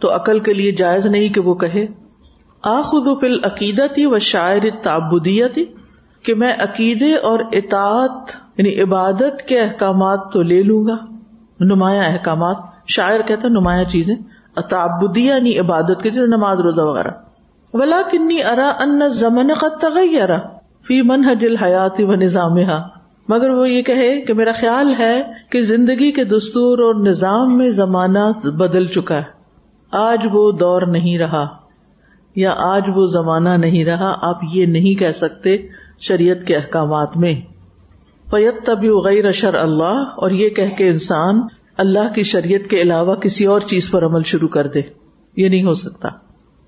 تو 0.00 0.14
عقل 0.14 0.40
کے 0.40 0.52
لیے 0.52 0.72
جائز 0.72 1.06
نہیں 1.06 1.28
کہ 1.28 1.40
وہ 1.40 1.54
کہے۔ 1.54 1.86
آخد 2.62 3.20
فل 3.20 3.38
عقیدتی 3.44 4.06
و 4.06 4.18
شاعر 4.18 4.62
تعبدیتی 4.82 5.64
کہ 6.22 6.34
میں 6.34 6.52
عقیدے 6.52 7.14
اور 7.14 7.38
اطاعت 7.52 8.30
یعنی 8.56 8.82
عبادت 8.82 9.48
کے 9.48 9.60
احکامات 9.60 10.20
تو 10.32 10.42
لے 10.42 10.62
لوں 10.62 10.86
گا۔ 10.86 10.96
نمایاں 11.60 12.04
احکامات۔ 12.04 12.56
شاعر 12.86 13.20
کہتا 13.20 13.48
نمایاں 13.48 13.84
چیزیں۔ 13.84 14.14
تعبدیہ 14.68 15.34
یعنی 15.34 15.58
عبادت 15.58 16.02
کے 16.02 16.10
جیسے 16.10 16.26
نماز، 16.26 16.60
روزہ 16.60 16.80
وغیرہ۔ 16.80 17.10
ولا 17.72 18.00
کنی 18.12 18.44
ارا 18.44 18.72
ان 18.80 19.08
زمن 19.08 19.52
قد 19.60 19.80
تغیرا 19.80 20.38
فی 20.86 21.02
منہج 21.02 21.44
الحیات 21.44 21.96
و 21.98 22.14
نظامها 22.14 22.99
مگر 23.30 23.50
وہ 23.50 23.70
یہ 23.70 23.82
کہے 23.82 24.20
کہ 24.20 24.34
میرا 24.34 24.52
خیال 24.52 24.94
ہے 24.98 25.22
کہ 25.50 25.60
زندگی 25.60 26.12
کے 26.12 26.24
دستور 26.24 26.78
اور 26.78 26.94
نظام 26.94 27.56
میں 27.56 27.70
زمانہ 27.70 28.48
بدل 28.48 28.86
چکا 28.86 29.14
ہے۔ 29.14 29.40
آج 29.90 30.18
وہ 30.32 30.52
دور 30.52 30.82
نہیں 30.82 31.18
رہا 31.18 31.46
یا 32.36 32.54
آج 32.56 32.82
وہ 32.94 33.06
زمانہ 33.06 33.48
نہیں 33.48 33.84
رہا، 33.84 34.14
آپ 34.22 34.36
یہ 34.52 34.66
نہیں 34.66 34.98
کہہ 34.98 35.10
سکتے 35.10 35.56
شریعت 36.00 36.46
کے 36.46 36.56
احکامات 36.56 37.16
میں۔ 37.16 37.34
فیت 38.30 38.66
طبی 38.66 38.88
غیر 38.88 39.24
اشر 39.24 39.54
اللہ 39.54 40.04
اور 40.16 40.30
یہ 40.30 40.48
کہہ 40.48 40.76
کے 40.76 40.88
انسان 40.88 41.40
اللہ 41.78 42.12
کی 42.14 42.22
شریعت 42.22 42.70
کے 42.70 42.80
علاوہ 42.80 43.14
کسی 43.14 43.46
اور 43.46 43.60
چیز 43.60 43.90
پر 43.90 44.04
عمل 44.04 44.22
شروع 44.22 44.48
کر 44.48 44.66
دے۔ 44.66 44.80
یہ 45.36 45.48
نہیں 45.48 45.64
ہو 45.64 45.74
سکتا۔ 45.74 46.08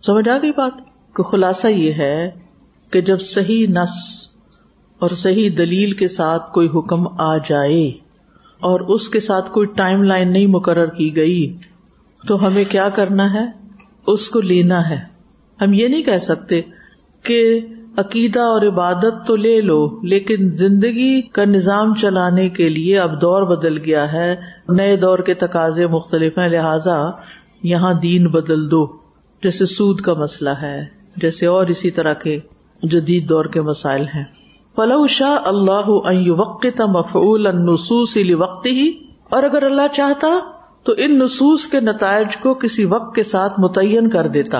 سمجھ 0.06 0.28
آ 0.28 0.36
گئی 0.42 0.50
بات؟ 0.50 0.72
کہ 1.16 1.22
خلاصہ 1.22 1.66
یہ 1.66 1.92
ہے 1.92 2.30
کہ 2.90 3.00
جب 3.00 3.20
صحیح 3.20 3.66
نس 3.68 4.22
اور 5.02 5.10
صحیح 5.10 5.50
دلیل 5.58 5.92
کے 5.92 6.08
ساتھ 6.08 6.52
کوئی 6.52 6.68
حکم 6.74 7.20
آ 7.20 7.36
جائے 7.36 7.88
اور 8.60 8.80
اس 8.80 9.08
کے 9.08 9.20
ساتھ 9.20 9.50
کوئی 9.50 9.66
ٹائم 9.66 10.02
لائن 10.02 10.32
نہیں 10.32 10.46
مقرر 10.46 10.86
کی 10.86 11.16
گئی، 11.16 11.56
تو 12.28 12.46
ہمیں 12.46 12.64
کیا 12.68 12.88
کرنا 12.88 13.32
ہے؟ 13.34 13.46
اس 14.06 14.28
کو 14.28 14.40
لینا 14.40 14.90
ہے۔ 14.90 14.98
ہم 15.60 15.72
یہ 15.72 15.88
نہیں 15.88 16.02
کہہ 16.02 16.18
سکتے 16.18 16.60
کہ 17.22 17.60
عقیدہ 17.96 18.40
اور 18.40 18.66
عبادت 18.66 19.26
تو 19.26 19.36
لے 19.36 19.60
لو، 19.60 20.00
لیکن 20.02 20.50
زندگی 20.50 21.22
کا 21.22 21.44
نظام 21.44 21.94
چلانے 21.94 22.48
کے 22.48 22.68
لیے 22.68 22.98
اب 22.98 23.20
دور 23.20 23.56
بدل 23.56 23.78
گیا 23.78 24.12
ہے۔ 24.12 24.36
نئے 24.68 24.96
دور 24.96 25.18
کے 25.18 25.34
تقاضے 25.34 25.86
مختلف 25.86 26.38
ہیں، 26.38 26.48
لہذا 26.48 27.10
یہاں 27.62 27.94
دین 27.94 28.26
بدل 28.26 28.70
دو۔ 28.70 28.86
جیسے 29.42 29.66
سود 29.66 30.00
کا 30.00 30.14
مسئلہ 30.14 30.54
ہے، 30.62 30.84
جیسے 31.16 31.46
اور 31.46 31.66
اسی 31.66 31.90
طرح 31.90 32.14
کے 32.14 32.38
جدید 32.82 33.28
دور 33.28 33.44
کے 33.44 33.60
مسائل 33.60 34.02
ہیں۔ 34.02 34.41
فلو 34.76 35.06
شاہ 35.06 35.36
اللہ 35.44 36.30
وقت 36.30 36.80
مفعول 36.80 37.46
النصوص 37.46 38.16
وقت 38.38 38.66
ہی 38.66 38.92
اور 39.28 39.42
اگر 39.42 39.62
اللہ 39.62 39.94
چاہتا 39.94 40.28
تو 40.82 40.92
ان 40.96 41.18
نصوص 41.18 41.66
کے 41.66 41.80
نتائج 41.80 42.36
کو 42.36 42.54
کسی 42.54 42.84
وقت 42.84 43.14
کے 43.14 43.22
ساتھ 43.22 43.60
متعین 43.60 44.10
کر 44.10 44.28
دیتا۔ 44.28 44.58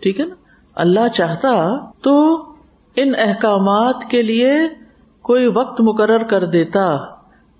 ٹھیک 0.00 0.20
ہے 0.20 0.24
نا؟ 0.24 0.34
اللہ 0.74 1.08
چاہتا 1.14 1.76
تو 2.02 2.44
ان 2.96 3.12
احکامات 3.18 4.04
کے 4.10 4.22
لیے 4.22 4.52
کوئی 5.22 5.46
وقت 5.46 5.80
مقرر 5.80 6.22
کر 6.22 6.46
دیتا 6.46 6.90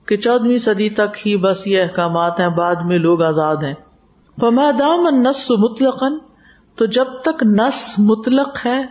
کہ 0.06 0.16
چودہویں 0.16 0.58
صدی 0.58 0.90
تک 0.90 1.26
ہی 1.26 1.36
بس 1.36 1.66
یہ 1.66 1.82
احکامات 1.82 2.40
ہیں، 2.40 2.48
بعد 2.48 2.74
میں 2.84 2.98
لوگ 2.98 3.22
آزاد 3.22 3.56
ہیں۔ 3.56 3.74
فمادام 4.40 5.08
نس 5.10 5.50
مطلق 5.50 6.04
تو 6.76 6.84
جب 6.86 7.04
تک 7.24 7.42
نس 7.42 7.94
مطلق 7.98 8.66
ہے، 8.66 8.82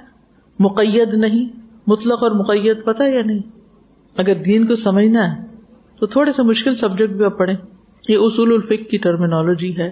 مقید 0.60 1.14
نہیں۔ 1.14 1.59
مطلق 1.88 2.24
اور 2.24 2.32
مقید 2.32 2.84
پتہ 2.86 3.04
یا 3.04 3.22
نہیں؟ 3.26 3.40
اگر 4.18 4.36
دین 4.36 4.68
کو 4.68 4.76
سمجھنا 4.76 5.36
ہے، 5.36 5.42
تو 6.00 6.06
تھوڑے 6.06 6.32
سے 6.32 6.44
مشکل 6.44 6.76
سبجیکٹ 6.76 7.14
بھی 7.14 7.26
اب 7.26 7.38
پڑھیں۔ 7.38 7.56
یہ 8.10 8.18
اصول 8.18 8.54
الفق 8.54 8.90
کی 8.90 8.98
ٹرمینالوجی 8.98 9.78
ہے۔ 9.78 9.92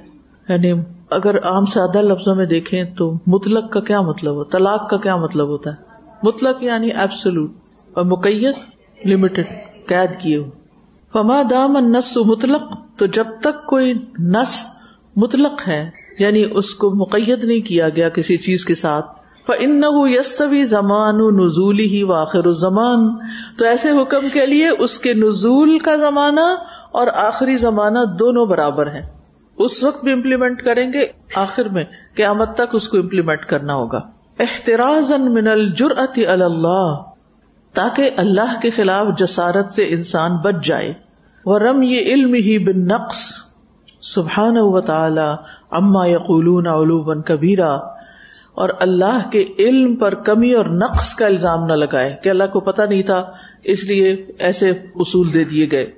یعنی 0.50 0.82
اگر 1.12 1.39
عام 1.39 1.65
سادہ 1.65 2.02
لفظوں 2.02 2.36
میں 2.36 2.45
دیکھیں 2.45 2.84
تو 2.84 3.13
مطلق 3.28 3.71
کا 3.71 3.80
کیا 3.80 4.02
مطلب 4.02 4.36
ہو 4.36 4.43
طلاق 4.43 4.89
کا 4.89 4.97
کیا 4.97 5.15
مطلب 5.15 5.47
ہوتا 5.47 5.69
ہے؟ 5.69 5.76
مطلق 6.23 6.63
یعنی 6.63 6.91
ایبسلوٹ 6.91 7.52
اور 7.93 8.06
مقیت 8.06 8.56
لمیٹڈ 9.06 9.45
قید 9.88 10.21
کیے 10.21 10.38
ہو 10.38 10.50
فما 11.13 11.41
دام 11.50 11.78
نس 11.78 12.17
مطلق، 12.17 12.62
تو 12.97 13.06
جب 13.06 13.26
تک 13.41 13.65
کوئی 13.65 13.93
نس 14.19 14.67
مطلق 15.15 15.67
ہے 15.67 15.89
یعنی 16.19 16.45
اس 16.52 16.76
کو 16.76 16.89
مقید 16.95 17.43
نہیں 17.43 17.67
کیا 17.67 17.89
گیا 17.89 18.10
کسی 18.10 18.38
چیز 18.38 18.65
کے 18.65 18.76
ساتھ 18.76 19.16
ان 19.60 19.81
یستوی 20.05 20.65
زمان 20.65 21.15
نزولی 21.15 21.88
ہی 21.88 22.03
واخر 22.03 22.51
زمان 22.51 23.17
تو 23.57 23.65
ایسے 23.65 23.89
حکم 23.89 24.27
کے 24.33 24.45
لیے 24.45 24.69
اس 24.79 24.99
کے 24.99 25.13
نزول 25.13 25.79
کا 25.79 25.95
زمانہ 25.95 26.55
اور 26.91 27.07
آخری 27.07 27.57
زمانہ 27.57 27.99
دونوں 28.19 28.45
برابر 28.45 28.88
ہیں۔ 28.88 29.01
اس 29.57 29.83
وقت 29.83 30.03
بھی 30.03 30.12
امپلیمنٹ 30.12 30.62
کریں 30.62 30.93
گے، 30.93 31.05
آخر 31.36 31.65
میں 31.65 31.83
قیامت 32.15 32.55
تک 32.55 32.75
اس 32.75 32.89
کو 32.89 32.97
امپلیمنٹ 32.97 33.45
کرنا 33.45 33.73
ہوگا۔ 33.73 33.97
احتراز 34.39 35.12
من 35.12 35.47
الجرأت 35.47 36.19
اللہ، 36.27 36.95
تاکہ 37.73 38.10
اللہ 38.17 38.60
کے 38.62 38.69
خلاف 38.69 39.07
جسارت 39.17 39.71
سے 39.71 39.86
انسان 39.89 40.38
بچ 40.38 40.65
جائے۔ 40.65 40.93
وہ 41.45 41.60
رم 41.60 41.81
یہ 41.81 41.99
علم 41.99 42.33
ہی 42.33 42.60
بن 42.60 42.88
نقص 42.88 43.21
سبحان 44.01 44.57
و 44.57 44.81
تعالی 44.81 45.36
اما 45.71 46.05
یقولون 46.05 46.67
علوبا 46.67 47.21
کبیرا۔ 47.21 47.96
اور 48.58 48.70
اللہ 48.80 49.30
کے 49.32 49.46
علم 49.60 49.96
پر 49.96 50.15
کمی 50.15 50.54
اور 50.54 50.65
نقص 50.65 51.15
کا 51.15 51.26
الزام 51.26 51.65
نہ 51.65 51.74
لگائے 51.74 52.15
کہ 52.24 52.30
اللہ 52.30 52.43
کو 52.43 52.60
پتا 52.60 52.86
نہیں 52.86 53.04
تھا، 53.04 53.32
اس 53.63 53.84
لیے 53.84 54.26
ایسے 54.39 54.70
اصول 54.96 55.34
دے 55.34 55.43
دیے 55.43 55.67
گئے۔ 55.72 55.91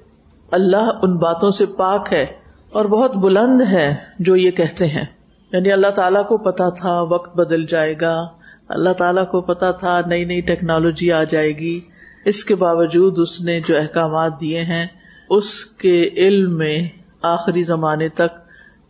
اللہ 0.52 0.90
ان 1.02 1.18
باتوں 1.18 1.50
سے 1.50 1.66
پاک 1.66 2.08
ہے 2.12 2.26
اور 2.72 2.86
بہت 2.86 3.16
بلند 3.16 3.62
ہے 3.62 3.96
جو 4.20 4.36
یہ 4.36 4.52
کہتے 4.52 4.88
ہیں۔ 4.88 5.06
یعنی 5.52 5.72
اللہ 5.72 5.88
تعالیٰ 5.88 6.28
کو 6.28 6.38
پتا 6.38 6.70
تھا 6.70 7.02
وقت 7.02 7.36
بدل 7.36 7.66
جائے 7.66 7.96
گا، 8.02 8.28
اللہ 8.70 8.90
تعالیٰ 8.90 9.28
کو 9.28 9.42
پتا 9.42 9.72
تھا 9.72 10.02
نئی 10.06 10.26
نئی 10.26 10.42
ٹیکنالوجی 10.42 11.12
آ 11.12 11.24
جائے 11.24 11.58
گی۔ 11.58 11.80
اس 12.26 12.46
کے 12.46 12.56
باوجود 12.56 13.14
اس 13.18 13.42
نے 13.42 13.60
جو 13.68 13.78
احکامات 13.78 14.42
دیے 14.42 14.64
ہیں، 14.64 14.88
اس 15.30 15.66
کے 15.66 16.10
علم 16.18 16.58
میں 16.58 16.88
آخری 17.22 17.64
زمانے 17.64 18.08
تک 18.08 18.40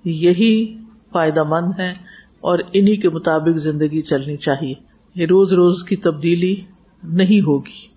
یہی 0.05 0.77
فائدہ 1.12 1.43
مند 1.43 1.71
ہے 1.79 2.08
اور 2.41 2.60
انہی 2.73 2.95
کے 2.95 3.10
مطابق 3.10 3.58
زندگی 3.58 4.02
چلنی 4.02 4.38
چاہیے۔ 4.38 4.73
یہ 5.15 5.25
روز 5.25 5.54
روز 5.54 5.84
کی 5.84 5.95
تبدیلی 5.95 6.56
نہیں 7.04 7.41
ہوگی۔ 7.41 7.88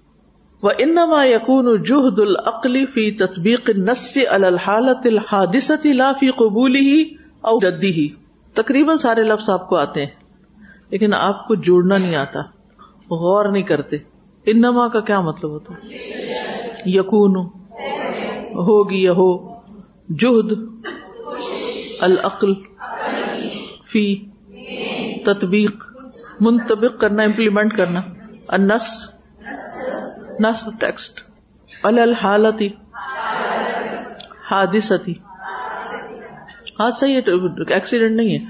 وہ 0.62 0.70
انما 0.78 1.24
یقون 1.24 1.82
جہد 1.82 2.18
العقلی 2.18 2.86
فی 2.86 3.10
تطبیق 3.10 3.70
نس 3.76 4.18
الحالت 4.30 5.06
الحادثتی 5.06 5.92
لا 5.92 6.12
فی 6.20 6.30
قبول 6.30 6.76
ہی 6.76 7.02
اور 7.40 7.62
ردی 7.62 7.92
ہی 7.92 8.08
تقریباً 8.54 8.96
سارے 8.96 9.22
لفظ 9.22 9.50
آپ 9.50 9.68
کو 9.68 9.76
آتے 9.76 10.00
ہیں، 10.00 10.10
لیکن 10.90 11.14
آپ 11.14 11.48
کو 11.48 11.54
جوڑنا 11.54 11.98
نہیں 11.98 12.16
آتا، 12.16 12.40
غور 13.10 13.48
نہیں 13.48 13.62
کرتے۔ 13.62 13.96
انما 14.46 14.88
کا 14.88 15.00
کیا 15.00 15.20
مطلب 15.20 15.50
ہوتا؟ 15.50 15.74
یقون 16.86 17.36
ہوگی 18.54 19.02
یا 19.02 19.12
ہو 19.12 19.48
جہد 20.18 20.52
العقل 22.00 22.54
فی 23.92 24.31
تطبیق 25.24 25.84
منتبق 26.40 27.00
کرنا 27.00 27.22
امپلیمنٹ 27.22 27.76
کرنا۔ 27.76 28.00
انس 28.48 29.10
نس 30.40 30.68
ٹیکسٹ 30.80 31.20
الحالتی 31.82 32.68
حادثتی 34.50 35.12
حادثہ 36.78 37.04
یہ 37.04 37.20
ایکسیڈنٹ 37.68 38.16
نہیں 38.16 38.38
ہے۔ 38.38 38.44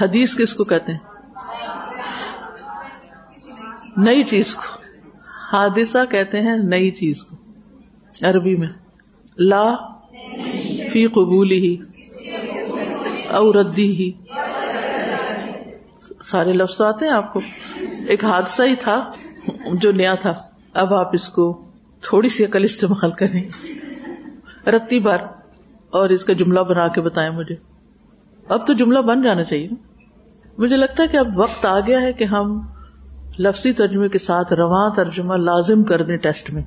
حدیث 0.00 0.36
کس 0.36 0.54
کو 0.54 0.64
کہتے 0.64 0.92
ہیں؟ 0.92 0.98
نئی 3.96 4.24
چیز 4.24 4.54
کو۔ 4.54 4.62
حادثہ 5.52 5.98
کہتے 6.10 6.40
ہیں 6.40 6.56
نئی 6.56 6.90
چیز 6.90 7.24
کو۔ 7.24 7.36
عربی 8.22 8.56
میں۔ 8.56 8.68
لا 9.38 9.74
فی 10.92 11.06
قبولی 11.06 11.58
ہی 11.58 11.76
او 13.28 13.52
ردی 13.52 13.90
ہی 13.90 14.12
سارے 16.24 16.52
لفظ 16.52 16.82
آتے 16.82 17.04
ہیں، 17.04 17.12
آپ 17.12 17.32
کو 17.32 17.40
ایک 18.08 18.24
حادثہ 18.24 18.62
ہی 18.62 18.76
تھا، 18.76 19.10
جو 19.72 19.92
نیا 19.92 20.14
تھا۔ 20.14 20.34
اب 20.74 20.94
آپ 20.94 21.10
اس 21.12 21.28
کو 21.28 21.64
تھوڑی 22.00 22.28
سی 22.28 22.44
عقل 22.44 22.64
استعمال 22.64 23.10
کریں۔ 23.10 23.42
رتی 24.68 25.00
بار، 25.00 25.18
اور 25.90 26.08
اس 26.08 26.24
کا 26.24 26.32
جملہ 26.32 26.60
بنا 26.60 26.88
کے 26.88 27.00
بتائیں 27.00 27.30
مجھے۔ 27.30 27.54
اب 28.48 28.66
تو 28.66 28.72
جملہ 28.72 28.98
بن 28.98 29.22
جانا 29.22 29.44
چاہیے۔ 29.44 29.68
مجھے 30.58 30.76
لگتا 30.76 31.02
ہے 31.02 31.08
کہ 31.08 31.16
اب 31.16 31.38
وقت 31.38 31.66
آ 31.66 31.80
گیا 31.80 32.00
ہے 32.00 32.12
کہ 32.12 32.24
ہم 32.24 32.60
لفظی 33.38 33.72
ترجمے 33.72 34.08
کے 34.08 34.18
ساتھ 34.18 34.52
رواں 34.52 34.90
ترجمہ 34.96 35.34
لازم 35.34 35.84
کر 35.84 36.02
دیں 36.02 36.16
ٹیسٹ 36.16 36.50
میں، 36.50 36.62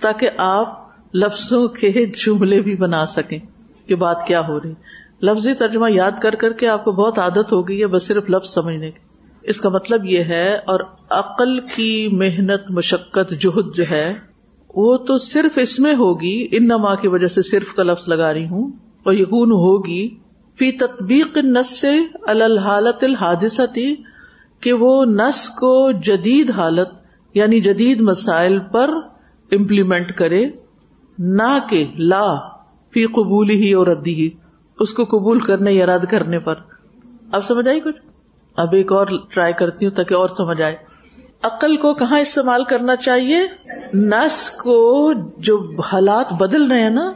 تاکہ 0.00 0.30
آپ 0.38 0.88
لفظوں 1.14 1.68
کے 1.68 2.06
جملے 2.06 2.60
بھی 2.60 2.76
بنا 2.76 3.06
سکیں 3.06 3.38
کہ 3.86 3.94
بات 3.94 4.26
کیا 4.26 4.40
ہو 4.40 4.60
رہی۔ 4.60 4.74
لفظی 5.22 5.54
ترجمہ 5.54 5.90
یاد 5.90 6.20
کر 6.22 6.34
کر 6.34 6.52
کے 6.52 6.68
آپ 6.68 6.84
کو 6.84 6.92
بہت 6.92 7.18
عادت 7.18 7.52
ہو 7.52 7.60
گئی 7.68 7.80
ہے 7.80 7.86
بس 7.86 8.06
صرف 8.06 8.30
لفظ 8.30 8.54
سمجھنے 8.54 8.90
کی۔ 8.90 8.98
اس 9.42 9.60
کا 9.60 9.68
مطلب 9.68 10.04
یہ 10.04 10.24
ہے 10.24 10.54
اور 10.64 10.80
عقل 11.10 11.58
کی 11.74 12.08
محنت، 12.12 12.70
مشقت، 12.70 13.32
جہد 13.40 13.74
جو 13.74 13.84
ہے، 13.90 14.06
وہ 14.74 14.96
تو 14.98 15.16
صرف 15.18 15.58
اس 15.58 15.78
میں 15.80 15.94
ہوگی 15.94 16.36
ان 16.50 16.66
نما 16.66 16.94
کی 16.94 17.08
وجہ 17.08 17.26
سے 17.26 17.42
صرف 17.42 17.74
کا 17.74 17.82
لفظ 17.82 18.08
لگا 18.08 18.32
رہی 18.32 18.46
ہوں، 18.46 18.70
اور 19.02 19.14
یقون 19.14 19.52
ہوگی، 19.52 20.08
فی 20.58 20.70
تطبیق 20.76 21.38
نس 21.44 21.80
سے 21.80 21.92
الحالت 22.26 23.04
الحادثتی 23.04 23.94
کہ 24.62 24.72
وہ 24.72 25.04
نس 25.04 25.48
کو 25.50 25.74
جدید 26.04 26.50
حالت 26.50 26.88
یعنی 27.34 27.60
جدید 27.60 28.00
مسائل 28.00 28.58
پر 28.72 28.90
امپلیمنٹ 29.52 30.12
کرے، 30.12 30.44
نہ 31.18 31.58
کہ 31.70 31.84
لا، 31.98 32.26
فی 32.92 33.06
قبولی 33.06 33.56
ہی 33.56 33.72
اور 33.72 33.86
ردی 33.86 34.14
ہی 34.14 34.28
اس 34.82 34.94
کو 34.94 35.04
قبول 35.04 35.40
کرنے 35.40 35.72
یا 35.72 35.86
رد 35.86 36.04
کرنے 36.10 36.38
پر۔ 36.38 36.54
اب 37.32 37.44
سمجھ 37.44 37.68
آئی 37.68 37.80
کچھ؟ 37.80 37.96
اب 38.56 38.74
ایک 38.74 38.92
اور 38.92 39.06
ٹرائی 39.06 39.52
کرتی 39.52 39.86
ہوں 39.86 39.92
تاکہ 39.92 40.14
اور 40.14 40.28
سمجھ 40.28 40.62
آئے۔ 40.62 40.76
عقل 41.42 41.76
کو 41.76 41.94
کہاں 41.94 42.18
استعمال 42.18 42.64
کرنا 42.64 42.96
چاہیے؟ 42.96 43.40
نس 43.94 44.50
کو 44.50 45.12
جو 45.38 45.80
حالات 45.80 46.32
بدل 46.32 46.70
رہے 46.70 46.80
ہیں 46.80 46.90
نا 46.90 47.12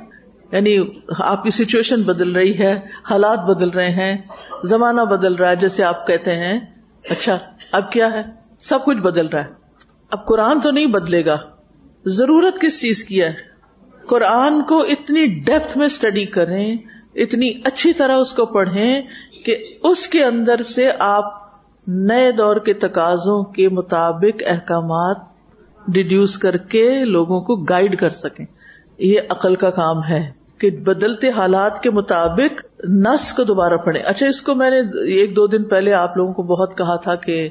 یعنی 0.53 0.79
آپ 1.19 1.43
کی 1.43 1.51
سچویشن 1.51 2.03
بدل 2.03 2.33
رہی 2.33 2.59
ہے، 2.59 2.73
حالات 3.11 3.39
بدل 3.39 3.69
رہے 3.69 3.91
ہیں، 3.91 4.17
زمانہ 4.65 5.01
بدل 5.01 5.35
رہا 5.35 5.51
ہے، 5.51 5.57
جیسے 5.57 5.85
آپ 5.85 6.07
کہتے 6.07 6.33
ہیں۔ 6.33 6.61
اچھا 7.11 7.39
اب 7.73 7.93
کیا 7.93 8.13
ہے؟ 8.13 8.23
سب 8.61 8.85
کچھ 8.85 8.99
بدل 8.99 9.27
رہا 9.27 9.41
ہے۔ 9.41 9.51
اب 10.11 10.27
قرآن 10.27 10.61
تو 10.61 10.71
نہیں 10.71 10.87
بدلے 10.87 11.25
گا۔ 11.25 11.37
ضرورت 12.05 12.61
کس 12.61 12.81
چیز 12.81 13.05
کی 13.05 13.23
ہے؟ 13.23 13.35
قرآن 14.07 14.63
کو 14.63 14.81
اتنی 14.81 15.27
ڈیپتھ 15.27 15.79
میں 15.79 15.87
اسٹڈی 15.87 16.25
کریں 16.25 16.77
اتنی 17.17 17.51
اچھی 17.65 17.93
طرح 17.93 18.17
اس 18.17 18.33
کو 18.33 18.47
پڑھیں 18.47 19.03
کہ 19.45 19.57
اس 19.83 20.07
کے 20.09 20.25
اندر 20.25 20.63
سے 20.63 20.91
آپ 20.99 21.25
نئے 21.87 22.33
دور 22.33 22.57
کے 22.57 22.73
تقاضوں 22.73 23.43
کے 23.45 23.69
مطابق 23.69 24.43
احکامات 24.47 25.17
ڈیڈیوس 25.89 26.39
کر 26.39 26.57
کے 26.57 27.05
لوگوں 27.05 27.41
کو 27.41 27.57
گائیڈ 27.57 27.99
کر 27.99 28.11
سکیں۔ 28.11 28.45
یہ 28.99 29.21
عقل 29.29 29.55
کا 29.55 29.71
کام 29.71 30.03
ہے 30.05 30.31
کہ 30.59 30.71
بدلتے 30.71 31.31
حالات 31.31 31.83
کے 31.83 31.91
مطابق 31.91 32.63
نس 32.89 33.33
کو 33.33 33.45
دوبارہ 33.45 33.77
پڑھیں۔ 33.77 34.03
اچھا 34.03 34.27
اس 34.27 34.43
کو 34.43 34.55
میں 34.55 34.71
نے 34.71 34.79
ایک 35.15 35.37
دو 35.37 35.47
دن 35.47 35.65
پہلے 35.65 35.93
آپ 35.93 36.17
لوگوں 36.17 36.33
کو 36.33 36.43
بہت 36.43 36.77
کہا 36.79 36.97
تھا 36.97 37.15
کہ 37.15 37.49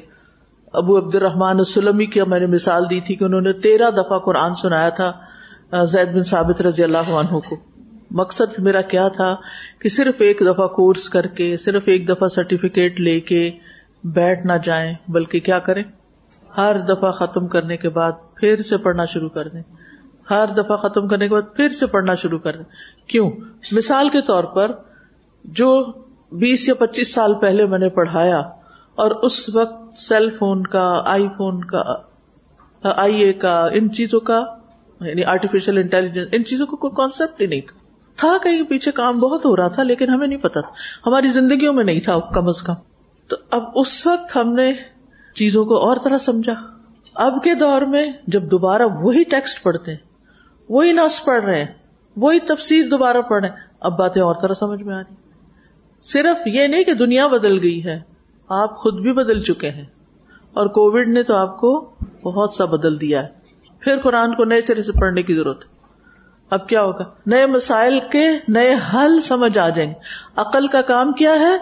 ابو 0.72 0.98
عبد 0.98 1.14
الرحمان 1.14 1.56
السلمی 1.56 2.06
کی 2.06 2.20
میں 2.26 2.40
نے 2.40 2.46
مثال 2.46 2.90
دی 2.90 3.00
تھی 3.00 3.14
کہ 3.14 3.24
انہوں 3.24 3.40
نے 3.40 3.52
تیرہ 3.52 3.90
دفعہ 3.90 4.18
قرآن 4.18 4.54
سنایا 4.54 4.88
تھا، 4.88 5.12
زید 5.82 6.12
بن 6.14 6.22
ثابت 6.22 6.60
رضی 6.62 6.84
اللہ 6.84 7.10
عنہ 7.10 7.38
کو۔ 7.38 7.75
مقصد 8.10 8.58
میرا 8.58 8.80
کیا 8.80 9.08
تھا 9.08 9.36
کہ 9.78 9.88
صرف 9.88 10.14
ایک 10.18 10.40
دفعہ 10.40 10.66
کورس 10.66 11.08
کر 11.08 11.26
کے، 11.26 11.56
صرف 11.56 11.82
ایک 11.86 12.08
دفعہ 12.08 12.28
سرٹیفکیٹ 12.28 13.00
لے 13.00 13.20
کے 13.20 13.50
بیٹھ 14.04 14.46
نہ 14.46 14.52
جائیں، 14.64 14.94
بلکہ 15.08 15.40
کیا 15.40 15.58
کریں؟ 15.58 15.82
ہر 16.56 16.80
دفعہ 16.80 17.10
ختم 17.10 17.46
کرنے 17.46 17.76
کے 17.76 17.88
بعد 17.88 18.12
پھر 18.34 18.56
سے 18.56 18.76
پڑھنا 18.76 19.04
شروع 19.04 19.28
کر 19.28 19.48
دیں۔ 19.48 19.62
ہر 20.30 20.44
دفعہ 20.56 20.76
ختم 20.76 21.08
کرنے 21.08 21.28
کے 21.28 21.34
بعد 21.34 21.42
پھر 21.56 21.68
سے 21.68 21.86
پڑھنا 21.86 22.14
شروع 22.14 22.38
کر 22.38 22.56
دیں۔ 22.56 22.64
کیوں؟ 23.06 23.30
مثال 23.72 24.08
کے 24.08 24.20
طور 24.20 24.44
پر 24.44 24.72
جو 25.44 25.92
بیس 26.32 26.68
یا 26.68 26.74
پچیس 26.74 27.14
سال 27.14 27.34
پہلے 27.34 27.66
میں 27.66 27.78
نے 27.78 27.88
پڑھایا 27.88 28.38
اور 28.94 29.10
اس 29.10 29.56
وقت 29.56 29.98
سیل 29.98 30.30
فون 30.30 30.62
کا 30.62 31.02
آئی 31.06 31.28
فون 31.36 31.64
کا، 31.64 31.82
آئی 32.96 33.20
اے 33.20 33.32
کا، 33.32 33.66
ان 33.72 33.92
چیزوں 33.92 34.20
کا 34.20 34.44
یعنی 35.00 35.24
آرٹیفیشل 35.24 35.78
انٹیلیجنس 35.78 36.28
ان 36.32 36.44
چیزوں 36.44 36.66
کا 36.66 36.76
کوئی 36.76 36.90
کانسیپٹ 36.96 37.40
ہی 37.40 37.46
نہیں 37.46 37.60
تھا۔ 37.60 37.85
تھا 38.16 38.36
کہیں 38.42 38.62
پیچھے 38.62 38.92
کام 38.92 39.20
بہت 39.20 39.44
ہو 39.44 39.56
رہا 39.56 39.68
تھا، 39.68 39.82
لیکن 39.82 40.10
ہمیں 40.10 40.26
نہیں 40.26 40.38
پتا 40.38 40.60
ہماری 41.06 41.28
زندگیوں 41.28 41.72
میں 41.72 41.84
نہیں 41.84 42.00
تھا 42.00 42.18
کم 42.20 42.48
از 42.48 42.62
کم۔ 42.62 42.74
تو 43.28 43.36
اب 43.50 43.62
اس 43.74 44.06
وقت 44.06 44.36
ہم 44.36 44.52
نے 44.52 44.72
چیزوں 45.34 45.64
کو 45.64 45.88
اور 45.88 45.96
طرح 46.04 46.18
سمجھا۔ 46.18 46.54
اب 47.14 47.42
کے 47.44 47.54
دور 47.54 47.82
میں 47.82 48.12
جب 48.26 48.42
دوبارہ 48.42 48.82
وہی 48.82 49.24
ٹیکسٹ 49.24 49.62
پڑھتے 49.62 49.90
ہیں، 49.90 49.98
وہی 50.68 50.92
نس 50.92 51.24
پڑھ 51.24 51.44
رہے 51.44 51.58
ہیں، 51.58 51.72
وہی 52.16 52.40
تفسیر 52.40 52.88
دوبارہ 52.88 53.22
پڑھ 53.28 53.40
رہے 53.40 53.48
ہیں، 53.48 53.56
اب 53.80 53.98
باتیں 53.98 54.22
اور 54.22 54.34
طرح 54.42 54.52
سمجھ 54.52 54.82
میں 54.82 54.94
آ 54.94 54.98
رہی 54.98 55.14
صرف 56.02 56.46
یہ 56.46 56.66
نہیں 56.66 56.84
کہ 56.84 56.94
دنیا 56.94 57.26
بدل 57.26 57.62
گئی 57.62 57.84
ہے، 57.84 58.00
آپ 58.48 58.76
خود 58.76 59.00
بھی 59.00 59.12
بدل 59.12 59.42
چکے 59.42 59.70
ہیں۔ 59.70 59.84
اور 60.52 60.66
کووڈ 60.66 61.08
نے 61.08 61.22
تو 61.22 61.36
آپ 61.36 61.60
کو 61.60 61.94
بہت 62.22 62.50
سا 62.50 62.64
بدل 62.64 63.00
دیا 63.00 63.22
ہے۔ 63.22 63.28
پھر 63.80 63.98
قرآن 63.98 64.34
کو 64.34 64.44
نئے 64.44 64.60
سرے 64.60 64.82
سے 64.82 64.92
پڑھنے 64.92 65.22
کی 65.22 65.34
ضرورت 65.34 65.64
ہے۔ 65.64 65.75
اب 66.50 66.68
کیا 66.68 66.82
ہوگا؟ 66.82 67.04
نئے 67.26 67.46
مسائل 67.46 67.98
کے 68.12 68.28
نئے 68.48 68.76
حل 68.94 69.20
سمجھ 69.20 69.58
آ 69.58 69.68
جائیں 69.68 69.90
گے۔ 69.90 69.94
عقل 70.36 70.66
کا 70.66 70.82
کام 70.82 71.12
کیا 71.12 71.40
ہے؟ 71.40 71.56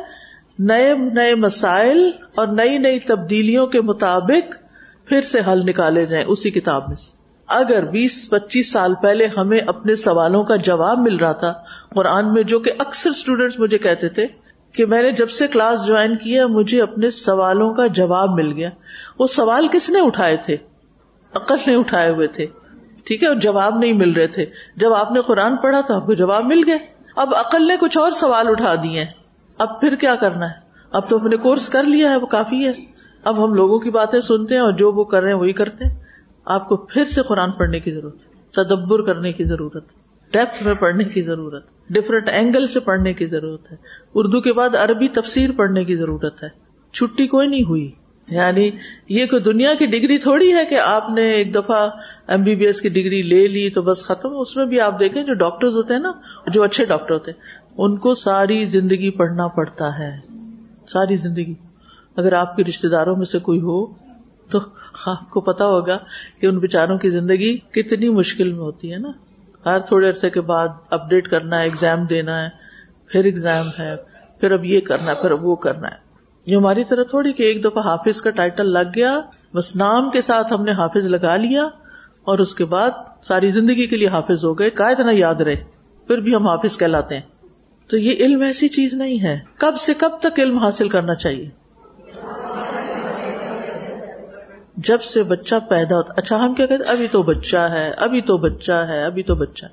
نئے 0.58 0.94
نئے 0.94 1.34
مسائل 1.34 2.10
اور 2.34 2.46
نئی 2.46 2.78
نئی 2.78 3.00
تبدیلیوں 3.00 3.66
کے 3.66 3.80
مطابق 3.80 4.54
پھر 5.08 5.22
سے 5.22 5.40
حل 5.46 5.58
نکالے 5.66 6.06
جائیں 6.06 6.24
اسی 6.28 6.50
کتاب 6.50 6.88
میں 6.88 6.96
سے۔ 6.96 7.16
اگر 7.46 7.84
بیس، 7.84 8.30
پچیس 8.30 8.72
سال 8.72 8.94
پہلے 9.02 9.28
ہمیں 9.36 9.58
اپنے 9.58 9.94
سوالوں 9.94 10.44
کا 10.44 10.56
جواب 10.56 10.98
مل 10.98 11.16
رہا 11.16 11.32
تھا، 11.32 11.52
قرآن 11.94 12.34
میں 12.34 12.42
جو 12.42 12.58
کہ 12.58 12.72
اکثر 12.78 13.10
اسٹوڈینٹس 13.10 13.60
مجھے 13.60 13.78
کہتے 13.78 14.08
تھے 14.08 14.26
کہ 14.72 14.86
میں 14.86 15.02
نے 15.02 15.10
جب 15.10 15.30
سے 15.30 15.48
کلاس 15.48 15.86
جوائن 15.86 16.16
کیا 16.16 16.46
مجھے 16.46 16.82
اپنے 16.82 17.10
سوالوں 17.10 17.74
کا 17.74 17.86
جواب 17.86 18.30
مل 18.30 18.52
گیا۔ 18.52 18.70
وہ 19.18 19.26
سوال 19.26 19.66
کس 19.72 19.90
نے 19.90 20.00
اٹھائے 20.00 20.36
تھے؟ 20.36 20.56
عقل 21.34 21.56
نے 21.66 21.74
اٹھائے 21.74 22.10
ہوئے 22.10 22.26
تھے۔ 22.26 22.46
ٹھیک 23.04 23.22
ہے، 23.22 23.28
اور 23.28 23.36
جواب 23.36 23.78
نہیں 23.78 23.92
مل 23.92 24.12
رہے 24.12 24.26
تھے۔ 24.26 24.46
جب 24.76 24.92
آپ 24.92 25.12
نے 25.12 25.20
قرآن 25.20 25.56
پڑھا 25.56 25.80
تو 25.80 25.94
آپ 25.94 26.06
کو 26.06 26.14
جواب 26.14 26.44
مل 26.44 26.62
گیا 26.66 26.76
اب 27.16 27.34
عقل 27.34 27.66
نے 27.66 27.74
کچھ 27.80 27.98
اور 27.98 28.10
سوال 28.10 28.48
اٹھا 28.48 28.74
دیے 28.82 29.04
اب 29.58 29.80
پھر 29.80 29.94
کیا 29.94 30.14
کرنا 30.14 30.46
ہے؟ 30.46 30.54
اب 30.92 31.08
تو 31.08 31.16
اپنے 31.16 31.36
کورس 31.36 31.68
کر 31.68 31.84
لیا 31.84 32.10
ہے، 32.10 32.16
وہ 32.16 32.26
کافی 32.26 32.66
ہے۔ 32.66 32.72
اب 33.24 33.44
ہم 33.44 33.54
لوگوں 33.54 33.78
کی 33.78 33.90
باتیں 33.90 34.20
سنتے 34.20 34.54
ہیں 34.54 34.62
اور 34.62 34.72
جو 34.72 34.92
وہ 34.92 35.04
کر 35.04 35.22
رہے 35.22 35.32
ہیں 35.32 35.38
وہی 35.38 35.52
کرتے 35.52 35.84
ہیں۔ 35.84 35.94
آپ 36.44 36.68
کو 36.68 36.76
پھر 36.76 37.04
سے 37.04 37.22
قرآن 37.22 37.52
پڑھنے 37.52 37.80
کی 37.80 37.90
ضرورت 37.90 38.16
ہے۔ 38.16 38.34
تدبر 38.50 39.02
کرنے 39.02 39.32
کی 39.32 39.44
ضرورت 39.44 39.84
ڈیپتھ 40.32 40.62
میں 40.62 40.74
پڑھنے 40.74 41.04
کی 41.04 41.22
ضرورت 41.22 41.64
ڈفرینٹ 41.90 42.28
اینگل 42.28 42.66
سے 42.66 42.80
پڑھنے 42.80 43.12
کی 43.12 43.26
ضرورت 43.26 43.72
ہے۔ 43.72 43.76
اردو 44.14 44.40
کے 44.40 44.52
بعد 44.52 44.74
عربی 44.74 45.08
تفسیر 45.08 45.50
پڑھنے 45.56 45.84
کی 45.84 45.96
ضرورت 45.96 46.42
ہے۔ 46.42 46.48
چھٹی 46.92 47.26
کوئی 47.26 47.48
نہیں 47.48 47.62
ہوئی۔ 47.62 47.90
یعنی 48.28 48.70
یہ 49.08 49.26
کوئی 49.26 49.42
دنیا 49.42 49.74
کی 49.74 49.86
ڈگری 49.86 50.18
تھوڑی 50.18 50.54
ہے 50.54 50.64
کہ 50.64 50.78
آپ 50.80 51.10
نے 51.10 51.22
ایک 51.22 51.54
دفعہ 51.54 51.88
ایم 52.28 52.42
بی 52.42 52.56
بی 52.56 52.66
ایس 52.66 52.80
کی 52.80 52.88
ڈگری 52.88 53.22
لے 53.22 53.48
لی 53.48 53.70
تو 53.70 53.82
بس 53.82 54.04
ختم۔ 54.04 54.28
اس 54.36 54.56
میں 54.56 54.66
بھی 54.66 54.80
آپ 54.80 55.00
دیکھیں 55.00 55.22
جو 55.22 55.34
ڈاکٹر 55.34 55.66
ہوتے 55.66 55.94
ہیں 55.94 56.00
نا، 56.00 56.12
جو 56.46 56.62
اچھے 56.62 56.84
ڈاکٹر 56.84 57.14
ہوتے 57.14 57.30
ہیں، 57.30 57.40
ان 57.78 57.96
کو 57.96 58.14
ساری 58.14 58.64
زندگی 58.64 59.10
پڑھنا 59.10 59.46
پڑتا 59.46 59.98
ہے۔ 59.98 60.20
ساری 60.88 61.16
زندگی۔ 61.16 61.54
اگر 62.16 62.32
آپ 62.32 62.56
کے 62.56 62.64
رشتے 62.64 62.88
داروں 62.88 63.16
میں 63.16 63.24
سے 63.24 63.38
کوئی 63.38 63.60
ہو، 63.60 63.86
تو 64.50 64.58
آپ 65.06 65.30
کو 65.30 65.40
پتا 65.40 65.66
ہوگا 65.66 65.98
کہ 66.40 66.46
ان 66.46 66.58
بےچاروں 66.58 66.98
کی 66.98 67.08
زندگی 67.08 67.56
کتنی 67.56 68.08
مشکل 68.08 68.52
میں 68.52 68.60
ہوتی 68.60 68.92
ہے 68.92 68.98
نا۔ 68.98 69.08
ہر 69.66 69.78
تھوڑے 69.78 70.08
عرصے 70.08 70.30
کے 70.30 70.40
بعد 70.40 70.68
اپڈیٹ 70.90 71.28
کرنا 71.28 71.58
ہے 71.58 71.62
ایگزام 71.62 72.06
دینا 72.06 72.44
ہے، 72.44 72.48
پھر 73.12 73.24
ایگزام 73.24 73.66
ہے، 73.78 73.96
پھر 74.40 74.52
اب 74.52 74.64
یہ 74.64 74.80
کرنا 74.80 75.10
ہے، 75.10 75.14
پھر 75.14 75.30
اب 75.30 75.44
وہ 75.44 75.56
کرنا 75.56 75.88
ہے۔ 75.88 75.96
یہ 76.46 76.56
ہماری 76.56 76.84
طرح 76.84 77.02
تھوڑی 77.02 77.32
کہ 77.32 77.42
ایک 77.42 77.64
دفعہ 77.64 77.84
حافظ 77.84 78.20
کا 78.20 78.30
ٹائٹل 78.30 78.72
لگ 78.72 78.88
گیا، 78.96 79.20
بس 79.54 79.76
نام 79.76 80.10
کے 80.10 80.20
ساتھ 80.20 80.52
ہم 80.52 80.64
نے 80.64 80.72
حافظ 80.72 81.06
لگا 81.06 81.36
لیا۔ 81.36 81.68
اور 82.24 82.38
اس 82.38 82.54
کے 82.54 82.64
بعد 82.64 82.90
ساری 83.22 83.50
زندگی 83.50 83.86
کے 83.86 83.96
لیے 83.96 84.08
حافظ 84.08 84.44
ہو 84.44 84.58
گئے 84.58 84.70
کا 84.70 84.88
اتنا 84.88 85.10
یاد 85.12 85.34
رہے، 85.34 85.56
پھر 86.06 86.18
بھی 86.18 86.34
ہم 86.34 86.48
حافظ 86.48 86.78
کہلاتے 86.78 87.14
ہیں۔ 87.14 87.22
تو 87.90 87.96
یہ 87.96 88.16
علم 88.16 88.42
ایسی 88.42 88.68
چیز 88.68 88.94
نہیں 88.94 89.20
ہے۔ 89.22 89.40
کب 89.58 89.76
سے 89.76 89.94
کب 89.94 90.10
تک 90.20 90.40
علم 90.40 90.58
حاصل 90.58 90.88
کرنا 90.88 91.14
چاہیے؟ 91.14 91.50
جب 94.76 95.02
سے 95.02 95.22
بچہ 95.22 95.54
پیدا 95.68 95.96
ہوتا 95.96 96.12
اچھا 96.16 96.44
ہم 96.44 96.54
کیا 96.54 96.66
کہتے 96.66 96.90
ابھی 96.90 97.06
تو 97.10 97.22
بچہ 97.22 97.56
ہے، 97.56 97.90
ابھی 97.90 98.20
تو 98.20 98.36
بچہ 98.36 98.72
ہے، 98.72 99.04
ابھی 99.04 99.22
تو 99.22 99.34
بچہ 99.34 99.66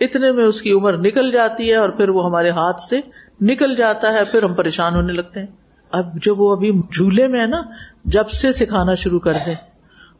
اتنے 0.00 0.32
میں 0.32 0.44
اس 0.44 0.62
کی 0.62 0.72
عمر 0.72 0.96
نکل 0.96 1.30
جاتی 1.30 1.70
ہے 1.70 1.76
اور 1.76 1.88
پھر 1.88 2.08
وہ 2.08 2.24
ہمارے 2.24 2.50
ہاتھ 2.50 2.80
سے 2.80 3.00
نکل 3.40 3.74
جاتا 3.74 4.12
ہے، 4.12 4.20
پھر 4.30 4.42
ہم 4.42 4.54
پریشان 4.54 4.94
ہونے 4.94 5.12
لگتے 5.12 5.40
ہیں۔ 5.40 5.46
اب 5.90 6.22
جب 6.22 6.40
وہ 6.40 6.56
ابھی 6.56 6.72
جھولے 6.92 7.28
میں 7.28 7.40
ہے 7.40 7.46
نا، 7.46 7.62
جب 8.04 8.28
سے 8.28 8.52
سکھانا 8.52 8.94
شروع 8.94 9.20
کر 9.20 9.32
دیں۔ 9.46 9.54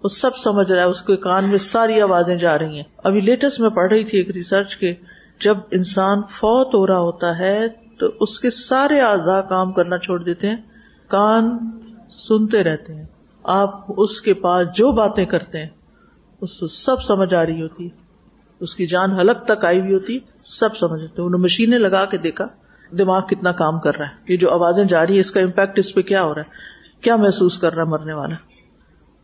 وہ 0.04 0.08
سب 0.08 0.36
سمجھ 0.36 0.72
رہا 0.72 0.80
ہے، 0.80 0.86
اس 0.86 1.02
کے 1.02 1.16
کان 1.16 1.48
میں 1.48 1.58
ساری 1.58 2.00
آوازیں 2.00 2.36
جا 2.36 2.58
رہی 2.58 2.76
ہیں۔ 2.76 2.82
ابھی 2.96 3.20
لیٹسٹ 3.20 3.60
میں 3.60 3.70
پڑھ 3.70 3.92
رہی 3.92 4.04
تھی 4.04 4.18
ایک 4.18 4.30
ریسرچ 4.30 4.76
کے، 4.76 4.94
جب 5.40 5.56
انسان 5.70 6.22
فوت 6.22 6.74
ہو 6.74 6.86
رہا 6.86 6.98
ہوتا 6.98 7.38
ہے، 7.38 7.68
تو 7.68 8.06
اس 8.20 8.40
کے 8.40 8.50
سارے 8.50 9.00
اعضاء 9.00 9.40
کام 9.40 9.72
کرنا 9.72 9.98
چھوڑ 9.98 10.22
دیتے 10.22 10.48
ہیں، 10.48 10.56
کان 11.08 11.58
سنتے 12.10 12.64
رہتے 12.64 12.94
ہیں۔ 12.94 13.04
آپ 13.42 14.00
اس 14.00 14.20
کے 14.20 14.34
پاس 14.34 14.66
جو 14.74 14.92
باتیں 14.92 15.24
کرتے 15.24 15.58
ہیں، 15.58 15.68
اس 16.40 16.60
کو 16.60 16.66
سب 16.66 17.02
سمجھ 17.02 17.34
آ 17.34 17.46
رہی 17.46 17.62
ہوتی۔ 17.62 17.88
اس 18.60 18.74
کی 18.74 18.86
جان 18.86 19.10
حلق 19.12 19.44
تک 19.44 19.64
آئی 19.64 19.80
ہوئی 19.80 19.94
ہوتی، 19.94 20.18
سب 20.40 20.76
سمجھتے 20.76 21.14
انہوں 21.16 21.30
نے 21.30 21.36
مشینیں 21.36 21.78
لگا 21.78 22.04
کے 22.04 22.16
دیکھا، 22.16 22.46
دماغ 22.98 23.26
کتنا 23.26 23.52
کام 23.52 23.78
کر 23.78 23.96
رہا 23.96 24.06
ہے۔ 24.06 24.32
یہ 24.32 24.36
جو 24.36 24.50
آوازیں 24.50 24.84
جا 24.84 25.06
رہی 25.06 25.14
ہے 25.14 25.20
اس 25.20 25.30
کا 25.30 25.40
امپیکٹ 25.40 25.78
اس 25.78 25.94
پہ 25.94 26.02
کیا 26.02 26.22
ہو 26.22 26.34
رہا 26.34 26.42
ہے؟ 26.42 26.50
کیا 27.00 27.16
محسوس 27.16 27.58
کر 27.58 27.72
رہا 27.72 27.82
ہے 27.82 27.88
مرنے 27.88 28.12
والا؟ 28.12 28.34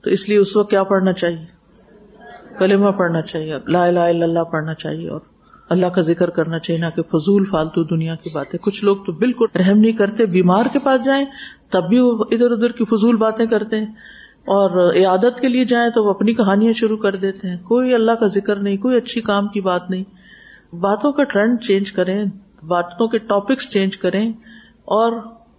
تو 0.07 0.11
اس 0.11 0.29
لیے 0.29 0.39
اس 0.39 0.57
وقت 0.57 0.71
کیا 0.71 0.83
پڑھنا 0.83 1.13
چاہیے؟ 1.13 1.45
کلمہ 2.59 2.91
پڑھنا 2.91 3.23
چاہیے 3.23 3.55
لا 3.69 3.85
الہ 3.85 3.99
الا 3.99 4.25
اللہ 4.25 4.45
پڑھنا 4.45 4.75
چاہیے 4.75 5.09
اور 5.09 5.21
اللہ 5.71 5.87
کا 5.87 6.01
ذکر 6.01 6.31
کرنا 6.31 6.59
چاہیے، 6.59 6.81
نہ 6.81 6.87
کہ 6.97 7.03
فضول 7.03 7.45
فالتو 7.45 7.85
دنیا 7.85 8.15
کی 8.15 8.31
باتیں۔ 8.35 8.59
کچھ 8.59 8.85
لوگ 8.85 8.97
تو 8.97 9.13
بالکل 9.13 9.45
رحم 9.57 9.79
نہیں 9.79 9.93
کرتے، 9.93 10.27
بیمار 10.27 10.65
کے 10.73 10.79
پاس 10.79 11.05
جائیں 11.05 11.25
تب 11.71 11.89
بھی 11.89 11.99
وہ 11.99 12.25
ادھر 12.31 12.51
ادھر 12.51 12.73
کی 12.73 12.85
فضول 12.85 13.17
باتیں 13.17 13.47
کرتے 13.47 13.77
ہیں۔ 13.79 13.87
اور 14.45 14.95
عیادت 14.95 15.41
کے 15.41 15.49
لیے 15.49 15.65
جائیں 15.65 15.91
تو 15.91 16.05
وہ 16.05 16.11
اپنی 16.11 16.35
کہانیاں 16.35 16.73
شروع 16.73 16.97
کر 16.97 17.17
دیتے 17.17 17.49
ہیں۔ 17.49 17.57
کوئی 17.57 17.95
اللہ 17.95 18.13
کا 18.13 18.27
ذکر 18.27 18.57
نہیں، 18.57 18.77
کوئی 18.77 18.97
اچھی 18.97 19.21
کام 19.21 19.49
کی 19.49 19.61
بات 19.61 19.91
نہیں۔ 19.91 20.05
باتوں 20.75 21.13
کا 21.13 21.25
ٹرینڈ 21.25 21.61
چینج 21.61 21.93
کریں، 21.93 22.25
باتوں 22.67 23.09
کے 23.09 23.19
ٹاپکس 23.19 23.71
چینج 23.71 23.97
کریں 23.97 24.29
اور 24.85 25.13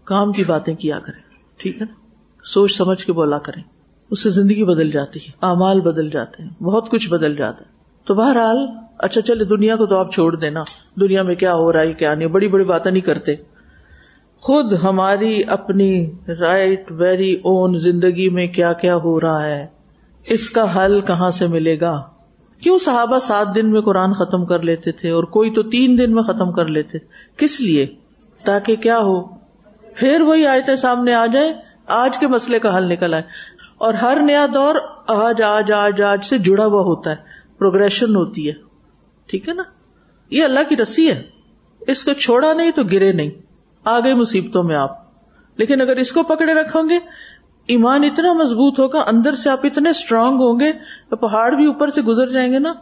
کام 0.04 0.32
کی 0.32 0.44
باتیں 0.44 0.76
کیا 0.76 1.00
کریں۔ 1.00 1.22
ٹھیک 1.58 1.76
ہے 1.76 1.86
نا؟ 1.86 1.94
سوچ 2.44 2.78
سمجھ 2.78 3.06
کے 3.06 3.14
بولا 3.14 3.38
کریں۔ 3.38 3.77
اس 4.12 4.24
سے 4.24 4.30
زندگی 4.30 4.64
بدل 4.64 4.92
جاتی 4.92 5.20
ہے، 5.20 5.32
اعمال 5.42 5.82
بدل 5.82 6.10
جاتے 6.10 6.44
ہیں، 6.44 6.64
بہت 6.64 6.90
کچھ 6.90 7.10
بدل 7.10 7.36
جاتا 7.36 7.60
ہے۔ 7.60 7.70
تو 8.06 8.14
بہرحال 8.14 8.68
اچھا 8.98 9.22
چلے، 9.22 9.46
دنیا 9.46 9.76
کو 9.76 9.86
تو 9.86 10.00
آپ 10.00 10.12
چھوڑ 10.12 10.36
دینا۔ 10.36 10.62
دنیا 11.00 11.24
میں 11.24 11.36
کیا 11.36 11.54
ہو 11.54 11.74
رہا 11.74 11.80
ہے، 11.80 11.94
کیا 11.94 12.14
نہیں، 12.14 12.28
بڑی 12.28 12.48
بڑی 12.48 12.64
باتیں 12.64 12.92
نہیں 12.92 13.02
کرتے۔ 13.02 13.36
خود 14.38 14.74
ہماری 14.74 15.42
اپنی 15.48 16.12
رائٹ 16.40 16.92
ویری 16.92 17.34
اون 17.34 17.78
زندگی 17.78 18.30
میں 18.30 18.48
کیا 18.48 18.74
کیا 18.74 18.96
ہو 18.96 19.22
رہا 19.22 19.46
ہے۔ 19.46 19.68
اس 20.30 20.50
کا 20.50 20.76
حل 20.76 21.02
کہاں 21.02 21.28
سے 21.28 21.48
ملے 21.48 21.80
گا؟ 21.80 22.02
کیوں 22.62 22.78
صحابہ 22.78 23.20
سات 23.20 23.56
دن 23.56 23.72
میں 23.72 23.82
قرآن 23.82 24.14
ختم 24.14 24.46
کر 24.46 24.62
لیتے 24.62 24.92
تھے 24.92 25.10
اور 25.10 25.24
کوئی 25.24 25.52
تو 25.52 25.64
تین 25.64 25.98
دن 25.98 26.12
میں 26.12 26.24
ختم 26.24 26.52
کر 26.52 26.68
لیتے 26.68 26.98
کس 27.38 27.62
لیے؟ 27.62 27.86
تاکہ 28.46 28.76
کیا 28.76 28.98
ہو؟ 28.98 29.22
پھر 29.96 30.22
وہی 30.22 30.48
آیتیں 30.48 30.76
سامنے 30.76 31.14
آ 31.14 31.26
جائیں۔ 31.26 31.54
آج 31.88 32.18
کے 32.18 32.28
مسئلے 32.28 32.60
کا 32.60 32.78
حل 32.78 32.90
نکل 32.90 33.14
آئے۔ 33.14 33.24
اور 33.78 33.94
ہر 33.94 34.18
نیا 34.22 34.46
دور 34.54 34.76
آج 35.08 35.42
آج 35.42 35.72
آج 35.72 36.02
آج 36.02 36.26
سے 36.26 36.38
جڑا 36.38 36.66
ہوا 36.66 36.82
ہوتا 36.82 37.10
ہے 37.10 37.16
پروگرشن 37.58 38.16
ہوتی 38.16 38.48
ہے۔ 38.48 38.54
ٹھیک 39.26 39.50
ہے 39.50 39.54
نا؟ 39.54 39.64
یہ 40.30 40.44
اللہ 40.44 40.60
کی 40.70 40.78
رسی 40.78 41.12
ہے۔ 41.12 41.24
اس 41.80 42.04
کو 42.04 42.14
چھوڑا 42.14 42.54
نہیں 42.54 42.72
تو 42.72 42.84
گرے 42.84 43.12
نہیں۔ 43.12 43.32
آ 43.86 44.00
گئے 44.00 44.14
مصیبتوں 44.14 44.64
میں 44.64 44.76
آپ۔ 44.76 44.92
لیکن 45.58 45.82
اگر 45.82 45.96
اس 45.96 46.12
کو 46.12 46.24
پکڑے 46.24 46.54
رکھو 46.54 46.90
گے، 46.90 47.00
ایمان 47.68 48.04
اتنا 48.04 48.34
مضبوط 48.34 48.80
ہوگا، 48.80 49.00
اندر 49.00 49.36
سے 49.36 49.50
آپ 49.50 49.60
اتنے 49.64 49.90
اسٹرانگ 49.90 50.36
ہوں 50.36 50.60
گے 50.60 50.72
تو 51.10 51.16
پہاڑ 51.16 51.52
بھی 51.52 51.66
اوپر 51.66 51.90
سے 51.90 52.02
گزر 52.02 52.30
جائیں 52.30 52.54
گے 52.54 52.60
نا، 52.60 52.74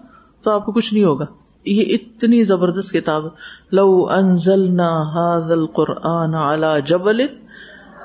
تو 0.44 0.52
آپ 0.52 0.66
کو 0.66 0.72
کچھ 0.72 0.94
نہیں 0.94 1.04
ہوگا۔ 1.04 1.26
یہ 1.66 1.84
اتنی 1.94 2.44
زبردست 2.44 2.94
کتاب 2.94 3.24
لو 3.72 4.08
انزل 4.10 5.66
قرآن 5.66 6.36
اعلی 6.36 6.82
جبل 6.86 7.28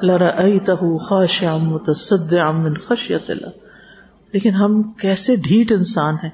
لرأيته 0.02 0.96
خاشعا 0.98 1.56
متصدعا 1.56 2.50
من 2.50 2.74
خشیت 2.88 3.30
اللہ 3.30 3.50
لیکن 4.32 4.54
ہم 4.54 4.82
کیسے 4.82 5.36
ڈھیٹ 5.36 5.72
انسان 5.72 6.14
ہیں؟ 6.14 6.30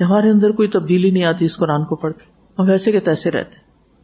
ہمارے 0.00 0.30
اندر 0.30 0.50
کوئی 0.50 0.68
تبدیلی 0.68 1.10
نہیں 1.10 1.24
آتی 1.24 1.44
اس 1.44 1.56
قرآن 1.56 1.84
کو 1.84 1.96
پڑھ 1.96 2.12
کے۔ 2.12 2.24
ہم 2.58 2.68
ویسے 2.68 2.92
کے 2.92 3.00
تیسے 3.00 3.30
رہتے 3.30 3.56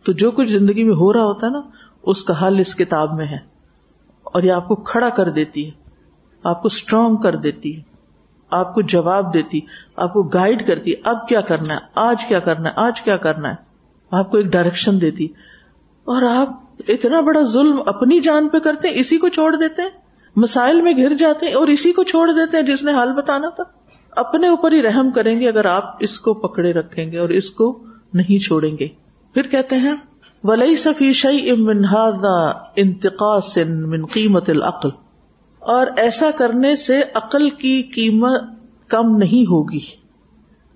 تو 0.04 0.12
جو 0.12 0.30
کچھ 0.30 0.48
زندگی 0.48 0.84
میں 0.84 0.94
ہو 0.94 1.12
رہا 1.12 1.22
ہوتا 1.22 1.46
ہے 1.46 1.52
نا، 1.52 1.60
اس 2.02 2.24
کا 2.24 2.46
حل 2.46 2.58
اس 2.58 2.74
کتاب 2.74 3.14
میں 3.14 3.26
ہے۔ 3.26 3.38
اور 4.22 4.42
یہ 4.42 4.52
آپ 4.52 4.68
کو 4.68 4.74
کھڑا 4.74 5.08
کر 5.08 5.30
دیتی 5.30 5.66
ہے۔ 5.66 5.70
آپ 6.44 6.62
کو 6.62 6.66
اسٹرانگ 6.66 7.16
کر 7.16 7.36
دیتی 7.36 7.76
ہے۔ 7.76 7.82
آپ 8.50 8.74
کو 8.74 8.80
جواب 8.80 9.34
دیتی 9.34 9.60
آپ 9.96 10.12
کو 10.12 10.22
گائڈ 10.22 10.68
کرتی 10.68 10.92
اب 11.04 11.28
کیا 11.28 11.40
کرنا 11.40 11.74
ہے؟ 11.74 11.78
آج 11.94 12.26
کیا 12.26 12.38
کرنا 12.38 12.68
ہے؟ 12.68 12.74
آج 12.76 13.00
کیا 13.00 13.16
کرنا 13.16 13.48
ہے؟ 13.48 13.54
آپ 14.10 14.30
کو 14.30 14.36
ایک 14.36 14.46
ڈائریکشن 14.46 15.00
دیتی 15.00 15.24
اور 16.04 16.22
آپ 16.22 16.48
اتنا 16.88 17.20
بڑا 17.20 17.42
ظلم 17.42 17.82
اپنی 17.86 18.20
جان 18.20 18.48
پہ 18.48 18.58
کرتے 18.58 18.88
ہیں، 18.88 18.94
اسی 18.98 19.18
کو 19.18 19.28
چھوڑ 19.28 19.56
دیتے 19.56 19.82
ہیں، 19.82 19.88
مسائل 20.36 20.82
میں 20.82 20.92
گر 20.96 21.14
جاتے 21.14 21.46
ہیں 21.46 21.54
اور 21.54 21.66
اسی 21.66 21.92
کو 21.92 22.02
چھوڑ 22.02 22.30
دیتے 22.30 22.56
ہیں، 22.56 22.64
جس 22.64 22.82
نے 22.82 22.92
حال 22.92 23.12
بتانا 23.12 23.48
تھا۔ 23.48 23.62
اپنے 24.10 24.48
اوپر 24.48 24.72
ہی 24.72 24.82
رحم 24.82 25.10
کریں 25.10 25.40
گے 25.40 25.48
اگر 25.48 25.64
آپ 25.64 25.96
اس 26.00 26.18
کو 26.18 26.34
پکڑے 26.34 26.72
رکھیں 26.72 27.12
گے 27.12 27.18
اور 27.18 27.28
اس 27.28 27.50
کو 27.50 27.84
نہیں 28.14 28.38
چھوڑیں 28.38 28.78
گے۔ 28.78 28.88
پھر 29.34 29.42
کہتے 29.42 29.76
ہیں 29.76 29.94
ولی 30.44 30.76
صفی 30.76 31.12
شعی 31.12 31.50
انتقاص 32.76 33.58
من 33.58 34.04
قیمت 34.04 34.50
العقل 34.50 34.88
اور 35.58 35.86
ایسا 35.96 36.30
کرنے 36.36 36.76
سے 36.76 37.02
عقل 37.14 37.50
کی 37.50 37.82
قیمت 37.82 38.42
کم 38.88 39.16
نہیں 39.16 39.42
ہوگی۔ 39.42 39.80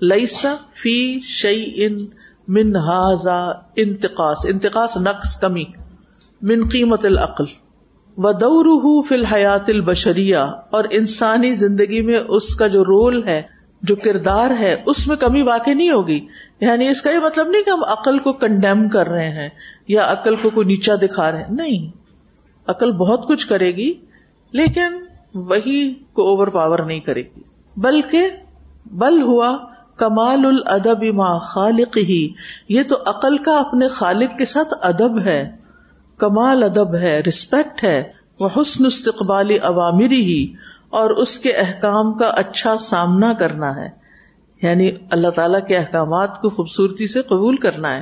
لئیسا 0.01 0.55
فی 0.83 1.21
شعی 1.21 1.85
ان 1.85 1.97
من 2.49 2.77
ہاضا 2.77 3.51
انتقاص 3.77 4.47
انتقاص 4.47 4.97
نقص، 4.97 5.41
کمی۔ 5.41 5.65
من 6.43 6.69
قیمت 6.69 7.05
العقل. 7.05 7.45
و 8.17 8.33
دور 8.33 8.67
فی 9.09 9.15
الحیات 9.15 9.69
البشریہ، 9.69 10.37
اور 10.71 10.85
انسانی 10.91 11.51
زندگی 11.55 12.01
میں 12.03 12.21
اس 12.29 12.55
کا 12.55 12.67
جو 12.67 12.85
رول 12.85 13.23
ہے، 13.29 13.43
جو 13.83 13.97
کردار 13.97 14.51
ہے، 14.51 14.83
اس 14.87 15.07
میں 15.09 15.17
کمی 15.17 15.43
واقع 15.43 15.71
نہیں 15.71 15.91
ہوگی. 15.91 16.27
یعنی 16.61 16.89
اس 16.89 17.03
کا 17.03 17.11
یہ 17.11 17.19
مطلب 17.19 17.49
نہیں 17.49 17.63
کہ 17.63 17.71
ہم 17.71 17.85
عقل 17.89 18.19
کو 18.19 18.33
کنڈیم 18.33 18.89
کر 18.89 19.09
رہے 19.09 19.31
ہیں، 19.31 19.49
یا 19.89 20.05
عقل 20.13 20.35
کو 20.35 20.51
کوئی 20.51 20.67
نیچا 20.67 20.95
دکھا 21.03 21.31
رہے 21.33 21.43
ہیں. 21.43 21.51
نہیں. 21.51 21.91
عقل 22.67 22.93
بہت 22.93 23.29
کچھ 23.29 23.47
کرے 23.47 23.71
گی، 23.71 23.93
لیکن 24.53 24.99
وہی 25.35 25.95
کو 26.13 26.29
اوور 26.29 26.47
پاور 26.47 26.79
نہیں 26.79 27.01
کرے 27.01 27.23
گی. 27.23 27.43
بلکہ 27.77 28.29
بل 28.87 29.23
ہوا 29.23 29.57
کمال 29.97 30.47
الادب 30.47 31.03
ما 31.15 31.39
خالق 31.39 31.97
ہی 31.97 32.29
یہ 32.69 32.83
تو 32.83 32.97
عقل 33.07 33.39
کا 33.39 33.59
اپنے 33.59 33.89
خالق 33.89 34.39
کے 34.39 34.45
ساتھ 34.45 34.75
ادب 34.83 35.19
ہے. 35.21 35.60
کمال 36.21 36.63
ادب 36.63 36.95
ہے 36.95 37.21
ریسپیکٹ 37.27 37.85
ہے، 37.85 38.03
وہ 38.41 38.49
حسن 38.57 38.87
استقبالی 38.87 39.59
عوامری 39.59 40.23
ہی 40.23 40.53
اور 40.91 41.11
اس 41.11 41.39
کے 41.39 41.53
احکام 41.53 42.13
کا 42.13 42.27
اچھا 42.27 42.77
سامنا 42.77 43.33
کرنا 43.33 43.77
ہے۔ 43.77 44.01
یعنی 44.63 44.91
اللہ 45.11 45.29
تعالی 45.29 45.59
کے 45.69 45.77
احکامات 45.77 46.41
کو 46.41 46.51
خوبصورتی 46.51 47.07
سے 47.07 47.23
قبول 47.23 47.57
کرنا 47.57 47.97
ہے۔ 47.97 48.01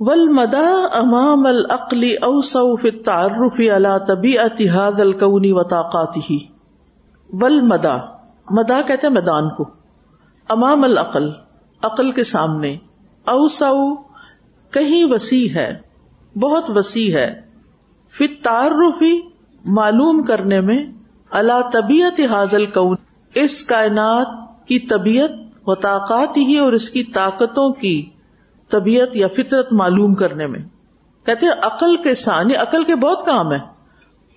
ول 0.00 0.28
مدا 0.28 0.86
امام 0.92 1.46
العقلی 1.46 2.14
اوسف 2.14 2.86
تعارف 3.04 3.60
اللہ 3.74 3.98
طبی 4.08 4.38
اتحاد 4.38 5.00
القونی 5.00 5.52
و 5.52 5.62
ہی 6.30 6.46
ول 7.32 7.60
مدا 7.60 7.96
مدا 8.50 8.80
کہتے 8.86 9.08
میدان 9.08 9.50
کو۔ 9.50 9.64
امام 10.48 10.84
العقل 10.84 11.30
عقل 11.82 12.12
کے 12.12 12.24
سامنے۔ 12.24 12.76
اوسو 13.24 13.94
کہیں 14.70 15.04
وسیع 15.10 15.48
ہے، 15.54 15.80
بہت 16.38 16.64
وسیع 16.76 17.16
ہے۔ 17.16 17.43
فی 18.18 18.26
تعارفی 18.26 19.20
معلوم 19.64 20.22
کرنے 20.22 20.60
میں 20.60 20.84
اللہ 21.30 21.60
طبیعت 21.72 22.20
حاضل 22.30 22.66
کون، 22.66 22.96
اس 23.34 23.62
کائنات 23.62 24.26
کی 24.66 24.78
طبیعت 24.78 25.30
و 25.66 25.74
طاقت 25.74 26.36
ہی 26.36 26.58
اور 26.58 26.72
اس 26.72 26.90
کی 26.90 27.02
طاقتوں 27.02 27.72
کی 27.72 28.10
طبیعت 28.68 29.16
یا 29.16 29.28
فطرت 29.28 29.72
معلوم 29.72 30.14
کرنے 30.14 30.46
میں۔ 30.46 30.58
کہتے 31.26 31.46
ہیں 31.46 31.52
عقل 31.62 31.96
کے 31.96 32.14
سامنے، 32.14 32.54
عقل 32.54 32.84
کے 32.84 32.94
بہت 32.94 33.26
کام 33.26 33.52
ہے 33.52 33.74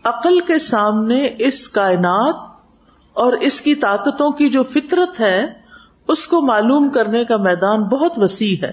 عقل 0.04 0.40
کے 0.40 0.60
سامنے 0.60 1.30
اس 1.40 1.70
کائنات 1.70 2.36
اور 3.14 3.34
اس 3.34 3.62
کی 3.62 3.76
طاقتوں 3.76 4.32
کی 4.32 4.50
جو 4.50 4.64
فطرت 4.64 5.20
ہے، 5.20 5.48
اس 6.08 6.28
کو 6.28 6.42
معلوم 6.42 6.90
کرنے 6.90 7.26
کا 7.26 7.38
میدان 7.38 7.84
بہت 7.84 8.12
وسیع 8.18 8.56
ہے۔ 8.66 8.72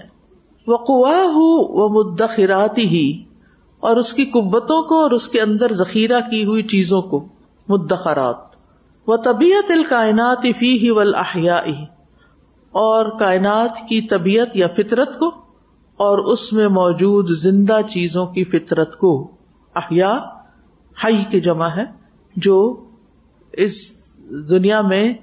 وہ 0.67 0.77
ہو 1.07 1.63
وہ 1.73 2.03
مدخراتی 2.03 2.87
ہی 2.87 3.23
اور 3.85 3.97
اس 3.97 4.13
کی 4.13 4.25
قوتوں 4.25 4.81
کو 4.83 5.01
اور 5.03 5.11
اس 5.11 5.27
کے 5.27 5.41
اندر 5.41 5.73
ذخیرہ 5.73 6.19
کی 6.21 6.43
ہوئی 6.45 6.63
چیزوں 6.63 7.01
کو، 7.01 7.25
مدخرات۔ 7.67 8.37
وہ 9.07 9.17
طبیعت 9.23 9.71
الکائنات 9.71 10.45
فی 10.59 10.71
ہی 10.77 10.89
ولاحیا 10.89 11.57
اور 12.73 13.09
کائنات 13.19 13.87
کی 13.89 14.01
طبیعت 14.07 14.55
یا 14.55 14.67
فطرت 14.77 15.19
کو، 15.19 15.27
اور 15.99 16.17
اس 16.31 16.51
میں 16.53 16.67
موجود 16.67 17.29
زندہ 17.37 17.79
چیزوں 17.89 18.25
کی 18.27 18.43
فطرت 18.43 18.97
کو۔ 18.97 19.11
احیا 19.75 20.11
ہائی 20.97 21.23
کی 21.23 21.41
جمع 21.41 21.67
ہے، 21.67 21.85
جو 22.35 22.57
اس 23.53 23.75
دنیا 24.49 24.81
میں 24.81 25.13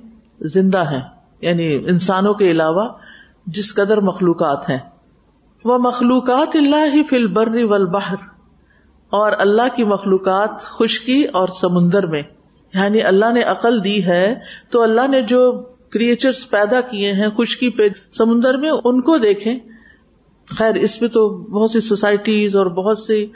زندہ 0.40 0.79
ہے 0.90 1.01
یعنی 1.40 1.75
انسانوں 1.88 2.35
کے 2.35 2.51
علاوہ 2.51 2.88
جس 3.46 3.75
قدر 3.75 4.01
مخلوقات 4.01 4.68
ہیں۔ 4.70 4.79
وہ 5.64 5.79
مخلوقات 5.79 6.57
اللہ 6.57 6.94
ہی 6.94 7.03
فل 7.05 7.27
برری 7.27 7.64
اور 9.12 9.33
اللہ 9.38 9.77
کی 9.77 9.85
مخلوقات 9.85 10.61
خشکی 10.61 11.25
اور 11.25 11.48
سمندر 11.48 12.07
میں۔ 12.07 12.22
یعنی 12.75 13.03
اللہ 13.03 13.33
نے 13.33 13.42
عقل 13.42 13.85
دی 13.85 14.07
ہے، 14.07 14.35
تو 14.70 14.83
اللہ 14.83 15.07
نے 15.09 15.22
جو 15.22 15.62
کریچرس 15.90 16.51
پیدا 16.51 16.81
کیے 16.81 17.12
ہیں، 17.12 17.29
خشکی 17.38 17.70
پہ 17.70 17.88
سمندر 18.18 18.57
میں، 18.57 18.70
ان 18.85 19.01
کو 19.01 19.18
دیکھیں۔ 19.18 19.59
خیر، 20.59 20.75
اس 20.75 21.01
میں 21.01 21.09
تو 21.09 21.29
بہت 21.29 21.70
سی 21.70 21.81
سوسائٹیز 21.81 22.57
اور 22.57 22.66
بہت 22.66 22.98
سی 22.98 23.27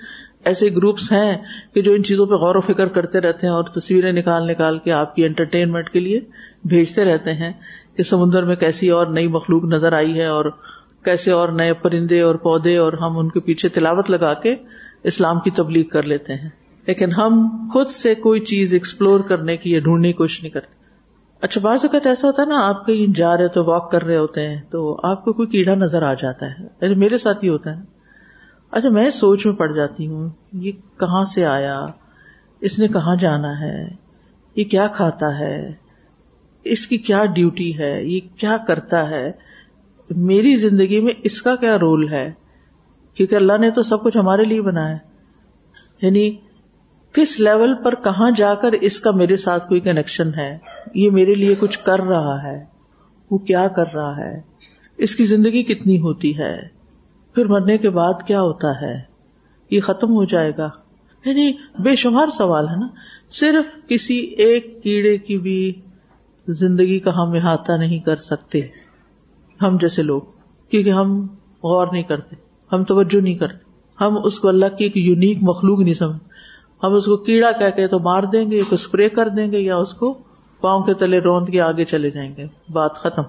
ایسے 0.45 0.69
گروپس 0.77 1.13
ہیں 1.13 1.37
کہ 1.75 1.83
جو 1.83 1.93
ان 1.93 2.05
چیزوں 2.05 2.27
پہ 2.27 2.35
غور 2.35 2.55
و 2.55 2.61
فکر 2.61 2.89
کرتے 2.89 3.21
رہتے 3.21 3.47
ہیں 3.47 3.55
اور 3.55 3.65
تصویریں 3.65 4.13
نکال 4.13 4.47
نکال 4.47 4.79
کے 4.79 4.93
آپ 4.93 5.15
کی 5.15 5.25
انٹرٹینمنٹ 5.25 5.91
کے 5.91 6.01
لیے 6.01 6.21
بھیجتے 6.65 7.05
رہتے 7.05 7.33
ہیں 7.33 7.53
کہ 7.97 8.03
سمندر 8.03 8.43
میں 8.43 8.57
کیسی 8.57 8.91
اور 8.91 9.07
نئی 9.07 9.27
مخلوق 9.27 9.65
نظر 9.65 9.93
آئی 9.93 10.21
ہے 10.21 10.27
اور 10.27 10.45
کیسے 11.05 11.33
اور 11.33 11.49
نئے 11.49 11.73
پرندے 11.73 12.21
اور 12.21 12.35
پودے 12.35 12.77
اور 12.77 12.93
ہم 12.93 13.19
ان 13.19 13.29
کے 13.29 13.41
پیچھے 13.41 13.69
تلاوت 13.69 14.11
لگا 14.11 14.35
کے 14.35 14.55
اسلام 15.03 15.41
کی 15.41 15.51
تبلیغ 15.51 15.85
کر 15.85 16.03
لیتے 16.03 16.35
ہیں۔ 16.35 16.49
لیکن 16.87 17.13
ہم 17.13 17.49
خود 17.73 17.89
سے 17.89 18.15
کوئی 18.15 18.41
چیز 18.41 18.73
ایکسپلور 18.73 19.21
کرنے 19.21 19.57
کی 19.57 19.73
یا 19.73 19.81
ڈھونڈنے 19.81 20.09
کی 20.09 20.13
کوشش 20.13 20.43
نہیں 20.43 20.53
کرتے۔ 20.53 20.77
اچھا 21.41 21.61
بعض 21.61 21.79
اوقات 21.83 22.07
ایسا 22.07 22.27
ہوتا 22.27 22.43
ہے 22.43 22.47
نا، 22.47 22.69
آپ 22.69 22.87
کہیں 22.87 23.17
جا 23.17 23.37
رہے 23.37 23.49
تو 23.49 23.65
واک 23.65 23.91
کر 23.91 24.03
رہے 24.03 24.17
ہوتے 24.17 24.49
ہیں، 24.49 24.61
تو 24.71 25.01
آپ 25.03 25.25
کو 25.25 25.33
کوئی 25.33 25.49
کیڑا 25.49 25.75
نظر 25.75 26.03
آ 26.03 26.15
جاتا 26.15 26.47
ہے۔ 26.47 26.65
یعنی 26.81 26.95
میرے 26.95 27.19
ساتھ 27.19 27.45
ہی 27.45 27.49
ہوتا 27.49 27.77
ہے۔ 27.77 27.83
اچھا 28.71 28.89
میں 28.89 29.11
سوچ 29.11 29.47
میں 29.47 29.55
پڑ 29.55 29.73
جاتی 29.73 30.07
ہوں، 30.07 30.31
یہ 30.53 30.73
کہاں 31.01 31.25
سے 31.25 31.47
آیا؟ 31.47 31.87
اس 32.61 32.79
نے 32.79 32.89
کہاں 32.89 33.17
جانا 33.17 33.61
ہے؟ 33.61 33.89
یہ 34.57 34.65
کیا 34.65 34.87
کھاتا 34.87 35.39
ہے؟ 35.39 35.73
اس 36.65 36.87
کی 36.87 36.99
کیا 36.99 37.25
ڈیوٹی 37.25 37.79
ہے؟ 37.79 38.05
یہ 38.05 38.21
کیا 38.37 38.57
کرتا 38.57 39.11
ہے؟ 39.11 39.33
میری 40.11 40.57
زندگی 40.57 41.01
میں 41.01 41.13
اس 41.23 41.43
کا 41.43 41.57
کیا 41.57 41.79
رول 41.79 42.09
ہے؟ 42.09 42.33
کیونکہ 43.17 43.35
اللہ 43.35 43.59
نے 43.61 43.71
تو 43.71 43.83
سب 43.83 44.03
کچھ 44.03 44.17
ہمارے 44.17 44.43
لیے 44.43 44.63
بنایا 44.63 44.97
یعنی 46.03 46.37
کس 47.13 47.41
لیول 47.41 47.75
پر 47.75 47.95
کہاں 47.95 48.31
جا 48.37 48.55
کر 48.55 48.73
اس 48.73 49.01
کا 49.01 49.11
میرے 49.11 49.37
ساتھ 49.37 49.69
کوئی 49.69 49.81
کنیکشن 49.81 50.31
ہے؟ 50.39 50.59
یہ 50.95 51.11
میرے 51.11 51.35
لیے 51.35 51.55
کچھ 51.55 51.79
کر 51.79 52.01
رہا 52.01 52.43
ہے۔ 52.43 52.65
وہ 53.31 53.39
کیا 53.39 53.69
کر 53.69 53.95
رہا 53.95 54.17
ہے؟ 54.17 54.41
اس 54.97 55.17
کی 55.17 55.25
زندگی 55.25 55.63
کتنی 55.63 56.01
ہوتی 56.01 56.39
ہے؟ 56.39 56.69
پھر 57.35 57.45
مرنے 57.47 57.79
کے 57.79 57.91
بعد 57.91 58.15
کیا 58.27 58.41
ہوتا 58.41 58.81
ہے؟ 58.81 59.03
یہ 59.71 59.81
ختم 59.81 60.11
ہو 60.11 60.25
جائے 60.25 60.53
گا۔ 60.59 60.71
یعنی 61.25 61.53
بے 61.79 61.97
شمار 61.97 62.27
سوال 62.29 62.69
ہے 62.69 62.77
نا۔ 62.77 62.87
صرف 63.31 63.89
کسی 63.89 64.19
ایک 64.19 64.83
کیڑے 64.83 65.19
کی 65.19 65.39
بھی 65.39 65.73
زندگی 66.49 67.01
کا 67.01 67.11
ہم 67.11 67.33
احاطہ 67.33 67.73
نہیں 67.73 67.99
کر 67.99 68.17
سکتے۔ 68.17 68.61
ہم 69.63 69.77
جیسے 69.81 70.03
لوگ، 70.03 70.21
کیونکہ 70.71 70.91
ہم 70.91 71.23
غور 71.63 71.87
نہیں 71.93 72.03
کرتے۔ 72.03 72.46
ہم 72.73 72.85
توجہ 72.85 73.21
نہیں 73.21 73.35
کرتے۔ 73.35 73.67
ہم 74.01 74.17
اس 74.25 74.39
کو 74.39 74.49
اللہ 74.49 74.67
کی 74.67 74.85
ایک 74.85 74.97
یونیک 74.97 75.39
مخلوق 75.43 75.81
نہیں 75.81 75.95
سمجھ 75.95 76.17
ہم 76.85 76.93
اس 76.93 77.05
کو 77.05 77.17
کیڑا 77.17 77.53
کہہ 77.53 77.71
کے 77.77 77.87
تو 77.87 77.99
مار 77.99 78.23
دیں 78.23 78.51
گے 78.51 78.63
اسپرے 78.71 79.09
کر 79.09 79.29
دیں 79.29 79.53
گے 79.53 79.59
یا 79.59 79.77
اس 79.77 79.93
کو 79.93 80.15
پاؤں 80.61 80.83
کے 80.83 80.95
تلے 80.95 81.19
روند 81.19 81.49
کے 81.49 81.61
آگے 81.61 81.85
چلے 81.85 82.11
جائیں 82.11 82.35
گے۔ 82.37 82.45
بات 82.73 82.95
ختم۔ 82.95 83.23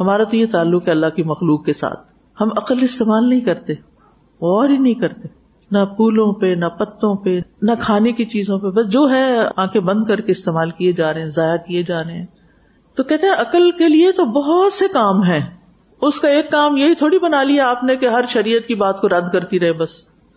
ہمارا 0.00 0.24
تو 0.24 0.36
یہ 0.36 0.46
تعلق 0.52 0.86
ہے 0.86 0.92
اللہ 0.92 1.06
کی 1.06 1.22
مخلوق 1.22 1.64
کے 1.64 1.72
ساتھ۔ 1.72 2.00
ہم 2.40 2.48
عقل 2.56 2.78
استعمال 2.80 3.28
نہیں 3.28 3.40
کرتے 3.40 3.72
اور 3.72 4.68
ہی 4.68 4.78
نہیں 4.78 4.94
کرتے۔ 4.94 5.28
نہ 5.70 5.78
پھولوں 5.78 6.32
پہ، 6.32 6.54
نہ 6.54 6.64
پتوں 6.64 7.16
پہ، 7.16 7.40
نہ 7.62 7.70
کھانے 7.80 8.12
کی 8.12 8.24
چیزوں 8.24 8.58
پہ، 8.58 8.66
بس 8.66 8.92
جو 8.92 9.10
ہے 9.10 9.38
آنکھیں 9.56 9.82
بند 9.82 10.04
کر 10.04 10.20
کے 10.20 10.32
استعمال 10.32 10.70
کیے 10.70 10.92
جا 10.92 11.12
رہے 11.12 11.20
ہیں، 11.20 11.28
ضائع 11.28 11.56
کیے 11.56 11.82
جا 11.82 12.04
رہے 12.04 12.18
ہیں۔ 12.18 12.26
تو 12.96 13.02
کہتے 13.02 13.26
ہیں 13.26 13.34
عقل 13.34 13.70
کے 13.70 13.88
لیے 13.88 14.12
تو 14.12 14.24
بہت 14.24 14.72
سے 14.72 14.84
کام 14.92 15.22
ہیں۔ 15.22 15.59
اس 16.00 16.20
کا 16.20 16.28
ایک 16.28 16.50
کام 16.50 16.76
یہی 16.76 16.94
تھوڑی 16.94 17.18
بنا 17.18 17.42
لیا 17.42 17.70
آپ 17.70 17.84
نے 17.84 17.96
کہ 17.96 18.06
ہر 18.06 18.24
شریعت 18.28 18.66
کی 18.66 18.74
بات 18.74 19.00
کو 19.00 19.08
رد 19.08 19.32
کرتی 19.32 19.60
رہے 19.60 19.72
بس۔ 19.72 19.90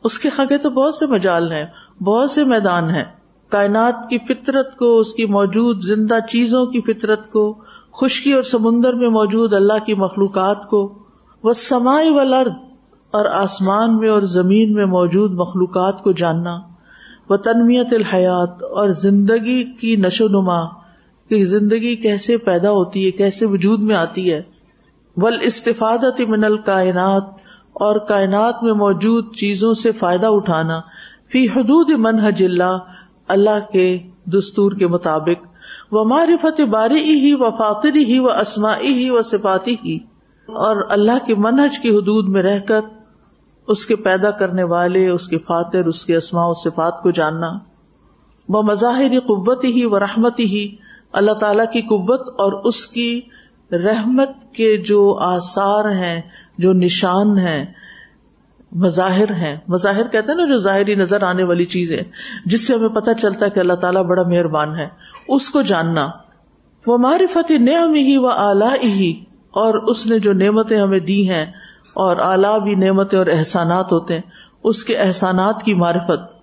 اس 0.03 0.19
کے 0.19 0.29
آگے 0.37 0.57
تو 0.57 0.69
بہت 0.69 0.95
سے 0.95 1.05
مجال 1.05 1.51
ہیں، 1.51 1.65
بہت 2.03 2.31
سے 2.31 2.43
میدان 2.43 2.89
ہیں۔ 2.89 3.03
کائنات 3.49 4.09
کی 4.09 4.17
فطرت 4.17 4.77
کو، 4.77 4.99
اس 4.99 5.13
کی 5.13 5.25
موجود 5.25 5.81
زندہ 5.81 6.19
چیزوں 6.29 6.65
کی 6.65 6.81
فطرت 6.81 7.31
کو، 7.31 7.57
خشکی 8.01 8.33
اور 8.33 8.43
سمندر 8.43 8.93
میں 8.93 9.09
موجود 9.09 9.53
اللہ 9.53 9.85
کی 9.85 9.93
مخلوقات 9.93 10.67
کو۔ 10.67 10.99
وہ 11.43 11.53
سمائی 11.53 12.09
و 12.09 12.23
لرد 12.23 12.53
اور 13.13 13.25
آسمان 13.25 13.97
میں 13.97 14.09
اور 14.09 14.21
زمین 14.21 14.73
میں 14.73 14.85
موجود 14.85 15.33
مخلوقات 15.33 16.03
کو 16.03 16.11
جاننا۔ 16.11 16.59
وہ 17.29 17.35
تنمیت 17.35 17.93
الحیات 17.93 18.63
اور 18.63 18.89
زندگی 18.89 19.63
کی 19.63 19.95
نشو 19.95 20.27
نما، 20.27 20.65
کہ 21.29 21.45
زندگی 21.45 21.95
کیسے 21.95 22.37
پیدا 22.37 22.69
ہوتی 22.69 23.05
ہے، 23.05 23.11
کیسے 23.11 23.45
وجود 23.45 23.83
میں 23.83 23.95
آتی 23.95 24.33
ہے۔ 24.33 24.52
ول 25.17 25.37
استفادت 25.41 26.19
من 26.29 26.43
الکائنات، 26.43 27.23
اور 27.75 27.99
کائنات 28.07 28.63
میں 28.63 28.73
موجود 28.75 29.35
چیزوں 29.35 29.73
سے 29.73 29.91
فائدہ 29.91 30.27
اٹھانا، 30.29 30.79
فی 31.31 31.45
حدود 31.47 31.89
منہج 31.99 32.43
اللہ 32.43 32.77
اللہ 33.27 33.59
کے 33.71 33.85
دستور 34.31 34.71
کے 34.71 34.87
مطابق 34.87 35.45
وہ 35.91 36.03
معرفت 36.05 36.61
باری 36.69 36.99
ہی 36.99 37.33
و 37.33 37.49
فاطری 37.57 38.03
ہی 38.05 38.17
و 38.19 38.29
اسماعی 38.31 38.93
ہی 38.93 39.09
و 39.09 39.21
سپاتی 39.21 39.75
ہی 39.85 39.97
اور 40.49 40.81
اللہ 40.89 41.25
کے 41.25 41.35
منہج 41.37 41.79
کی 41.79 41.89
حدود 41.97 42.29
میں 42.29 42.41
رہ 42.43 42.59
کر 42.59 42.81
اس 43.67 43.85
کے 43.85 43.95
پیدا 44.05 44.31
کرنے 44.31 44.63
والے، 44.65 45.07
اس 45.09 45.27
کے 45.27 45.37
فاتر 45.47 45.85
اس 45.85 46.03
کے 46.05 46.15
اسماء 46.15 46.47
و 46.47 46.53
صفات 46.63 47.01
کو 47.03 47.11
جاننا۔ 47.11 47.51
وہ 48.49 48.61
مظاہری 48.61 49.19
قوت 49.27 49.63
ہی 49.65 49.85
و 49.85 49.99
رحمتی 49.99 50.45
ہی 50.45 50.65
اللہ 51.13 51.39
تعالی 51.39 51.63
کی 51.73 51.81
قوت 51.87 52.27
اور 52.39 52.51
اس 52.65 52.85
کی 52.87 53.09
رحمت 53.73 54.29
کے 54.53 54.77
جو 54.77 55.17
آثار 55.21 55.91
ہیں، 55.91 56.21
جو 56.57 56.73
نشان 56.73 57.39
ہیں، 57.39 57.65
مظاہر 58.71 59.31
ہیں۔ 59.31 59.55
مظاہر 59.67 60.07
کہتے 60.07 60.31
ہیں 60.31 60.39
نا 60.39 60.45
جو 60.45 60.57
ظاہری 60.57 60.95
نظر 60.95 61.23
آنے 61.23 61.43
والی 61.43 61.65
چیز 61.65 61.91
ہے، 61.91 62.01
جس 62.45 62.67
سے 62.67 62.75
ہمیں 62.75 62.89
پتہ 62.89 63.11
چلتا 63.21 63.45
ہے 63.45 63.49
کہ 63.49 63.59
اللہ 63.59 63.73
تعالیٰ 63.73 64.03
بڑا 64.03 64.23
مہربان 64.23 64.79
ہے۔ 64.79 64.87
اس 65.27 65.49
کو 65.49 65.61
جاننا۔ 65.61 66.07
وہ 66.87 66.97
معرفت 66.97 67.51
نعم 67.51 67.93
ہی 67.93 68.17
و 68.17 68.27
اعلی 68.27 68.87
ہی 68.87 69.19
اور 69.51 69.73
اس 69.73 70.05
نے 70.05 70.19
جو 70.19 70.33
نعمتیں 70.33 70.79
ہمیں 70.79 70.99
دی 70.99 71.29
ہیں، 71.29 71.45
اور 71.95 72.17
اعلیٰ 72.17 72.61
بھی 72.61 72.75
نعمتیں 72.75 73.19
اور 73.19 73.27
احسانات 73.27 73.91
ہوتے 73.91 74.13
ہیں۔ 74.13 74.21
اس 74.63 74.83
کے 74.83 74.97
احسانات 74.97 75.63
کی 75.63 75.73
معرفت 75.73 76.33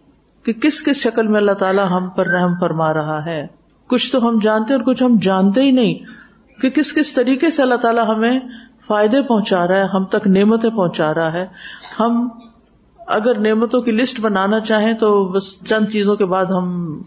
کہ 0.44 0.52
کس 0.52 0.82
کس 0.82 0.96
شکل 0.96 1.26
میں 1.26 1.36
اللہ 1.36 1.52
تعالیٰ 1.52 1.86
ہم 1.90 2.08
پر 2.08 2.26
رحم 2.26 2.54
فرما 2.60 2.92
رہا 2.92 3.24
ہے۔ 3.24 3.46
کچھ 3.86 4.12
تو 4.12 4.28
ہم 4.28 4.38
جانتے 4.42 4.74
اور 4.74 4.82
کچھ 4.82 5.02
ہم 5.02 5.16
جانتے 5.22 5.62
ہی 5.62 5.70
نہیں۔ 5.70 5.94
کہ 6.60 6.70
کس 6.70 6.92
کس 6.92 7.14
طریقے 7.14 7.50
سے 7.50 7.62
اللہ 7.62 7.74
تعالیٰ 7.74 8.08
ہمیں 8.08 8.40
فائدے 8.86 9.22
پہنچا 9.22 9.68
رہا 9.68 9.74
ہے، 9.74 9.82
ہم 9.82 10.04
تک 10.04 10.26
نعمتیں 10.26 10.70
پہنچا 10.70 11.14
رہا 11.14 11.32
ہے۔ 11.32 11.46
ہم 12.00 12.28
اگر 13.06 13.38
نعمتوں 13.38 13.80
کی 13.80 13.92
لسٹ 13.92 14.20
بنانا 14.20 14.60
چاہیں 14.60 14.92
تو 14.92 15.24
بس 15.24 15.64
چند 15.64 15.86
چیزوں 15.86 16.16
کے 16.16 16.24
بعد 16.24 16.44
ہم 16.44 16.98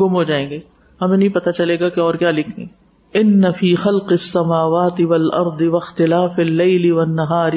گم 0.00 0.14
ہو 0.14 0.22
جائیں 0.22 0.50
گے۔ 0.50 0.58
ہمیں 1.02 1.18
نہیں 1.18 1.28
پتا 1.28 1.52
چلے 1.52 1.80
گا 1.80 1.88
کہ 1.88 2.00
اور 2.00 2.14
کیا 2.14 2.30
لکھیں۔ 2.30 2.66
ان 3.14 3.40
نفی 3.40 3.74
خلق 3.74 4.06
السماوات 4.10 5.00
والارض 5.00 5.62
واختلاف 5.62 6.32
الليل 6.38 6.92
والنهار 6.92 7.52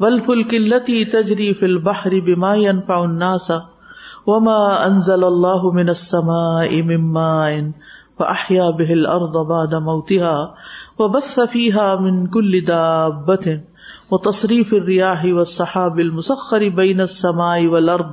والفلك 0.00 0.54
التي 0.54 1.04
تجري 1.04 1.52
في 1.52 1.66
البحر 1.66 2.10
بما 2.20 2.54
ينفع 2.54 3.02
الناس 3.02 3.50
وما 4.26 4.84
انزل 4.84 5.24
الله 5.24 5.72
من 5.72 5.88
السماء 5.88 6.82
من 6.82 7.12
ماء 7.12 7.50
فاحيا 8.18 8.70
به 8.70 8.92
الارض 8.92 9.36
بعد 9.46 9.82
موتها 9.82 10.44
وبث 11.02 11.34
فيها 11.52 11.88
من 12.00 12.22
كل 12.26 12.60
دابة 12.64 13.56
وتصريف 14.10 14.72
الرياح 14.74 15.24
والسحاب 15.32 15.98
المسخر 15.98 16.68
بين 16.74 17.00
السماء 17.00 17.66
والأرض 17.66 18.10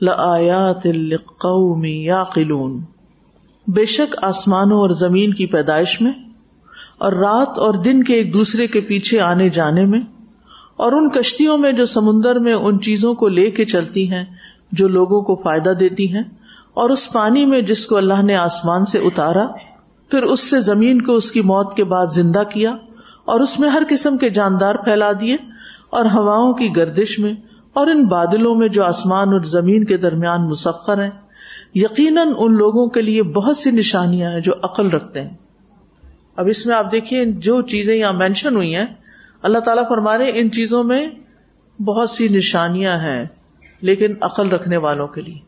لآيات 0.00 0.86
لقوم 0.86 1.84
يعقلون۔ 1.84 2.78
بے 3.66 3.84
شک 3.84 4.14
آسمانوں 4.22 4.80
اور 4.80 4.90
زمین 4.98 5.34
کی 5.34 5.46
پیدائش 5.46 6.00
میں 6.00 6.12
اور 6.98 7.12
رات 7.12 7.58
اور 7.58 7.74
دن 7.74 8.02
کے 8.04 8.14
ایک 8.14 8.32
دوسرے 8.34 8.66
کے 8.66 8.80
پیچھے 8.80 9.20
آنے 9.20 9.48
جانے 9.50 9.84
میں 9.84 10.00
اور 10.76 10.92
ان 10.92 11.08
کشتیوں 11.10 11.58
میں 11.58 11.72
جو 11.72 11.84
سمندر 11.84 12.38
میں 12.38 12.54
ان 12.54 12.80
چیزوں 12.80 13.14
کو 13.14 13.28
لے 13.28 13.50
کے 13.50 13.64
چلتی 13.64 14.10
ہیں 14.10 14.24
جو 14.72 14.88
لوگوں 14.88 15.20
کو 15.22 15.34
فائدہ 15.34 15.70
دیتی 15.70 16.12
ہیں 16.14 16.22
اور 16.74 16.90
اس 16.90 17.12
پانی 17.12 17.44
میں 17.46 17.60
جس 17.60 17.86
کو 17.86 17.96
اللہ 17.96 18.22
نے 18.22 18.36
آسمان 18.36 18.84
سے 18.84 18.98
اتارا 18.98 19.46
پھر 20.10 20.22
اس 20.22 20.50
سے 20.50 20.60
زمین 20.60 21.02
کو 21.02 21.16
اس 21.16 21.32
کی 21.32 21.40
موت 21.40 21.76
کے 21.76 21.84
بعد 21.84 22.06
زندہ 22.06 22.42
کیا 22.42 22.70
اور 23.24 23.40
اس 23.40 23.60
میں 23.60 23.68
ہر 23.68 23.82
قسم 23.88 24.16
کے 24.16 24.30
جاندار 24.30 24.74
پھیلا 24.74 25.12
دیے 25.20 25.36
اور 25.90 26.04
ہواؤں 26.04 26.52
کی 26.52 26.76
گردش 26.76 27.18
میں 27.18 27.32
اور 27.72 27.86
ان 27.86 28.06
بادلوں 28.06 28.54
میں 28.54 28.68
جو 28.68 28.84
آسمان 28.84 29.28
اور 29.28 29.40
زمین 29.40 29.84
کے 29.84 29.96
درمیان 29.96 30.48
مسفر 30.48 31.02
ہیں، 31.02 31.10
یقیناً 31.74 32.28
ان 32.36 32.54
لوگوں 32.54 32.88
کے 32.88 33.02
لیے 33.02 33.22
بہت 33.22 33.56
سی 33.56 33.70
نشانیاں 33.70 34.30
ہیں 34.30 34.40
جو 34.40 34.52
عقل 34.62 34.90
رکھتے 34.90 35.22
ہیں۔ 35.22 35.36
اب 36.36 36.46
اس 36.46 36.66
میں 36.66 36.76
آپ 36.76 36.92
دیکھیے، 36.92 37.24
جو 37.24 37.62
چیزیں 37.62 37.94
یہاں 37.94 38.12
مینشن 38.12 38.56
ہوئی 38.56 38.76
ہیں، 38.76 38.86
اللہ 39.42 39.58
تعالیٰ 39.58 39.88
فرما 39.88 40.18
رہے 40.18 40.30
ان 40.34 40.50
چیزوں 40.50 40.84
میں 40.84 41.06
بہت 41.82 42.10
سی 42.10 42.28
نشانیاں 42.28 42.98
ہیں، 42.98 43.24
لیکن 43.80 44.14
عقل 44.20 44.48
رکھنے 44.48 44.76
والوں 44.76 45.06
کے 45.06 45.20
لیے۔ 45.20 45.38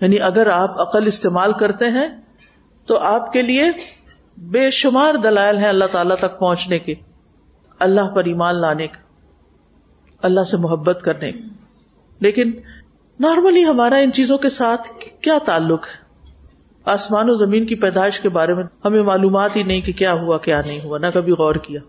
یعنی 0.00 0.20
اگر 0.20 0.46
آپ 0.46 0.70
عقل 0.80 1.06
استعمال 1.06 1.52
کرتے 1.52 1.84
ہیں 1.86 2.08
تو 2.86 2.98
آپ 2.98 3.32
کے 3.32 3.42
لیے 3.42 3.64
بے 4.36 4.70
شمار 4.70 5.14
دلائل 5.14 5.58
ہیں 5.58 5.68
اللہ 5.68 5.84
تعالی 5.92 6.14
تک 6.18 6.38
پہنچنے 6.38 6.78
کے۔ 6.78 6.94
اللہ 7.78 8.08
پر 8.08 8.24
ایمان 8.24 8.60
لانے 8.60 8.86
کا، 8.86 8.98
اللہ 10.22 10.44
سے 10.44 10.56
محبت 10.56 11.00
کرنے 11.04 11.32
کا۔ 11.32 11.48
لیکن 12.20 12.52
نارملی 13.20 13.64
ہمارا 13.64 13.96
ان 13.96 14.12
چیزوں 14.12 14.38
کے 14.38 14.48
ساتھ 14.48 14.88
کیا 15.20 15.38
تعلق 15.46 15.86
ہے؟ 15.86 16.10
آسمان 16.84 17.30
و 17.30 17.34
زمین 17.34 17.66
کی 17.66 17.74
پیدائش 17.74 18.20
کے 18.20 18.28
بارے 18.28 18.54
میں 18.54 18.64
ہمیں 18.84 19.02
معلومات 19.02 19.56
ہی 19.56 19.62
نہیں 19.62 19.80
کہ 19.80 19.92
کیا 19.92 20.12
ہوا، 20.12 20.38
کیا 20.38 20.60
نہیں 20.66 20.80
ہوا، 20.84 20.98
نہ 20.98 21.06
کبھی 21.14 21.32
غور 21.32 21.54
کیا۔ 21.54 21.80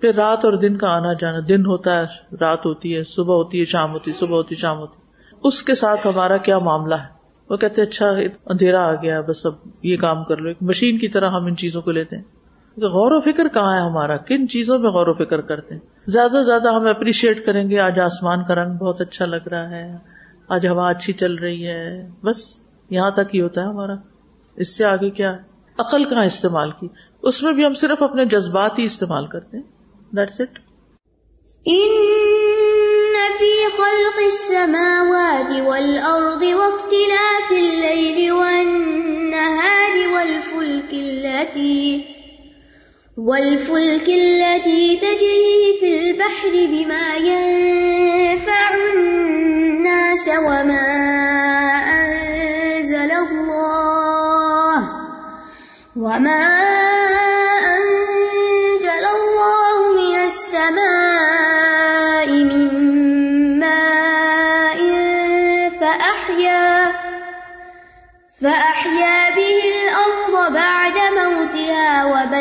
پھر 0.00 0.14
رات 0.14 0.44
اور 0.44 0.52
دن 0.52 0.76
کا 0.76 0.88
آنا 0.88 1.12
جانا، 1.12 1.38
دن 1.48 1.66
ہوتا 1.66 1.98
ہے، 1.98 2.02
رات 2.40 2.66
ہوتی 2.66 2.96
ہے، 2.96 3.04
صبح 3.04 3.34
ہوتی 3.34 3.60
ہے، 3.60 3.64
شام 3.64 3.92
ہوتی 3.92 4.10
ہے، 4.10 4.18
صبح 4.18 4.36
ہوتی 4.36 4.54
ہے، 4.54 4.60
شام 4.60 4.78
ہوتی 4.78 4.96
ہے۔ 4.96 5.02
اس 5.44 5.62
کے 5.62 5.74
ساتھ 5.74 6.06
ہمارا 6.06 6.36
کیا 6.36 6.58
معاملہ 6.58 6.94
ہے؟ 6.94 7.21
وہ 7.52 7.56
کہتے 7.56 7.82
اچھا 7.82 8.10
اندھیرا 8.46 8.86
آ 8.86 8.94
گیا، 8.94 9.20
بس 9.20 9.46
اب 9.46 9.52
یہ 9.82 9.96
کام 9.96 10.24
کر 10.24 10.36
لو۔ 10.36 10.48
ایک 10.48 10.56
مشین 10.60 10.98
کی 10.98 11.08
طرح 11.08 11.30
ہم 11.30 11.44
ان 11.44 11.56
چیزوں 11.56 11.82
کو 11.82 11.90
لیتے 11.90 12.16
ہیں۔ 12.16 12.22
غور 12.76 13.12
و 13.12 13.20
فکر 13.20 13.48
کہاں 13.48 13.74
ہے 13.74 13.80
ہمارا؟ 13.80 14.16
کن 14.16 14.48
چیزوں 14.48 14.78
میں 14.78 14.90
غور 14.90 15.06
و 15.06 15.14
فکر 15.14 15.40
کرتے 15.40 15.74
ہیں؟ 15.74 15.80
زیادہ 16.06 16.30
سے 16.30 16.44
زیادہ 16.44 16.74
ہم 16.74 16.86
اپریشیٹ 16.86 17.46
کریں 17.46 17.70
گے، 17.70 17.78
آج 17.78 18.00
آسمان 18.00 18.44
کا 18.48 18.54
رنگ 18.54 18.74
بہت 18.74 19.00
اچھا 19.00 19.24
لگ 19.24 19.48
رہا 19.50 19.70
ہے، 19.70 19.92
آج 20.48 20.66
ہوا 20.66 20.90
اچھی 20.90 21.12
چل 21.12 21.34
رہی 21.34 21.66
ہے۔ 21.66 22.08
بس 22.24 22.60
یہاں 22.90 23.10
تک 23.10 23.34
ہی 23.34 23.40
ہوتا 23.40 23.60
ہے 23.60 23.66
ہمارا۔ 23.66 23.94
اس 24.56 24.76
سے 24.76 24.84
آگے 24.84 25.10
کیا؟ 25.10 25.36
عقل 25.78 26.04
کہاں 26.04 26.24
استعمال 26.24 26.70
کی؟ 26.70 26.88
اس 27.22 27.42
میں 27.42 27.52
بھی 27.52 27.66
ہم 27.66 27.74
صرف 27.74 28.02
اپنے 28.02 28.24
جذبات 28.24 28.78
ہی 28.78 28.84
استعمال 28.84 29.26
کرتے 29.26 29.56
ہیں۔ 29.56 29.64
دیٹس 30.16 30.40
اٹ 30.40 30.58
في 33.38 33.76
خلق 33.78 34.18
السماوات 34.26 35.50
والأرض 35.50 36.42
واختلاف 36.42 37.50
الليل 37.50 38.32
والنهار 38.32 40.08
والفلك 40.14 40.92
التي 40.92 42.04
والفلك 43.18 44.08
التي 44.08 44.96
تجري 44.96 45.76
في 45.80 45.98
البحر 46.00 46.50
بما 46.52 47.14
ينفع 47.16 48.74
الناس 48.94 50.28
وما 50.28 50.88
أنزل 52.02 53.10
الله 53.12 54.78
وما 55.96 56.71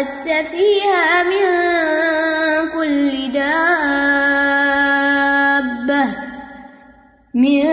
وبث 0.02 0.26
فيها 0.52 1.24
من 1.24 1.46
كل 2.70 3.32
دابة 3.34 3.52
من 7.34 7.64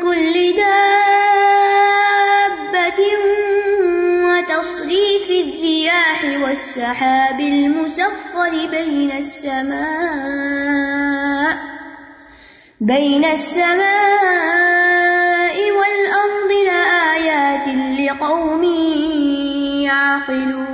كل 0.00 0.34
دابة 0.56 1.00
وتصريف 4.24 5.30
الرياح 5.30 6.24
والسحاب 6.42 7.40
المسخر 7.40 8.66
بين 8.70 9.12
السماء 9.12 9.88
بين 12.80 13.24
السماء 13.24 13.76
والأرض 15.70 16.50
لآيات 16.66 17.68
لقوم 18.00 18.64
يعقلون 19.84 20.67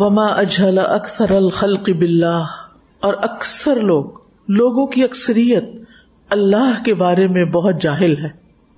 وما 0.00 0.26
اجہل 0.26 0.78
اکثر 0.78 1.36
الخلق 1.36 1.90
باللہ 1.90 2.44
اور 3.00 3.14
اکثر 3.22 3.80
لوگ، 3.80 4.04
لوگوں 4.48 4.86
کی 4.86 5.04
اکثریت 5.04 5.64
اللہ 6.30 6.82
کے 6.84 6.94
بارے 6.94 7.28
میں 7.28 7.44
بہت 7.44 7.82
جاہل 7.82 8.12
ہے۔ 8.12 8.28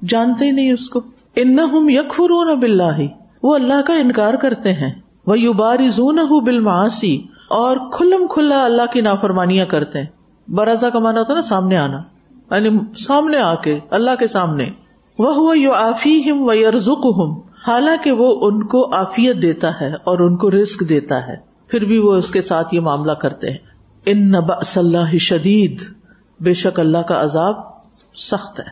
جانتے 0.08 0.44
ہی 0.44 0.50
نہیں 0.50 0.72
اس 0.72 0.88
کو۔ 0.88 1.00
انہم 1.36 1.88
یکفرون 1.88 2.58
باللہ 2.58 3.00
وہ 3.42 3.54
اللہ 3.54 3.82
کا 3.86 3.94
انکار 3.94 4.34
کرتے 4.34 4.72
ہیں۔ 4.72 4.92
وہ 5.26 5.38
یبارزونہ 5.38 6.40
بالمعاصی 6.44 7.16
اور 7.50 7.76
کھلم 7.76 8.26
کھلا 8.26 8.64
اللہ 8.64 8.92
کی 8.92 9.00
نافرمانیاں 9.00 9.66
کرتے 9.66 9.98
ہیں۔ 9.98 10.06
برازا 10.48 10.90
کا 10.90 10.98
مانا 10.98 11.20
ہوتا 11.20 11.34
نا 11.34 11.40
سامنے 11.40 11.76
آنا۔ 11.76 11.98
یعنی 12.54 12.78
سامنے 12.98 13.38
آ 13.38 13.54
کے، 13.54 13.78
اللہ 13.90 14.10
کے 14.18 14.26
سامنے۔ 14.26 14.70
وہ 15.18 15.34
ہوا 15.34 15.58
یو 15.58 15.72
حالانکہ 17.66 18.12
وہ 18.12 18.46
ان 18.46 18.66
کو 18.66 18.94
آفیت 18.94 19.42
دیتا 19.42 19.80
ہے 19.80 19.92
اور 19.92 20.18
ان 20.18 20.36
کو 20.36 20.50
رسک 20.50 20.88
دیتا 20.88 21.26
ہے، 21.26 21.36
پھر 21.68 21.84
بھی 21.84 21.98
وہ 21.98 22.12
اس 22.12 22.30
کے 22.30 22.42
ساتھ 22.42 22.74
یہ 22.74 22.80
معاملہ 22.80 23.12
کرتے 23.12 23.50
ہیں۔ 23.50 23.58
ان 24.06 24.28
نبا 24.28 24.54
اللہ 24.76 25.16
شدید 25.16 25.82
بے 26.40 26.54
شک 26.54 26.80
اللہ 26.80 26.98
کا 26.98 27.22
عذاب 27.22 27.54
سخت 28.14 28.60
ہے۔ 28.60 28.64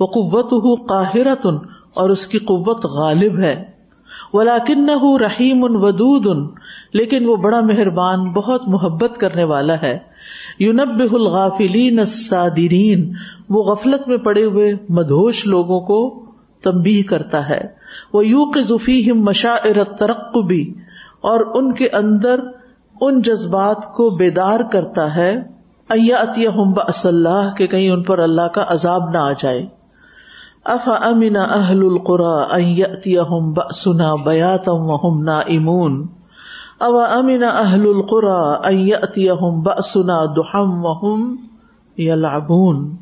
وہ 0.00 0.06
قوت 0.06 0.52
ہو 0.52 0.74
قاہرتن 0.74 1.54
اور 1.94 2.10
اس 2.10 2.26
کی 2.26 2.38
قوت 2.38 2.86
غالب 2.86 3.38
ہے۔ 3.38 3.64
ولاکن 4.32 4.86
نہ 4.86 5.22
رحیم 5.22 5.64
ان 5.64 5.76
ودود۔ 5.76 6.26
ان 6.26 6.48
لیکن 6.92 7.28
وہ 7.28 7.36
بڑا 7.36 7.60
مہربان، 7.60 8.32
بہت 8.32 8.68
محبت 8.68 9.16
کرنے 9.20 9.44
والا 9.44 9.74
ہے۔ 9.82 9.98
یونب 10.58 11.14
الغافلین 11.14 11.98
الصادرین 11.98 13.12
وہ 13.48 13.62
غفلت 13.62 14.08
میں 14.08 14.16
پڑے 14.16 14.44
ہوئے 14.44 14.72
مدھوش 14.88 15.46
لوگوں 15.46 15.80
کو 15.80 16.24
تمبی 16.62 17.02
کرتا 17.02 17.48
ہے۔ 17.48 17.79
وہ 18.12 18.26
یو 18.26 18.50
کے 18.50 18.62
ذفی 18.62 19.12
مشاعر 19.12 19.84
ترقبی 19.84 20.64
اور 21.20 21.40
ان 21.54 21.72
کے 21.72 21.88
اندر 21.92 22.40
ان 23.00 23.20
جذبات 23.20 23.84
کو 23.84 24.10
بیدار 24.10 24.60
کرتا 24.60 25.16
ہے 25.16 25.32
ہم 26.46 26.72
اللہ، 27.04 27.54
کہ 27.58 27.66
کہیں 27.66 27.90
ان 27.90 28.02
پر 28.02 28.18
اللہ 28.18 28.48
کا 28.54 28.64
عذاب 28.68 29.10
نہ 29.10 29.18
آ 29.18 29.32
جائے۔ 29.32 29.66
اف 30.64 30.88
امن 30.88 31.36
اہل 31.36 31.80
القرا 31.80 32.56
ہم 33.28 33.54
سنا 33.74 34.14
بیاتم 34.14 34.90
ہم 35.04 35.22
نا 35.22 35.38
امون 35.38 36.06
او 36.80 36.98
امن 36.98 37.44
اہل 37.44 37.86
القرا 37.86 38.68
ہم 39.40 39.60
بسنا 39.60 40.24
دہم 40.24 40.84
وہم 40.84 41.36
یلعبون؟ 41.98 42.96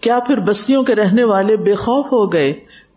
کیا 0.00 0.18
پھر 0.26 0.40
بستیوں 0.40 0.82
کے 0.82 0.94
رہنے 0.94 1.24
والے 1.24 1.56
بے 1.56 1.74
خوف 1.74 2.06
ہو 2.06 2.32
گئے؟ 2.32 2.52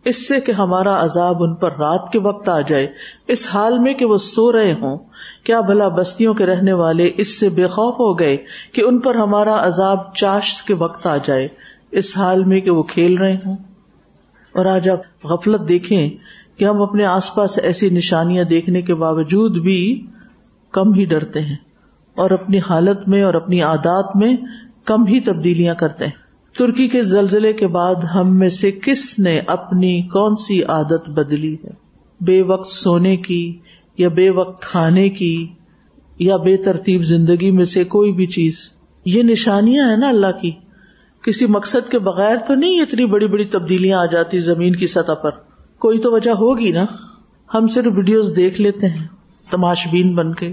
اس 0.06 0.28
سے 0.28 0.40
کہ 0.40 0.52
ہمارا 0.52 1.04
عذاب 1.04 1.44
ان 1.44 1.56
پر 1.56 1.72
رات 1.72 2.12
کے 2.12 2.20
وقت 2.20 2.50
آ 2.50 2.60
جائے۔ 2.62 2.88
اس 3.28 3.48
حال 3.54 3.80
میں 3.80 3.94
کہ 3.94 4.06
وہ 4.06 4.18
سو 4.18 4.52
رہے 4.52 4.74
ہوں، 4.74 4.98
کیا 5.44 5.60
بھلا 5.60 5.88
بستیوں 5.88 6.34
کے 6.34 6.46
رہنے 6.46 6.74
والے 6.74 7.12
اس 7.18 7.40
سے 7.40 7.50
بے 7.50 7.68
خوف 7.68 7.94
ہو 7.94 8.20
گئے 8.20 8.38
کہ 8.72 8.82
ان 8.82 9.00
پر 9.00 9.16
ہمارا 9.16 9.68
عذاب 9.68 10.16
چاشت 10.16 10.68
کے 10.68 10.74
وقت 10.74 11.08
آ 11.08 11.18
جائے؟ 11.26 11.48
اس 11.92 12.18
حال 12.18 12.44
میں 12.44 12.60
کہ 12.60 12.72
وہ 12.72 12.84
کھیل 12.84 13.18
رہے 13.18 13.36
ہوں۔ 13.36 13.58
اور 14.54 14.66
آج 14.66 14.90
آپ 14.90 15.26
غفلت 15.26 15.70
دیکھیں 15.70 16.10
کہ 16.58 16.66
ہم 16.66 16.82
اپنے 16.82 17.06
آس 17.06 17.36
پاس 17.36 17.60
ایسی 17.64 17.90
نشانیاں 17.90 18.44
دیکھنے 18.44 18.82
کے 18.82 18.96
باوجود 18.96 19.62
بھی 19.62 20.06
کم 20.72 20.94
ہی 20.94 21.06
ڈرتے 21.06 21.42
ہیں 21.42 21.56
اور 22.18 22.32
اپنی 22.32 22.60
حالت 22.70 23.08
میں 23.08 23.24
اور 23.24 23.34
اپنی 23.34 23.62
عادات 23.62 24.16
میں 24.16 24.38
کم 24.86 25.08
ہی 25.08 25.20
تبدیلیاں 25.20 25.76
کرتے 25.76 26.06
ہیں۔ 26.06 26.21
ترکی 26.58 26.88
کے 26.88 27.04
زلزلے 27.04 27.54
کے 27.54 27.68
بعد 27.68 27.96
ہم 27.96 28.40
میں 28.40 28.50
سے 28.50 28.72
کس 28.72 29.20
نے 29.20 29.40
اپنی 29.40 30.02
کون 30.02 30.36
سی 30.36 30.64
عادت 30.64 31.10
بدلی 31.10 31.54
ہے؟ 31.54 31.70
بے 32.22 32.42
وقت 32.42 32.68
سونے 32.68 33.18
کی 33.18 33.60
یا 33.98 34.10
بے 34.10 34.30
وقت 34.30 34.62
کھانے 34.62 35.10
کی 35.10 35.48
یا 36.20 36.38
بے 36.38 36.58
ترتیب 36.58 37.04
زندگی 37.04 37.52
میں 37.52 37.66
سے 37.66 37.84
کوئی 37.84 38.12
بھی 38.12 38.26
چیز؟ 38.26 38.56
یہ 39.06 39.24
نشانیاں 39.24 39.90
ہیں 39.90 39.98
نا 39.98 40.10
اللہ 40.10 40.42
کی۔ 40.42 40.52
کسی 41.24 41.46
مقصد 41.46 41.92
کے 41.92 42.00
بغیر 42.00 42.36
تو 42.48 42.56
نہیں 42.56 42.82
اتنی 42.82 43.06
بڑی 43.06 43.28
بڑی 43.28 43.46
تبدیلیاں 43.46 44.00
آ 44.00 44.06
جاتی 44.06 44.40
زمین 44.40 44.76
کی 44.76 44.88
سطح 44.88 45.14
پر۔ 45.14 45.30
کوئی 45.80 46.00
تو 46.00 46.12
وجہ 46.12 46.32
ہوگی 46.32 46.72
نا۔ 46.72 46.86
ہم 47.54 47.68
صرف 47.68 47.94
ویڈیوز 47.96 48.34
دیکھ 48.36 48.62
لیتے 48.62 48.88
ہیں 48.88 49.08
تماش 49.52 49.88
بین 49.92 50.16
بن 50.16 50.34
کے 50.34 50.48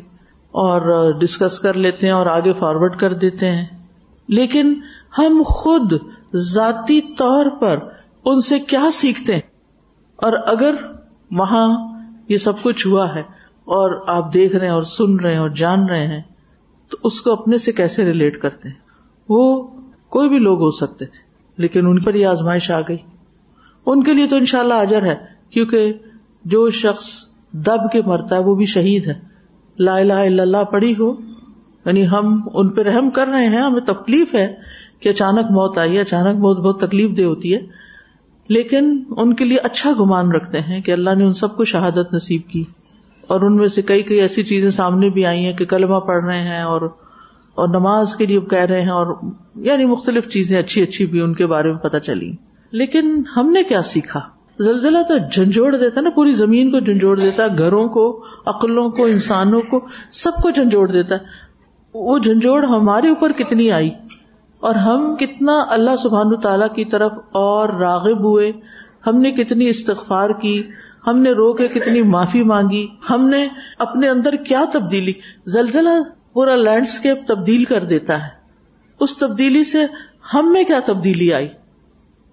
اور 0.51 1.12
ڈسکس 1.20 1.59
کر 1.59 1.74
لیتے 1.74 2.07
ہیں 2.07 2.14
اور 2.14 2.26
آگے 2.26 2.53
فارورڈ 2.53 2.96
کر 2.96 3.14
دیتے 3.14 3.51
ہیں۔ 3.51 3.66
لیکن 4.28 4.74
ہم 5.19 5.43
خود 5.47 5.93
ذاتی 6.35 7.01
طور 7.01 7.47
پر 7.61 7.79
ان 8.25 8.41
سے 8.41 8.59
کیا 8.59 8.91
سیکھتے 8.93 9.35
ہیں؟ 9.35 9.41
اور 10.17 10.33
اگر 10.47 10.75
وہاں 11.31 11.99
یہ 12.29 12.37
سب 12.37 12.63
کچھ 12.63 12.87
ہوا 12.87 13.15
ہے 13.15 13.21
اور 13.65 14.05
آپ 14.07 14.35
دیکھ 14.35 14.57
رہے 14.57 14.67
ہیں 14.67 14.75
اور 14.75 14.83
سن 14.83 15.21
رہے 15.21 15.33
ہیں 15.33 15.41
اور 15.41 15.49
جان 15.49 15.89
رہے 15.89 16.07
ہیں، 16.07 16.23
تو 16.91 16.97
اس 17.05 17.21
کو 17.21 17.33
اپنے 17.33 17.57
سے 17.57 17.73
کیسے 17.73 18.05
ریلیٹ 18.05 18.43
کرتے 18.43 18.69
ہیں؟ 18.69 18.77
وہ 19.29 19.67
کوئی 20.09 20.29
بھی 20.29 20.39
لوگ 20.39 20.61
ہو 20.61 20.71
سکتے 20.71 21.05
تھے، 21.05 21.19
لیکن 21.57 21.87
ان 21.87 22.01
پر 22.01 22.15
یہ 22.15 22.27
آزمائش 22.27 22.71
آ 22.71 22.81
گئی۔ 22.81 22.97
ان 23.87 24.03
کے 24.03 24.15
لیے 24.15 24.27
تو 24.27 24.37
انشاءاللہ 24.37 24.75
شاء 24.75 24.81
اجر 24.81 25.03
ہے، 25.03 25.15
کیونکہ 25.51 25.93
جو 26.45 26.71
شخص 26.71 27.07
دب 27.53 27.91
کے 27.93 28.03
مرتا 28.07 28.37
ہے، 28.37 28.41
وہ 28.41 28.55
بھی 28.55 28.65
شہید 28.65 29.07
ہے۔ 29.07 29.15
لا 29.79 29.97
الہ 29.97 30.13
الا 30.13 30.43
اللہ 30.43 30.65
پڑی 30.65 30.93
ہو 30.93 31.13
یعنی 31.85 32.09
ہم 32.09 32.35
ان 32.55 32.69
پہ 32.69 32.81
رحم 32.81 33.11
کر 33.11 33.29
رہے 33.29 33.47
ہیں، 33.47 33.63
ہمیں 33.63 33.81
تکلیف 33.81 34.35
ہے 34.35 34.78
کہ 35.01 35.09
اچانک 35.09 35.51
موت 35.51 35.78
آئی 35.78 35.96
ہے، 35.96 36.01
اچانک 36.01 36.38
موت 36.38 36.59
بہت 36.59 36.80
تکلیف 36.80 37.16
دہ 37.16 37.22
ہوتی 37.22 37.55
ہے۔ 37.55 37.61
لیکن 38.49 39.03
ان 39.16 39.34
کے 39.34 39.44
لیے 39.44 39.59
اچھا 39.59 39.92
گمان 40.01 40.32
رکھتے 40.32 40.61
ہیں 40.61 40.80
کہ 40.80 40.92
اللہ 40.92 41.14
نے 41.14 41.24
ان 41.24 41.32
سب 41.32 41.57
کو 41.57 41.64
شہادت 41.64 42.14
نصیب 42.14 42.40
کی۔ 42.49 42.64
اور 43.26 43.40
ان 43.40 43.57
میں 43.57 43.66
سے 43.66 43.82
کئی 43.82 44.03
کئی 44.03 44.20
ایسی 44.20 44.42
چیزیں 44.42 44.70
سامنے 44.70 45.09
بھی 45.09 45.26
آئی 45.26 45.44
ہیں 45.44 45.53
کہ 45.53 45.64
کلمہ 45.64 45.96
پڑھ 45.96 46.24
رہے 46.24 46.40
ہیں 46.40 46.62
اور 46.62 46.82
اور 47.55 47.68
نماز 47.68 48.16
کے 48.16 48.26
لیے 48.26 48.40
کہہ 48.40 48.59
رہے 48.59 48.80
ہیں 48.80 48.88
اور 48.88 49.16
یعنی 49.55 49.84
مختلف 49.84 50.28
چیزیں 50.28 50.59
اچھی 50.59 50.82
اچھی 50.82 51.07
بھی 51.07 51.20
ان 51.20 51.34
کے 51.34 51.46
بارے 51.46 51.68
میں 51.68 51.78
پتہ 51.78 51.96
چلی 51.96 52.32
لیکن 52.70 53.22
ہم 53.36 53.51
نے 53.51 53.62
کیا 53.62 53.82
سیکھا؟ 53.82 54.20
زلزلہ 54.59 54.99
تو 55.09 55.14
جھنجھوڑ 55.32 55.76
دیتا 55.76 56.01
نا، 56.01 56.11
پوری 56.11 56.32
زمین 56.32 56.70
کو 56.70 56.80
جھنجھوڑ 56.80 57.20
دیتا 57.20 57.42
ہے، 57.42 57.49
گھروں 57.59 57.88
کو، 57.88 58.24
عقلوں 58.46 58.90
کو، 58.90 59.05
انسانوں 59.05 59.61
کو، 59.61 59.86
سب 60.11 60.30
کو 60.42 60.51
جھنجھوڑ 60.51 60.90
دیتا 60.90 61.14
ہے۔ 61.14 61.20
وہ 61.94 62.18
جھنجھوڑ 62.18 62.64
ہمارے 62.64 63.09
اوپر 63.09 63.32
کتنی 63.32 63.70
آئی؟ 63.70 63.90
اور 64.61 64.75
ہم 64.75 65.17
کتنا 65.17 65.65
اللہ 65.69 65.97
سبحان 65.97 66.41
تعالی 66.41 66.65
کی 66.75 66.85
طرف 66.85 67.13
اور 67.33 67.69
راغب 67.69 68.21
ہوئے، 68.21 68.53
ہم 69.07 69.21
نے 69.21 69.31
کتنی 69.31 69.69
استغفار 69.69 70.31
کی، 70.31 70.63
ہم 71.07 71.21
نے 71.21 71.31
رو 71.31 71.53
کے 71.53 71.69
کتنی 71.69 72.03
معافی 72.03 72.43
مانگی، 72.43 72.87
ہم 73.11 73.29
نے 73.29 73.49
اپنے 73.79 74.09
اندر 74.09 74.33
کیا 74.33 74.65
تبدیلی؟ 74.73 75.13
زلزلہ 75.47 75.89
پورا 76.33 76.55
لینڈسکیپ 76.55 77.17
تبدیل 77.27 77.65
کر 77.65 77.85
دیتا 77.85 78.23
ہے۔ 78.23 78.29
اس 79.01 79.19
تبدیلی 79.19 79.65
سے 79.65 79.87
ہم 80.35 80.53
میں 80.53 80.65
کیا 80.65 80.81
تبدیلی 80.87 81.33
آئی؟ 81.33 81.49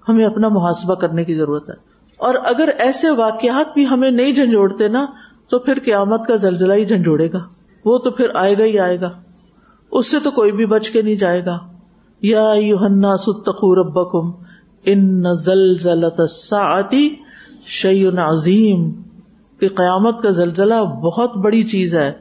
ہمیں 0.10 0.26
اپنا 0.26 0.48
محاسبہ 0.48 0.96
کرنے 0.96 1.24
کی 1.24 1.36
ضرورت 1.36 1.70
ہے۔ 1.70 1.76
اور 2.18 2.36
اگر 2.36 2.70
ایسے 2.80 3.10
واقعات 3.10 3.74
بھی 3.74 3.88
ہمیں 3.88 4.12
نہیں 4.12 4.32
جھنجھوڑتے 4.32 4.88
نا، 4.88 5.06
تو 5.50 5.60
پھر 5.60 5.80
قیامت 5.86 6.28
کا 6.28 6.36
زلزلہ 6.36 6.74
ہی 6.74 6.86
جھنجھوڑے 6.86 7.32
گا۔ 7.32 7.40
وہ 7.86 7.98
تو 7.98 8.12
پھر 8.12 8.26
آئے 8.36 8.58
گا 8.58 8.64
ہی 8.64 8.80
آئے 8.80 9.02
گا۔ 9.02 9.10
اس 9.92 10.12
سے 10.12 10.20
تو 10.20 10.32
کوئی 10.32 10.52
بھی 10.52 10.66
بچ 10.66 10.90
کے 10.90 11.02
نہیں 11.02 11.16
جائے 11.16 11.46
گا۔ 11.46 11.75
یا 12.26 12.54
یوحنا 12.54 13.16
ستقو 13.18 13.74
ربکم 13.76 14.32
ان 14.86 15.34
زلزلۃ 15.34 16.20
الساعتی 16.20 17.10
شیء 17.68 18.10
عظیم، 18.28 18.90
کہ 19.60 19.70
قیامت 19.70 20.22
کا 20.24 20.30
زلزلہ 20.30 20.82
بہت 21.04 21.38
بڑی 21.38 21.64
چیز 21.64 21.96
ہے، 21.96 22.12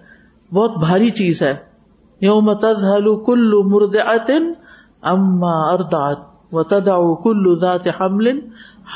بہت 0.52 0.76
بھاری 0.78 1.10
چیز 1.10 1.42
ہے۔ 1.42 1.54
یوم 2.20 2.52
تذہل 2.54 3.14
کل 3.26 3.50
مرضعۃ 3.64 4.30
اما 5.02 5.56
ارضعت، 5.72 6.20
وتدع 6.52 6.96
كل 7.22 7.58
ذات 7.60 7.86
حمل 8.00 8.28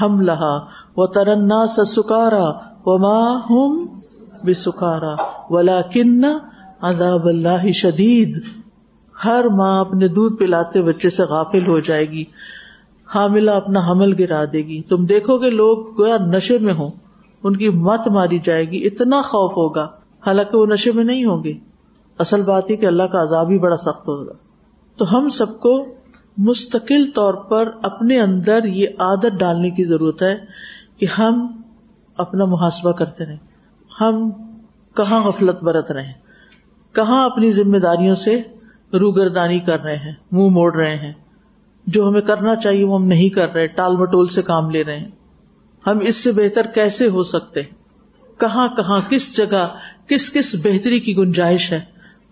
حملها 0.01 0.59
وترى 0.97 1.33
الناس 1.33 1.77
سكارى 1.87 2.47
وما 2.87 3.21
هم 3.47 3.87
بسكارى 4.45 5.15
ولكن 5.51 6.25
عذاب 6.83 7.27
اللہ 7.27 7.71
شدید۔ 7.73 8.39
ہر 9.25 9.45
ماں 9.45 9.81
اپنے 9.81 10.09
دودھ 10.09 10.37
پلاتے 10.37 10.83
بچے 10.83 11.11
سے 11.11 11.23
غافل 11.23 11.67
ہو 11.67 11.81
جائے 11.81 12.05
گی۔ 12.05 12.25
حاملہ 13.15 13.51
اپنا 13.51 13.81
حمل 13.81 14.23
گرا 14.23 14.45
دے 14.45 14.59
گی۔ 14.59 14.83
تم 14.83 15.05
دیکھو 15.05 15.39
گے 15.39 15.51
لوگ 15.51 16.01
گویا 16.01 16.17
نشے 16.17 16.59
میں 16.59 16.75
ہوں۔ 16.75 16.91
ان 17.43 17.57
کی 17.57 17.69
مت 17.69 18.09
ماری 18.09 18.39
جائے 18.39 18.65
گی۔ 18.65 18.87
اتنا 18.87 19.21
خوف 19.21 19.53
ہوگا۔ 19.53 19.85
حالانکہ 20.27 20.57
وہ 20.57 20.67
نشے 20.67 20.93
میں 20.93 21.05
نہیں 21.05 21.25
ہوں 21.25 21.45
گے۔ 21.45 21.53
اصل 22.19 22.43
بات 22.43 22.71
ہی 22.71 22.77
کہ 22.77 22.87
اللہ 22.87 23.03
کا 23.03 23.23
عذاب 23.23 23.51
ہی 23.51 23.59
بڑا 23.59 23.77
سخت 23.77 24.09
ہوگا۔ 24.09 24.33
تو 24.97 25.19
ہم 25.19 25.29
سب 25.29 25.61
کو 25.61 25.87
مستقل 26.39 27.11
طور 27.15 27.35
پر 27.35 27.71
اپنے 27.83 28.21
اندر 28.21 28.65
یہ 28.65 28.87
عادت 28.99 29.39
ڈالنے 29.39 29.71
کی 29.71 29.85
ضرورت 29.85 30.23
ہے 30.23 30.37
کہ 30.99 31.07
ہم 31.19 31.47
اپنا 32.17 32.45
محاسبہ 32.45 32.93
کرتے 32.93 33.27
رہیں۔ 33.27 33.37
ہم 34.01 34.31
کہاں 34.95 35.21
غفلت 35.21 35.63
برت 35.63 35.91
رہے 35.91 36.13
کہاں 36.93 37.25
اپنی 37.25 37.49
ذمہ 37.49 37.79
داریوں 37.79 38.15
سے 38.15 38.43
روگردانی 38.93 39.61
کر 39.61 39.81
رہے 39.81 39.97
ہیں، 39.97 40.13
منہ 40.33 40.49
موڑ 40.49 40.77
رہے 40.77 40.97
ہیں۔ 40.97 41.13
جو 41.87 42.09
ہمیں 42.09 42.21
کرنا 42.21 42.57
چاہیے 42.57 42.85
وہ 42.85 43.01
ہم 43.01 43.07
نہیں 43.07 43.29
کر 43.29 43.53
رہے، 43.53 43.67
ٹال 43.67 43.97
مٹول 43.97 44.27
سے 44.27 44.43
کام 44.43 44.71
لے 44.71 44.85
رہے 44.85 44.99
ہیں۔ 44.99 45.09
ہم 45.87 45.99
اس 45.99 46.17
سے 46.17 46.33
بہتر 46.33 46.67
کیسے 46.67 47.09
ہو 47.09 47.23
سکتے؟ 47.23 47.61
کہاں 48.39 48.69
کہاں، 48.69 49.01
کس 49.09 49.37
جگہ، 49.37 49.69
کس 50.09 50.33
کس 50.33 50.55
بہتری 50.65 51.01
کی 51.01 51.17
گنجائش 51.17 51.73
ہے؟ 51.73 51.81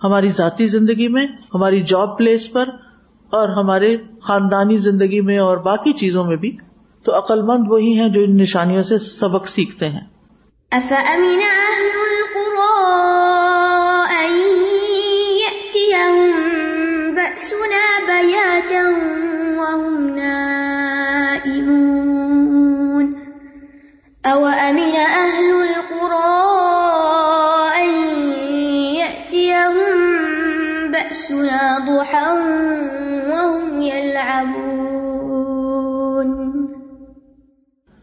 ہماری 0.05 0.29
ذاتی 0.29 0.67
زندگی 0.67 1.09
میں، 1.09 1.27
ہماری 1.55 1.83
جاب 1.83 2.19
پلیس 2.19 2.53
پر، 2.53 2.69
اور 3.31 3.49
ہمارے 3.49 3.97
خاندانی 4.23 4.77
زندگی 4.77 5.21
میں 5.21 5.39
اور 5.39 5.57
باقی 5.57 5.93
چیزوں 5.93 6.25
میں 6.25 6.37
بھی۔ 6.37 6.57
تو 7.03 7.19
عقل 7.19 7.43
مند 7.43 7.65
وہی 7.69 8.01
ہیں 8.01 8.09
جو 8.09 8.21
ان 8.21 8.37
نشانیوں 8.37 8.83
سے 8.83 8.99
سبق 8.99 9.49
سیکھتے 9.49 9.89
ہیں۔ 9.89 10.01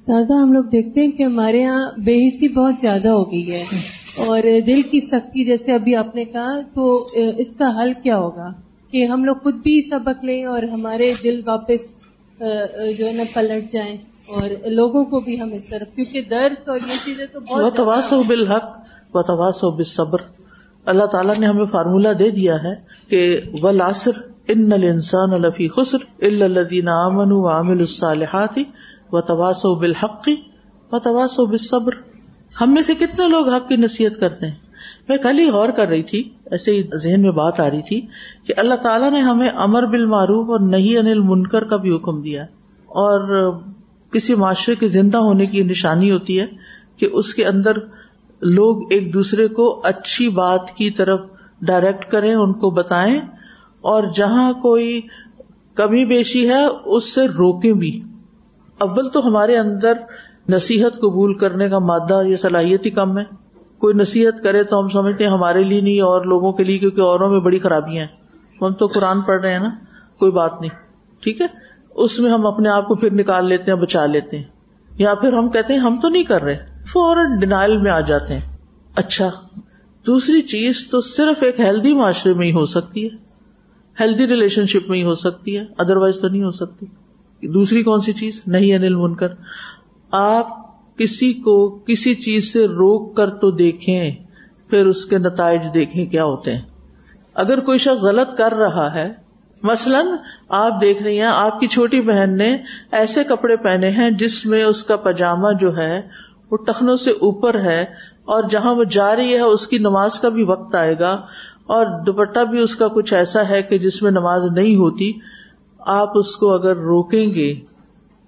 تازہ 0.08 0.34
ہم 0.34 0.54
لوگ 0.54 0.64
دیکھتے 0.64 1.02
ہیں 1.02 1.12
کہ 1.12 1.24
ہمارے 1.24 1.60
یہاں 1.60 1.92
بے 1.98 2.28
حسی 2.28 2.48
بہت 2.48 2.74
زیادہ 2.82 3.08
ہو 3.08 3.32
گئی 3.32 3.52
ہے 3.52 3.64
اور 4.18 4.42
دل 4.68 4.82
کی 4.82 5.00
سختی 5.00 5.46
جیسے 5.46 5.72
ابھی 5.72 5.96
آپ 5.96 6.16
نے 6.16 6.26
کہا 6.26 6.62
تو 6.74 7.06
اس 7.38 7.56
کا 7.56 7.82
حل 7.82 7.94
کیا 8.04 8.18
ہوگا؟ 8.18 8.52
کہ 8.94 9.04
ہم 9.06 9.24
لوگ 9.26 9.36
خود 9.36 9.56
بھی 9.56 9.82
سبق 9.90 10.24
لیں 10.24 10.44
اور 10.46 10.64
ہمارے 10.64 11.14
دل 11.24 11.42
واپس 11.46 11.92
جو 12.98 13.06
ہے 13.06 13.12
نا 13.14 13.24
پلٹ 13.34 13.72
جائیں 13.74 13.98
اور 14.28 14.50
لوگوں 14.70 15.04
کو 15.06 15.20
بھی 15.20 15.42
ہم 15.42 15.54
اس 15.54 15.66
طرف 15.66 15.96
کیونکہ 15.96 16.22
درس 16.22 16.70
اور 16.70 16.78
یہ 16.88 17.00
چیزیں 17.06 17.26
تو 17.34 17.40
بہت 17.40 17.76
تواس 17.76 18.14
و 18.14 18.24
بالحق 18.24 18.70
و 19.14 19.22
تواس 19.22 19.64
و 19.64 19.72
بصبر 19.72 20.20
اللہ 20.86 21.06
تعالیٰ 21.06 21.36
نے 21.40 21.48
ہمیں 21.48 21.66
فارمولہ 21.66 22.14
دے 22.14 22.30
دیا 22.32 22.56
ہے 22.56 22.76
کہ 23.08 23.42
ولاسر 23.62 24.12
ان 24.48 24.72
الانسان 24.72 25.42
لفی 25.42 25.68
خسر 25.70 25.98
الا 26.22 26.46
الذين 26.46 26.88
امنوا 26.88 27.42
وعملوا 27.44 27.88
الصالحات 27.90 28.60
وتواصوا 29.12 29.78
بالحق 29.80 30.30
وتواصوا 30.92 31.46
بالصبر۔ 31.50 31.92
ہم 32.62 32.74
میں 32.74 32.82
سے 32.82 32.94
کتنے 32.96 33.28
لوگ 33.28 33.50
حق 33.50 33.68
کی 33.70 33.76
نصیحت 33.76 34.20
کرتے 34.20 34.48
ہیں؟ 34.48 34.73
میں 35.10 35.18
کل 35.18 35.40
ہی 35.40 35.50
غور 35.50 35.70
کر 35.70 35.88
رہی 35.88 36.04
تھی، 36.04 36.24
ایسے 36.52 36.72
ہی 36.72 36.82
ذہن 36.96 37.22
میں 37.22 37.32
بات 37.32 37.60
آ 37.60 37.70
رہی 37.70 37.82
تھی 37.82 38.00
کہ 38.48 38.54
اللہ 38.58 38.76
تعالیٰ 38.76 39.12
نے 39.12 39.20
ہمیں 39.20 39.50
امر 39.50 39.86
بالمعروف 39.86 40.50
اور 40.50 40.60
نہیں 40.60 40.98
انل 40.98 41.20
منکر 41.20 41.64
کا 41.64 41.78
بھی 41.78 41.96
حکم 41.96 42.22
دیا 42.22 42.44
اور 42.90 43.52
کسی 44.14 44.36
معاشرے 44.36 44.76
کے 44.76 44.88
زندہ 44.88 45.18
ہونے 45.18 45.46
کی 45.46 45.64
نشانی 45.64 46.12
ہوتی 46.12 46.40
ہے 46.40 46.46
کہ 46.98 47.10
اس 47.14 47.34
کے 47.34 47.46
اندر 47.46 47.78
لوگ 48.42 48.92
ایک 48.92 49.14
دوسرے 49.14 49.48
کو 49.48 49.82
اچھی 49.84 50.30
بات 50.30 50.72
کی 50.72 50.90
طرف 50.90 51.20
ڈائریکٹ 51.62 52.12
کریں، 52.12 52.34
ان 52.34 52.54
کو 52.54 52.70
بتائیں، 52.70 53.20
اور 53.82 54.04
جہاں 54.16 54.52
کوئی 54.54 55.02
کمی 55.76 56.06
بیشی 56.06 56.50
ہے، 56.50 56.64
اس 56.86 57.14
سے 57.16 57.28
روکیں 57.28 57.72
بھی۔ 57.74 58.02
اول 58.78 59.10
تو 59.10 59.28
ہمارے 59.28 59.58
اندر 59.58 59.94
نصیحت 60.50 60.96
قبول 60.96 61.34
کرنے 61.34 61.70
کا 61.70 61.80
مادہ 61.80 62.22
یہ 62.28 62.36
صلاحیت 62.36 62.86
ہی 62.86 62.92
کم 62.92 63.18
ہے۔ 63.18 63.24
کوئی 63.84 63.96
نصیحت 63.96 64.44
کرے 64.44 64.64
تو 64.64 64.80
ہم 64.80 64.90
سمجھتے 64.90 65.24
ہیں 65.24 65.32
ہمارے 65.32 65.64
لیے 65.64 65.82
نہیں، 65.82 66.02
اور 66.02 66.22
لوگوں 66.22 66.52
کے 66.52 66.64
لیے، 66.64 66.78
کیونکہ 66.78 67.02
اوروں 67.02 67.30
میں 67.30 67.40
بڑی 67.40 67.60
خرابیاں 67.60 68.06
ہیں۔ 68.06 68.16
ہم 68.62 68.74
تو 68.74 68.88
قرآن 68.88 69.22
پڑھ 69.22 69.42
رہے 69.42 69.52
ہیں 69.52 69.60
نا، 69.60 69.70
کوئی 70.20 70.32
بات 70.32 70.62
نہیں۔ 70.62 70.72
ٹھیک 71.20 71.42
ہے؟ 71.42 71.46
اس 71.96 72.20
میں 72.20 72.32
ہم 72.32 72.46
اپنے 72.46 72.70
آپ 72.70 72.88
کو 72.88 72.96
پھر 72.96 73.14
نکال 73.14 73.48
لیتے 73.48 73.72
ہیں، 73.72 73.78
بچا 73.78 74.06
لیتے 74.06 74.38
ہیں۔ 74.38 74.44
یا 74.98 75.16
پھر 75.16 75.34
ہم 75.34 75.50
کہتے 75.50 75.74
ہیں، 75.74 75.80
ہم 75.80 76.00
تو 76.02 76.10
نہیں 76.10 76.24
کر 76.24 76.44
رہے۔ 76.44 76.56
فوراً 76.94 77.40
ڈینائل 77.40 77.78
میں 77.78 77.92
آ 77.92 78.00
جاتے 78.00 78.34
ہیں۔ 78.34 78.58
اچھا 78.96 79.30
دوسری 80.08 80.42
چیز 80.42 80.88
تو 80.92 81.02
صرف 81.02 81.44
ایک 81.44 81.60
ہیلدی 81.60 81.94
معاشرے 81.94 82.34
میں 82.34 82.48
ہی 82.48 82.54
ہو 82.54 82.66
سکتی 82.66 83.06
ہے۔ 83.06 83.10
ہیلدی 84.00 84.28
ریلیشن 84.28 84.66
شپ 84.66 84.90
میں 84.90 84.98
ہی 84.98 85.04
ہو 85.04 85.14
سکتی 85.14 85.58
ہے۔ 85.58 85.66
ادروائز 85.78 86.22
تو 86.22 86.28
نہیں 86.28 86.44
ہو 86.44 86.52
سکتی۔ 86.52 86.86
دوسری 87.48 87.84
کون 87.84 88.00
سی 88.00 88.14
چیز؟ 88.14 88.42
نہیں 88.48 88.76
انل 88.76 88.96
منکر۔ 88.96 89.28
آپ 90.12 90.63
کسی 90.98 91.34
کو 91.34 91.70
کسی 91.70 92.16
چیز 92.16 92.54
سے 92.54 92.66
روک 92.66 93.16
کر 93.18 93.30
تو 93.30 93.52
دیکھیں، 93.52 94.12
پھر 94.70 94.86
اس 94.86 95.06
کے 95.06 95.18
نتائج 95.18 95.62
دیکھیں 95.74 96.06
کیا 96.06 96.24
ہوتے 96.24 96.54
ہیں۔ 96.54 96.62
اگر 97.34 97.60
کوئی 97.60 97.78
شخص 97.78 98.04
غلط 98.04 98.38
کر 98.38 98.54
رہا 98.54 98.94
ہے، 98.94 99.10
مثلاً 99.64 100.08
آپ 100.50 100.82
دیکھ 100.82 101.04
رہی 101.04 101.20
ہیں، 101.20 101.28
آپ 101.28 101.60
کی 101.60 101.68
چھوٹی 101.68 102.02
بہن 102.02 102.38
نے 102.38 102.58
ایسے 102.92 103.24
کپڑے 103.24 103.56
پہنے 103.56 103.90
ہیں 103.90 104.12
جس 104.12 104.46
میں 104.46 104.64
اس 104.64 104.84
کا 104.84 104.96
پاجامہ 104.96 105.48
جو 105.62 105.78
ہے، 105.78 106.02
وہ 106.52 106.58
ٹخنوں 106.58 106.96
سے 106.96 107.12
اوپر 107.12 107.60
ہے 107.60 107.82
اور 108.26 108.44
جہاں 108.50 108.76
وہ 108.76 108.84
جا 108.84 109.16
رہی 109.16 109.34
ہے، 109.34 109.40
اس 109.40 109.68
کی 109.68 109.78
نماز 109.78 110.20
کا 110.20 110.30
بھی 110.30 110.44
وقت 110.44 110.76
آئے 110.76 111.00
گا 111.00 111.12
اور 111.66 111.86
دوپٹہ 112.06 112.40
بھی 112.40 112.60
اس 112.60 112.76
کا 112.76 112.88
کچھ 112.88 113.14
ایسا 113.14 113.50
ہے 113.50 113.62
کہ 113.62 113.78
جس 113.78 114.02
میں 114.02 114.12
نماز 114.12 114.46
نہیں 114.46 114.76
ہوتی۔ 114.76 115.12
آپ 115.80 116.18
اس 116.18 116.36
کو 116.36 116.54
اگر 116.54 116.76
روکیں 116.76 117.34
گے 117.36 117.54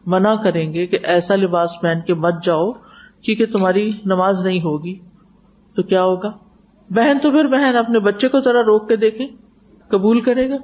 منع 0.05 0.35
کریں 0.35 0.73
گے 0.73 0.87
کہ 0.87 0.97
ایسا 1.03 1.35
لباس 1.35 1.69
پہن 1.81 1.99
کے 2.07 2.13
مت 2.13 2.43
جاؤ، 2.43 2.71
کیونکہ 3.21 3.45
تمہاری 3.45 3.89
نماز 4.05 4.45
نہیں 4.45 4.61
ہوگی۔ 4.61 4.99
تو 5.75 5.83
کیا 5.83 6.03
ہوگا؟ 6.03 6.31
بہن 6.89 7.17
تو 7.21 7.31
پھر 7.31 7.45
بہن، 7.45 7.75
اپنے 7.75 7.99
بچے 7.99 8.27
کو 8.27 8.39
ذرا 8.39 8.61
روک 8.61 8.87
کے 8.87 8.95
دیکھیں۔ 8.95 9.27
قبول 9.87 10.21
کرے 10.21 10.49
گا؟ 10.49 10.55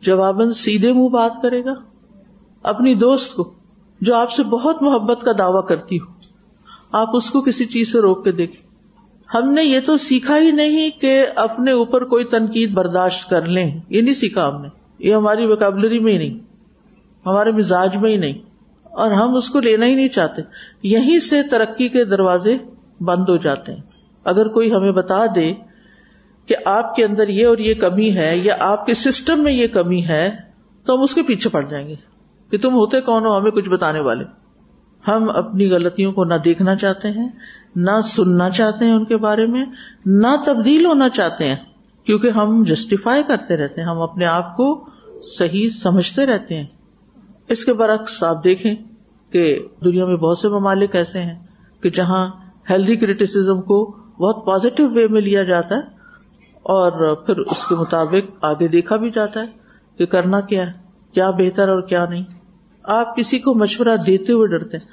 جواباً 0.00 0.50
سیدھے 0.50 0.92
منہ 0.92 1.08
بات 1.08 1.32
کرے 1.42 1.64
گا۔ 1.64 1.72
اپنی 2.62 2.94
دوست 2.94 3.34
کو، 3.34 3.52
جو 4.00 4.16
آپ 4.16 4.32
سے 4.32 4.42
بہت 4.42 4.82
محبت 4.82 5.20
کا 5.20 5.32
دعوی 5.38 5.66
کرتی 5.68 5.96
ہو، 5.96 6.12
آپ 6.92 7.16
اس 7.16 7.30
کو 7.30 7.40
کسی 7.40 7.66
چیز 7.66 7.92
سے 7.92 8.00
روک 8.00 8.24
کے 8.24 8.32
دیکھیں۔ 8.32 8.72
ہم 9.34 9.52
نے 9.52 9.62
یہ 9.62 9.80
تو 9.86 9.96
سیکھا 9.96 10.38
ہی 10.38 10.50
نہیں 10.50 10.90
کہ 11.00 11.26
اپنے 11.36 11.72
اوپر 11.72 12.04
کوئی 12.04 12.24
تنقید 12.24 12.72
برداشت 12.72 13.30
کر 13.30 13.46
لیں۔ 13.46 13.80
یہ 13.88 14.02
نہیں 14.02 14.14
سیکھا 14.14 14.48
ہم 14.48 14.62
نے۔ 14.62 14.68
یہ 14.98 15.14
ہماری 15.14 15.46
ویکابلری 15.46 15.98
میں 15.98 16.12
ہی 16.12 16.18
نہیں۔ 16.18 16.38
ہمارے 17.26 17.52
مزاج 17.52 17.96
میں 17.96 18.10
ہی 18.10 18.16
نہیں۔ 18.16 18.51
اور 18.92 19.10
ہم 19.10 19.34
اس 19.34 19.50
کو 19.50 19.60
لینا 19.60 19.86
ہی 19.86 19.94
نہیں 19.94 20.08
چاہتے۔ 20.08 20.42
یہیں 20.82 21.18
سے 21.18 21.42
ترقی 21.42 21.88
کے 21.88 22.04
دروازے 22.04 22.56
بند 23.00 23.28
ہو 23.28 23.36
جاتے 23.36 23.72
ہیں۔ 23.72 23.80
اگر 24.24 24.48
کوئی 24.48 24.74
ہمیں 24.74 24.92
بتا 24.92 25.26
دے 25.34 25.52
کہ 26.46 26.54
آپ 26.64 26.96
کے 26.96 27.04
اندر 27.04 27.28
یہ 27.28 27.46
اور 27.46 27.58
یہ 27.58 27.74
کمی 27.74 28.16
ہے 28.16 28.36
یا 28.36 28.56
آپ 28.58 28.86
کے 28.86 28.94
سسٹم 28.94 29.42
میں 29.42 29.52
یہ 29.52 29.66
کمی 29.66 30.06
ہے، 30.08 30.30
تو 30.86 30.94
ہم 30.94 31.02
اس 31.02 31.14
کے 31.14 31.22
پیچھے 31.22 31.50
پڑ 31.50 31.68
جائیں 31.68 31.88
گے 31.88 31.94
کہ 32.50 32.58
تم 32.58 32.74
ہوتے 32.74 33.00
کون 33.00 33.24
ہو 33.24 33.38
ہمیں 33.38 33.50
کچھ 33.50 33.68
بتانے 33.68 34.00
والے۔ 34.00 34.24
ہم 35.08 35.30
اپنی 35.30 35.70
غلطیوں 35.70 36.12
کو 36.12 36.24
نہ 36.24 36.34
دیکھنا 36.34 36.74
چاہتے 36.74 37.08
ہیں، 37.08 37.28
نہ 37.76 38.00
سننا 38.00 38.50
چاہتے 38.50 38.84
ہیں 38.84 38.92
ان 38.92 39.04
کے 39.04 39.16
بارے 39.16 39.46
میں، 39.46 39.64
نہ 40.06 40.36
تبدیل 40.46 40.86
ہونا 40.86 41.08
چاہتے 41.08 41.46
ہیں، 41.46 41.56
کیونکہ 42.04 42.30
ہم 42.30 42.64
جسٹیفائی 42.66 43.22
کرتے 43.22 43.56
رہتے 43.56 43.80
ہیں، 43.80 43.88
ہم 43.88 44.00
اپنے 44.00 44.26
آپ 44.26 44.56
کو 44.56 44.88
صحیح 45.22 45.68
سمجھتے 45.68 46.26
رہتے 46.26 46.56
ہیں۔ 46.56 46.66
اس 47.52 47.64
کے 47.64 47.72
برعکس 47.72 48.24
آپ 48.24 48.44
دیکھیں 48.44 48.74
کہ 49.32 49.58
دنیا 49.84 50.06
میں 50.06 50.16
بہت 50.16 50.38
سے 50.38 50.48
ممالک 50.48 50.96
ایسے 50.96 51.18
ہیں 51.18 51.46
کہ 51.82 51.90
جہاں 51.90 52.28
ہیلدی 52.70 52.96
کریٹیسم 52.96 53.60
کو 53.60 53.96
بہت 54.18 54.46
پازیٹو 54.46 54.88
وے 54.90 55.08
میں 55.08 55.20
لیا 55.20 55.42
جاتا 55.42 55.74
ہے 55.74 55.80
اور 56.62 57.14
پھر 57.14 57.36
اس 57.36 57.66
کے 57.66 57.74
مطابق 57.74 58.44
آگے 58.44 58.68
دیکھا 58.68 58.96
بھی 58.96 59.10
جاتا 59.10 59.40
ہے 59.40 59.46
کہ 59.98 60.06
کرنا 60.06 60.40
کیا 60.40 60.66
ہے، 60.66 60.72
کیا 61.12 61.30
بہتر 61.30 61.68
اور 61.68 61.82
کیا 61.82 62.04
نہیں۔ 62.04 62.24
آپ 62.84 63.16
کسی 63.16 63.38
کو 63.38 63.54
مشورہ 63.54 63.96
دیتے 63.96 64.32
ہوئے 64.32 64.48
ڈرتے 64.48 64.76
ہیں۔ 64.76 64.86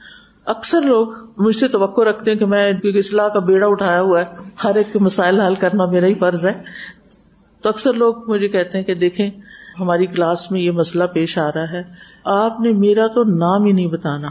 اکثر 0.45 0.81
لوگ 0.81 1.07
مجھ 1.37 1.55
سے 1.55 1.67
توقع 1.67 2.01
رکھتے 2.01 2.31
ہیں 2.31 2.37
کہ 2.37 2.45
میں 2.45 2.73
کیونکہ 2.73 2.97
اصلاح 2.97 3.27
کا 3.27 3.39
بیڑا 3.39 3.67
اٹھایا 3.67 4.01
ہوا 4.01 4.21
ہے، 4.21 4.25
ہر 4.63 4.75
ایک 4.75 4.93
کے 4.93 4.99
مسائل 4.99 5.39
حل 5.39 5.55
کرنا 5.55 5.85
میرا 5.85 6.05
ہی 6.05 6.13
فرض 6.13 6.45
ہے۔ 6.45 6.53
تو 7.61 7.69
اکثر 7.69 7.93
لوگ 7.93 8.29
مجھے 8.29 8.47
کہتے 8.47 8.77
ہیں 8.77 8.85
کہ 8.85 8.93
دیکھیں 8.93 9.29
ہماری 9.79 10.05
کلاس 10.05 10.51
میں 10.51 10.61
یہ 10.61 10.71
مسئلہ 10.71 11.03
پیش 11.03 11.37
آ 11.37 11.49
رہا 11.55 11.71
ہے۔ 11.71 11.83
آپ 12.25 12.59
نے 12.59 12.71
میرا 12.71 13.07
تو 13.07 13.23
نام 13.23 13.65
ہی 13.65 13.71
نہیں 13.71 13.87
بتانا۔ 13.87 14.27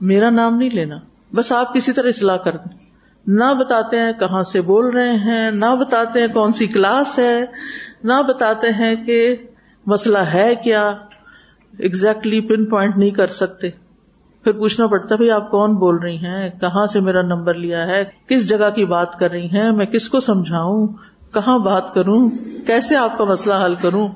میرا 0.00 0.30
نام 0.30 0.56
نہیں 0.56 0.70
لینا۔ 0.72 0.96
بس 1.34 1.52
آپ 1.52 1.74
کسی 1.74 1.92
طرح 1.92 2.08
اصلاح 2.08 2.36
کر 2.36 2.56
دیں۔ 2.56 2.78
نہ 3.26 3.54
بتاتے 3.58 3.98
ہیں 3.98 4.12
کہاں 4.12 4.42
سے 4.42 4.60
بول 4.60 4.88
رہے 4.88 5.12
ہیں، 5.12 5.50
نہ 5.50 5.76
بتاتے 5.80 6.20
ہیں 6.20 6.28
کون 6.28 6.52
سی 6.52 6.66
کلاس 6.66 7.18
ہے، 7.18 7.44
نہ 8.04 8.12
بتاتے 8.28 8.68
ہیں 8.68 8.94
کہ 9.06 9.36
مسئلہ 9.86 10.18
ہے 10.18 10.54
کیا۔ 10.54 10.92
اگزیکٹلی 11.78 12.40
پن 12.40 12.64
پوائنٹ 12.64 12.96
نہیں 12.96 13.10
کر 13.10 13.26
سکتے۔ 13.26 13.70
پھر 14.44 14.52
پوچھنا 14.52 14.86
پڑتا 14.86 15.16
بھائی 15.16 15.30
آپ 15.30 15.50
کون 15.50 15.74
بول 15.74 15.96
رہی 15.96 16.16
ہیں؟ 16.16 16.50
کہاں 16.60 16.86
سے 16.86 17.00
میرا 17.00 17.22
نمبر 17.22 17.54
لیا 17.54 17.86
ہے؟ 17.86 18.04
کس 18.28 18.48
جگہ 18.48 18.70
کی 18.70 18.84
بات 18.84 19.18
کر 19.18 19.30
رہی 19.30 19.46
ہیں؟ 19.46 19.72
میں 19.72 19.86
کس 19.86 20.08
کو 20.08 20.20
سمجھاؤں؟ 20.20 20.86
کہاں 21.34 21.58
بات 21.58 21.94
کروں؟ 21.94 22.30
کیسے 22.66 22.96
آپ 22.96 23.18
کا 23.18 23.24
مسئلہ 23.24 23.54
حل 23.64 23.74
کروں؟ 23.74 24.08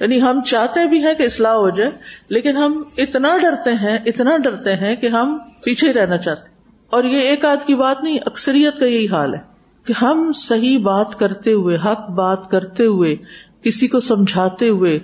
یعنی 0.00 0.22
ہم 0.22 0.40
چاہتے 0.40 0.88
بھی 0.88 1.04
ہیں 1.04 1.14
کہ 1.14 1.22
اصلاح 1.22 1.52
ہو 1.52 1.70
جائے 1.70 1.90
لیکن 2.28 2.56
ہم 2.56 2.82
اتنا 2.98 3.38
ڈرتے 3.38 3.70
ہیں 3.70 3.98
اتنا 4.06 4.36
ڈرتے 4.36 4.76
ہیں 4.76 4.96
کہ 4.96 5.06
ہم 5.06 5.38
پیچھے 5.64 5.88
ہی 5.88 5.92
رہنا 5.92 6.16
چاہتے 6.16 6.48
اور 6.90 7.04
یہ 7.04 7.18
ایک 7.18 7.44
آدھ 7.44 7.66
کی 7.66 7.74
بات 7.74 8.02
نہیں 8.02 8.18
اکثریت 8.26 8.78
کا 8.78 8.86
یہی 8.86 9.06
حال 9.06 9.34
ہے 9.34 9.38
کہ 9.84 10.04
ہم 10.04 10.32
صحیح 10.34 10.78
بات 10.78 11.18
کرتے 11.18 11.52
ہوئے 11.52 11.76
حق 11.76 12.10
بات 12.10 12.50
کرتے 12.50 12.84
ہوئے 12.86 13.16
کسی 13.62 13.86
کو 13.86 14.00
سمجھاتے 14.00 14.68
ہوئے 14.68 14.98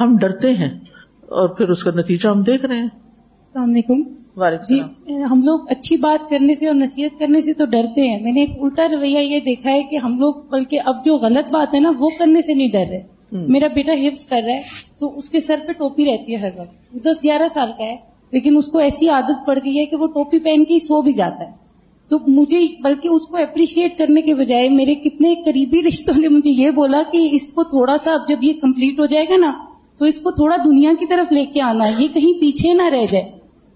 ہم 0.00 0.16
ڈرتے 0.16 0.52
ہیں۔ 0.52 0.78
اور 1.22 1.48
پھر 1.48 1.68
اس 1.68 1.84
کا 1.84 1.90
نتیجہ 1.94 2.28
ہم 2.28 2.42
دیکھ 2.42 2.64
رہے 2.64 2.76
ہیں۔ 2.76 2.88
السلام 2.94 3.70
علیکم۔ 3.70 4.22
جی 4.68 4.80
ہم 5.22 5.42
لوگ 5.42 5.60
اچھی 5.70 5.96
بات 5.96 6.30
کرنے 6.30 6.54
سے 6.54 6.66
اور 6.66 6.74
نصیحت 6.74 7.18
کرنے 7.18 7.40
سے 7.40 7.52
تو 7.52 7.64
ڈرتے 7.64 8.08
ہیں۔ 8.08 8.22
میں 8.22 8.32
نے 8.32 8.40
ایک 8.40 8.50
الٹا 8.60 8.88
رویہ 8.96 9.18
یہ 9.18 9.40
دیکھا 9.40 9.70
ہے 9.70 9.82
کہ 9.82 9.96
ہم 9.96 10.18
لوگ 10.18 10.34
بلکہ 10.34 10.80
اب 10.84 11.04
جو 11.04 11.16
غلط 11.16 11.50
بات 11.50 11.74
ہے 11.74 11.80
نا 11.80 11.92
وہ 11.98 12.10
کرنے 12.18 12.40
سے 12.40 12.54
نہیں 12.54 12.70
ڈر 12.72 12.84
رہے۔ 12.90 13.21
میرا 13.32 13.66
بیٹا 13.66 13.92
حفظ 13.92 14.24
کر 14.24 14.40
رہا 14.46 14.54
ہے، 14.54 14.60
تو 14.98 15.18
اس 15.18 15.30
کے 15.30 15.40
سر 15.40 15.56
پہ 15.66 15.72
ٹوپی 15.72 16.04
رہتی 16.04 16.32
ہے 16.32 16.36
ہر 16.36 16.48
وقت۔ 16.56 16.94
دس 17.04 17.24
گیارہ 17.24 17.42
سال 17.54 17.72
کا 17.78 17.84
ہے، 17.84 17.96
لیکن 18.30 18.56
اس 18.56 18.66
کو 18.66 18.78
ایسی 18.78 19.08
عادت 19.08 19.46
پڑ 19.46 19.58
گئی 19.64 19.78
ہے 19.78 19.86
کہ 19.86 19.96
وہ 19.96 20.06
ٹوپی 20.06 20.38
پہن 20.38 20.64
کے 20.64 20.74
ہی 20.74 20.78
سو 20.78 21.02
بھی 21.02 21.12
جاتا 21.12 21.44
ہے۔ 21.44 21.62
تو 22.08 22.18
مجھے 22.26 22.66
بلکہ 22.82 23.08
اس 23.08 23.26
کو 23.26 23.36
اپریشیٹ 23.36 23.98
کرنے 23.98 24.20
کے 24.20 24.34
بجائے 24.34 24.68
میرے 24.68 24.94
کتنے 24.94 25.34
قریبی 25.34 25.88
رشتوں 25.88 26.20
نے 26.20 26.28
مجھے 26.28 26.50
یہ 26.50 26.70
بولا 26.70 27.02
کہ 27.12 27.28
اس 27.32 27.46
کو 27.46 27.64
تھوڑا 27.64 27.96
سا 28.04 28.12
اب 28.12 28.28
جب 28.28 28.44
یہ 28.44 28.52
کمپلیٹ 28.62 29.00
ہو 29.00 29.06
جائے 29.06 29.24
گا 29.24 29.36
نا، 29.36 29.52
تو 29.98 30.04
اس 30.04 30.18
کو 30.18 30.30
تھوڑا 30.30 30.56
دنیا 30.64 30.92
کی 31.00 31.06
طرف 31.06 31.32
لے 31.32 31.44
کے 31.46 31.60
آنا 31.60 31.88
ہے 31.88 31.92
یہ 31.98 32.08
کہیں 32.08 32.40
پیچھے 32.40 32.72
نہ 32.72 32.82
رہ 32.82 33.04
جائے۔ 33.10 33.24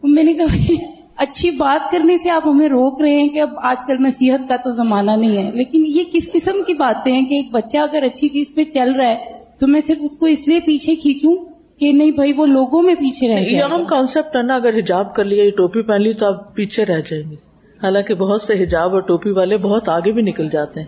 میں 0.02 0.22
نے 0.22 0.32
کہا 0.32 0.46
اچھی 1.16 1.50
بات 1.50 1.90
کرنے 1.90 2.18
سے 2.18 2.30
آپ 2.30 2.48
ہمیں 2.48 2.68
روک 2.68 3.00
رہے 3.00 3.16
ہیں 3.16 3.28
کہ 3.28 3.40
اب 3.40 3.48
آج 3.62 3.84
کل 3.86 3.96
نصیحت 4.00 4.48
کا 4.48 4.57
تو 4.57 4.70
زمانہ 4.70 5.11
نہیں 5.11 5.36
ہے۔ 5.36 5.50
لیکن 5.54 5.84
یہ 5.86 6.02
کس 6.12 6.32
قسم 6.32 6.62
کی 6.66 6.74
باتیں 6.74 7.12
ہیں 7.12 7.24
کہ 7.24 7.34
ایک 7.34 7.50
بچہ 7.52 7.78
اگر 7.78 8.02
اچھی 8.02 8.28
چیز 8.28 8.54
پہ 8.54 8.64
چل 8.64 8.92
رہا 8.92 9.09
ہے 9.09 9.36
تو 9.59 9.66
میں 9.66 9.80
صرف 9.80 9.96
اس 10.00 10.16
کو 10.18 10.26
اس 10.26 10.48
لیے 10.48 10.61
پیچھے 10.61 10.96
کھینچوں 10.96 11.36
کہ 11.78 11.92
نہیں 11.92 12.11
بھائی 12.11 12.32
وہ 12.36 12.46
لوگوں 12.46 12.82
میں 12.82 12.94
پیچھے 12.94 13.28
رہ 13.28 13.40
یہ 13.40 13.62
عام 13.62 13.84
کانسیپٹ 13.84 14.36
ہے 14.36 14.42
نا 14.42 14.54
اگر 14.54 14.78
حجاب 14.78 15.14
کر 15.14 15.24
لیا 15.24 15.50
ٹوپی 15.50 15.82
پہن 15.82 16.02
لی 16.02 16.12
تو 16.12 16.26
آپ 16.26 16.54
پیچھے 16.54 16.84
رہ 16.84 17.00
جائیں 17.11 17.30
گے۔ 17.30 17.36
حالانکہ 17.82 18.14
بہت 18.14 18.42
سے 18.42 18.62
حجاب 18.62 18.92
اور 18.92 19.00
ٹوپی 19.00 19.30
والے 19.30 19.57
بہت 19.57 19.88
آگے 19.88 20.12
بھی 20.12 20.22
نکل 20.22 20.48
جاتے 20.52 20.80
ہیں۔ 20.80 20.86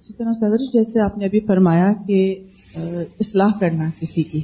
اسی 0.00 0.14
طرح 0.14 0.32
صدر 0.32 0.64
جیسے 0.64 1.00
آپ 1.00 1.18
نے 1.18 1.24
ابھی 1.26 1.40
فرمایا 1.40 1.92
کہ 2.06 2.34
اصلاح 3.20 3.58
کرنا 3.60 3.90
کسی 4.00 4.22
کی۔ 4.22 4.40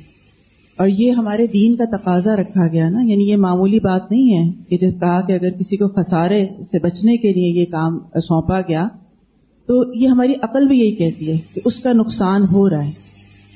اور 0.78 0.88
یہ 0.88 1.10
ہمارے 1.10 1.46
دین 1.46 1.76
کا 1.76 1.96
تقاضا 1.96 2.36
رکھا 2.36 2.66
گیا 2.66 2.88
نا 2.88 3.02
یعنی 3.02 3.30
یہ 3.30 3.36
معمولی 3.36 3.80
بات 3.80 4.10
نہیں 4.10 4.36
ہے 4.36 4.52
کہ 4.68 4.76
جب 4.76 5.00
کہا 5.00 5.20
کہ 5.20 5.32
اگر 5.32 5.50
کسی 5.50 5.76
کو 5.76 5.88
خسارے 5.88 6.46
سے 6.70 6.78
بچنے 6.78 7.16
کے 7.16 7.32
لیے 7.32 7.60
یہ 7.60 7.66
کام 7.66 7.98
سونپا 7.98 8.60
گیا 8.60 8.88
تو 9.66 9.94
یہ 9.94 10.08
ہماری 10.08 10.32
عقل 10.42 10.68
بھی 10.68 10.78
یہی 10.78 10.92
کہتی 10.92 11.32
ہے 11.32 11.38
کہ 11.54 11.60
اس 11.64 11.78
کا 11.78 11.92
نقصان 11.92 12.42
ہو 12.42 12.70
رہا 12.70 12.84
ہے۔ 12.84 12.90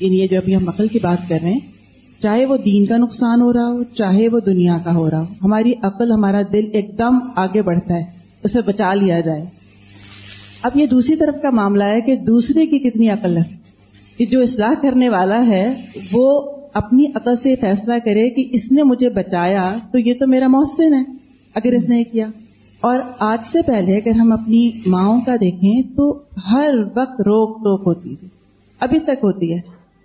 یعنی 0.01 0.21
یہ 0.21 0.27
جو 0.27 0.37
ابھی 0.37 0.57
ہم 0.57 0.69
عقل 0.69 0.89
کی 0.89 0.99
بات 1.03 1.29
کر 1.29 1.39
رہے 1.43 1.53
ہیں، 1.53 1.61
چاہے 2.23 2.45
وہ 2.45 2.57
دین 2.57 2.87
کا 2.87 2.97
نقصان 2.97 3.41
ہو 3.41 3.53
رہا 3.53 3.67
ہو، 3.67 3.83
چاہے 3.85 4.29
وہ 4.29 4.41
دنیا 4.41 4.79
کا 4.85 4.95
ہو 4.95 5.11
رہا 5.11 5.21
ہو، 5.21 5.27
ہماری 5.43 5.73
عقل، 5.83 6.13
ہمارا 6.13 6.43
دل 6.53 6.65
ایک 6.73 6.99
دم 6.99 7.19
آگے 7.37 7.63
بڑھتا 7.63 7.95
ہے 7.95 8.05
اسے 8.45 8.59
بچا 8.67 8.95
لیا 8.95 9.21
جائے۔ 9.21 9.45
اب 10.63 10.71
یہ 10.75 10.87
دوسری 10.87 11.17
طرف 11.17 11.43
کا 11.43 11.51
معاملہ 11.51 11.85
ہے 11.85 12.01
کہ 12.01 12.17
دوسرے 12.17 12.67
کی 12.67 12.79
کتنی 12.79 13.09
عقل 13.09 13.37
ہے۔ 13.37 13.57
کہ 14.19 14.27
جو 14.27 14.41
اصلاح 14.41 14.75
کرنے 14.83 15.09
والا 15.09 15.47
ہے، 15.47 15.75
وہ 16.13 16.43
اپنی 16.75 17.05
عقل 17.15 17.37
سے 17.37 17.55
فیصلہ 17.61 17.95
کرے 18.05 18.31
کہ 18.31 18.49
اس 18.51 18.73
نے 18.73 18.83
مجھے 18.83 19.09
بچایا 19.09 19.77
تو 19.93 19.99
یہ 19.99 20.15
تو 20.15 20.27
میرا 20.27 20.47
محسن 20.47 20.95
ہے۔ 20.95 21.03
اگر 21.55 21.73
اس 21.73 21.89
نے 21.89 22.05
کیا۔ 22.05 22.27
اور 22.87 23.01
آج 23.19 23.47
سے 23.47 23.59
پہلے 23.67 23.97
اگر 23.97 24.11
ہم 24.11 24.33
اپنی 24.33 24.71
ماؤں 24.87 25.21
کا 25.21 25.37
دیکھیں 25.37 25.83
تو 25.97 26.19
ہر 26.51 26.75
وقت 26.97 27.21
روک 27.21 27.59
ٹوک 27.59 27.83
ہوتی 27.87 28.13
ہے۔ 28.13 28.29
ابھی 28.81 29.01
تک 29.01 29.19
ہوتی 29.23 29.55
ہے۔ 29.55 29.61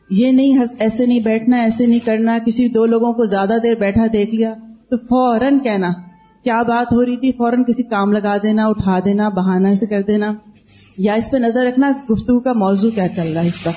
یہ 0.10 0.32
نہیں 0.32 0.58
ایسے 0.80 1.06
نہیں 1.06 1.20
بیٹھنا، 1.20 1.58
ایسے 1.58 1.86
نہیں 1.86 2.00
کرنا، 2.06 2.38
کسی 2.46 2.68
دو 2.68 2.86
لوگوں 2.86 3.14
کو 3.14 3.26
زیادہ 3.26 3.54
دیر 3.64 3.76
بیٹھا 3.76 4.06
دیکھ 4.14 4.36
لیا 4.36 4.54
تو 4.90 4.98
فوراً 4.98 5.60
کہنا، 5.60 5.90
کیا 6.44 6.62
بات 6.62 6.94
ہو 6.94 7.06
رہی 7.06 7.18
تھی؟ 7.18 7.32
فوراً 7.32 7.64
کسی 7.64 7.84
کام 7.84 8.12
لگا 8.12 8.38
دینا، 8.44 8.68
اٹھا 8.68 9.00
دینا، 9.06 9.30
بہانا 9.30 9.76
سے 9.76 9.86
کر 9.86 10.02
دینا۔ 10.02 10.34
یا 10.98 11.14
اس 11.14 11.32
پہ 11.32 11.38
نظر 11.38 11.66
رکھنا، 11.66 11.92
گفتگو 12.12 12.40
کا 12.40 12.54
موضوع 12.54 12.90
کیا 12.96 13.08
چل 13.08 13.34
رہا 13.34 13.42
ہے 13.42 13.48
اس 13.48 13.64
کا 13.64 13.72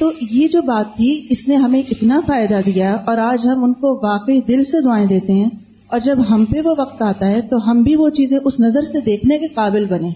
تو 0.00 0.10
یہ 0.30 0.48
جو 0.48 0.62
بات 0.62 0.96
تھی، 0.96 1.26
اس 1.30 1.48
نے 1.48 1.54
ہمیں 1.54 1.82
اتنا 1.90 2.20
فائدہ 2.26 2.60
دیا 2.66 2.94
اور 2.94 3.18
آج 3.18 3.46
ہم 3.46 3.64
ان 3.64 3.72
کو 3.72 4.06
واقعی 4.06 4.40
دل 4.40 4.64
سے 4.64 4.82
دعائیں 4.84 5.06
دیتے 5.06 5.32
ہیں۔ 5.32 5.67
اور 5.88 6.00
جب 6.00 6.18
ہم 6.30 6.44
پہ 6.44 6.60
وہ 6.60 6.74
وقت 6.78 7.02
آتا 7.02 7.30
ہے 7.30 7.40
تو 7.40 7.70
ہم 7.70 7.82
بھی 7.82 7.96
وہ 7.96 8.10
چیزیں 8.10 8.38
اس 8.44 8.60
نظر 8.60 8.82
سے 8.82 9.00
دیکھنے 9.00 9.38
کے 9.38 9.46
قابل 9.46 9.84
بنے 9.84 10.10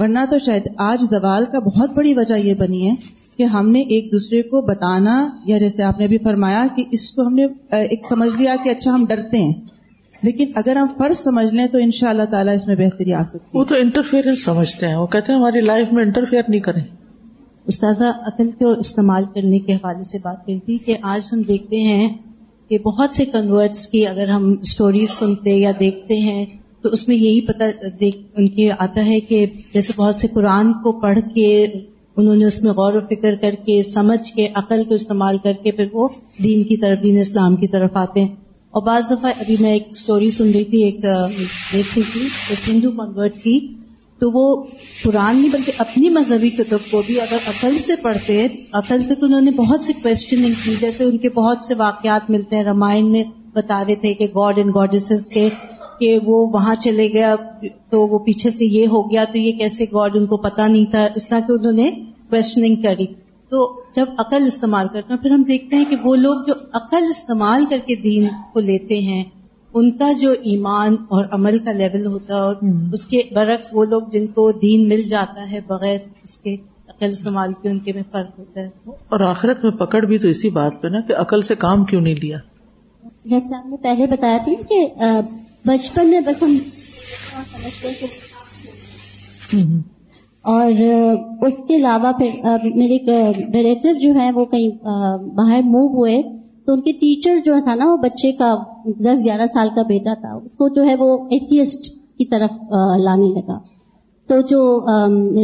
ورنہ 0.00 0.18
تو 0.30 0.38
شاید 0.38 0.62
آج 0.78 1.02
زوال 1.10 1.44
کا 1.44 1.58
بہت 1.58 1.90
بڑی 1.90 2.14
وجہ 2.14 2.34
یہ 2.34 2.54
بنی 2.54 2.90
ہے 2.90 2.94
کہ 3.36 3.42
ہم 3.42 3.70
نے 3.70 3.80
ایک 3.80 4.12
دوسرے 4.12 4.42
کو 4.42 4.60
بتانا 4.60 5.28
یا 5.44 5.58
جیسے 5.58 5.82
آپ 5.82 5.98
نے 5.98 6.04
ابھی 6.04 6.18
فرمایا 6.18 6.66
کہ 6.76 6.84
اس 6.92 7.10
کو 7.12 7.26
ہم 7.26 7.34
نے 7.34 7.46
ایک 7.70 8.02
سمجھ 8.08 8.36
لیا 8.36 8.56
کہ 8.64 8.68
اچھا 8.68 8.94
ہم 8.94 9.04
ڈرتے 9.08 9.38
ہیں۔ 9.38 9.52
لیکن 10.22 10.44
اگر 10.54 10.76
ہم 10.76 10.86
فرض 10.98 11.18
سمجھ 11.18 11.54
لیں 11.54 11.66
تو 11.66 11.78
ان 11.78 11.90
شاء 11.90 12.08
اللہ 12.08 12.22
تعالیٰ 12.22 12.54
اس 12.54 12.66
میں 12.66 12.76
بہتری 12.76 13.12
آ 13.12 13.22
سکتی 13.22 13.58
وہ 13.58 13.64
تو 13.64 13.74
انٹرفیئرنس 13.74 14.44
سمجھتے 14.44 14.88
ہیں۔ 14.88 14.96
وہ 14.96 15.06
کہتے 15.06 15.32
ہیں 15.32 15.38
ہماری 15.38 15.60
لائف 15.60 15.92
میں 15.92 16.04
انٹرفیئر 16.04 16.42
نہیں 16.48 16.60
کریں۔ 16.60 16.82
استاذہ 17.66 18.04
عقل 18.04 18.50
کو 18.50 18.70
استعمال 18.70 19.24
کرنے 19.34 19.58
کے 19.58 19.74
حوالے 19.74 20.02
سے 20.02 20.18
بات 20.22 20.36
کرتی 20.36 20.58
تھی 20.58 20.78
کہ 20.78 20.96
آج 21.02 21.28
ہم 21.32 21.42
دیکھتے 21.42 21.80
ہیں 21.80 22.14
کہ 22.68 22.78
بہت 22.78 23.10
سے 23.10 23.24
کنورٹس 23.24 23.88
کی 23.88 24.06
اگر 24.06 24.28
ہم 24.28 24.54
اسٹوریز 24.62 25.10
سنتے 25.10 25.50
یا 25.50 25.72
دیکھتے 25.80 26.18
ہیں، 26.18 26.46
تو 26.82 26.88
اس 26.88 27.08
میں 27.08 27.16
یہی 27.16 27.40
پتہ 27.40 27.64
دیکھ، 28.00 28.16
ان 28.36 28.48
کے 28.48 28.70
آتا 28.78 29.06
ہے 29.06 29.20
کہ 29.20 29.46
جیسے 29.74 29.92
بہت 29.96 30.14
سے 30.14 30.28
قرآن 30.34 30.72
کو 30.72 31.00
پڑھ 31.00 31.18
کے 31.34 31.66
انہوں 32.16 32.36
نے 32.36 32.44
اس 32.44 32.62
میں 32.62 32.72
غور 32.72 32.92
و 32.92 33.00
فکر 33.10 33.34
کر 33.40 33.54
کے، 33.66 33.82
سمجھ 33.82 34.32
کے، 34.32 34.48
عقل 34.54 34.84
کو 34.84 34.94
استعمال 34.94 35.38
کر 35.38 35.52
کے 35.62 35.70
پھر 35.70 35.84
وہ 35.92 36.08
دین 36.42 36.64
کی 36.64 36.76
طرف، 36.76 37.02
دین 37.02 37.18
اسلام 37.18 37.56
کی 37.56 37.68
طرف 37.68 37.90
آتے 37.94 38.20
ہیں۔ 38.20 38.34
اور 38.70 38.82
بعض 38.82 39.02
دفعہ 39.10 39.32
ابھی 39.40 39.56
میں 39.60 39.72
ایک 39.72 39.82
اسٹوری 39.90 40.30
سن 40.30 40.50
رہی 40.50 40.64
تھی، 40.64 40.82
ایک 40.82 41.02
دیکھ 41.72 41.98
رہی 41.98 42.02
تھی، 42.12 42.28
ایک 42.50 42.70
ہندو 42.70 42.90
کنورٹ 42.90 43.36
کی۔ 43.42 43.68
تو 44.18 44.30
وہ 44.30 44.64
قرآن 45.04 45.36
نہیں، 45.36 45.52
بلکہ 45.52 45.72
اپنی 45.78 46.08
مذہبی 46.08 46.50
کتب 46.50 46.90
کو 46.90 47.02
بھی 47.06 47.20
اگر 47.20 47.36
عقل 47.46 47.78
سے 47.78 47.96
پڑھتے 48.02 48.46
عقل 48.72 49.02
سے 49.02 49.14
تو 49.14 49.26
انہوں 49.26 49.40
نے 49.40 49.50
بہت 49.50 49.80
سی 49.80 49.92
کوشچننگ 49.92 50.52
کی، 50.64 50.74
جیسے 50.80 51.04
ان 51.04 51.16
کے 51.16 51.28
بہت 51.28 51.64
سے 51.64 51.74
واقعات 51.74 52.30
ملتے 52.30 52.56
ہیں 52.56 52.64
رامائن 52.64 53.12
میں 53.12 53.24
بتا 53.54 53.84
رہے 53.84 53.94
تھے 53.94 54.14
کہ 54.14 54.26
گاڈ 54.34 54.58
اینڈ 54.58 54.74
گاڈیسز 54.74 55.28
کے، 55.28 55.48
کہ 56.00 56.18
وہ 56.24 56.46
وہاں 56.52 56.74
چلے 56.74 57.12
گیا، 57.12 57.34
تو 57.90 58.06
وہ 58.06 58.18
پیچھے 58.18 58.50
سے 58.50 58.64
یہ 58.64 58.86
ہو 58.86 59.10
گیا، 59.10 59.24
تو 59.24 59.38
یہ 59.38 59.52
کیسے 59.52 59.84
گاڈ 59.84 60.16
ان 60.16 60.26
کو 60.26 60.36
پتا 60.36 60.66
نہیں 60.66 60.84
تھا، 60.84 61.06
اس 61.14 61.28
طرح 61.28 61.40
کہ 61.40 61.52
انہوں 61.52 61.72
نے 61.72 61.90
کوشچننگ 62.30 62.82
کری۔ 62.82 63.06
تو 63.52 63.82
جب 63.96 64.06
عقل 64.18 64.46
استعمال 64.46 64.88
کرتے 64.88 65.12
ہیں، 65.14 65.20
پھر 65.20 65.30
ہم 65.30 65.42
دیکھتے 65.42 65.76
ہیں 65.76 65.84
کہ 65.90 65.96
وہ 66.04 66.16
لوگ 66.16 66.34
جو 66.46 66.54
عقل 66.72 67.04
استعمال 67.10 67.64
کر 67.70 67.78
کے 67.86 67.94
دین 67.94 68.26
کو 68.52 68.60
لیتے 68.60 68.98
ہیں 69.00 69.24
ان 69.76 69.90
کا 69.90 70.12
جو 70.20 70.30
ایمان 70.30 70.92
اور 70.92 71.24
عمل 71.30 71.58
کا 71.58 71.72
لیول 71.72 72.06
ہوتا 72.06 72.34
ہے 72.34 72.40
اور 72.40 72.54
اس 72.92 73.06
کے 73.06 73.22
برعکس 73.30 73.70
وہ 73.72 73.84
لوگ 73.84 74.02
جن 74.12 74.26
کو 74.26 74.52
دین 74.52 74.88
مل 74.88 75.02
جاتا 75.02 75.50
ہے 75.50 75.60
بغیر 75.66 75.98
اس 76.22 76.38
کے 76.38 76.54
عقل 76.88 77.10
استعمال 77.10 77.52
کے 77.62 77.68
ان 77.68 77.78
کے 77.78 77.92
میں 77.92 78.02
فرق 78.12 78.38
ہوتا 78.38 78.60
ہے۔ 78.60 78.68
اور 78.86 79.20
آخرت 79.20 79.64
میں 79.64 79.72
پکڑ 79.72 80.00
بھی 80.00 80.18
تو 80.18 80.28
اسی 80.28 80.50
بات 80.50 80.72
پہ 80.80 80.88
نا 80.88 81.00
کہ 81.00 81.12
عقل 81.12 81.40
سے 81.40 81.54
کام 81.54 81.84
کیوں 81.84 82.00
نہیں 82.00 82.14
لیا؟ 82.14 82.38
جیسے 83.24 83.56
آپ 83.56 83.66
نے 83.66 83.76
پہلے 83.76 84.06
بتایا 84.06 84.36
تھا 84.44 84.52
کہ 84.68 84.86
بچپن 85.64 86.08
میں 86.08 86.20
بس 86.20 86.42
ہم 86.42 86.56
سمجھتے 87.52 88.06
اور 90.42 90.72
اس 91.46 91.58
کے 91.68 91.76
علاوہ 91.76 92.12
پھر 92.12 92.28
میرے 92.74 92.98
ریلیٹو 93.52 93.98
جو 93.98 94.14
ہے 94.14 94.30
وہ 94.32 94.44
کہیں 94.44 94.84
باہر 95.34 95.60
موو 95.64 95.86
ہوئے۔ 95.86 96.45
تو 96.66 96.72
ان 96.72 96.80
کے 96.80 96.92
ٹیچر 96.92 97.38
جو 97.44 97.54
تھا 97.64 97.74
نا 97.74 97.84
وہ 97.92 97.96
بچے 97.96 98.32
کا 98.32 98.54
دس 98.84 99.24
گیارہ 99.24 99.46
سال 99.46 99.68
کا 99.74 99.82
بیٹا 99.82 100.14
تھا 100.14 100.34
اس 100.44 100.56
کو 100.56 100.68
جو 100.68 100.84
ہے 100.86 100.94
وہ 100.98 101.24
ایتھیسٹ 101.30 101.86
کی 102.18 102.24
طرف 102.24 102.62
لانے 103.02 103.28
لگا۔ 103.28 103.58
تو 104.28 104.40
جو 104.40 104.86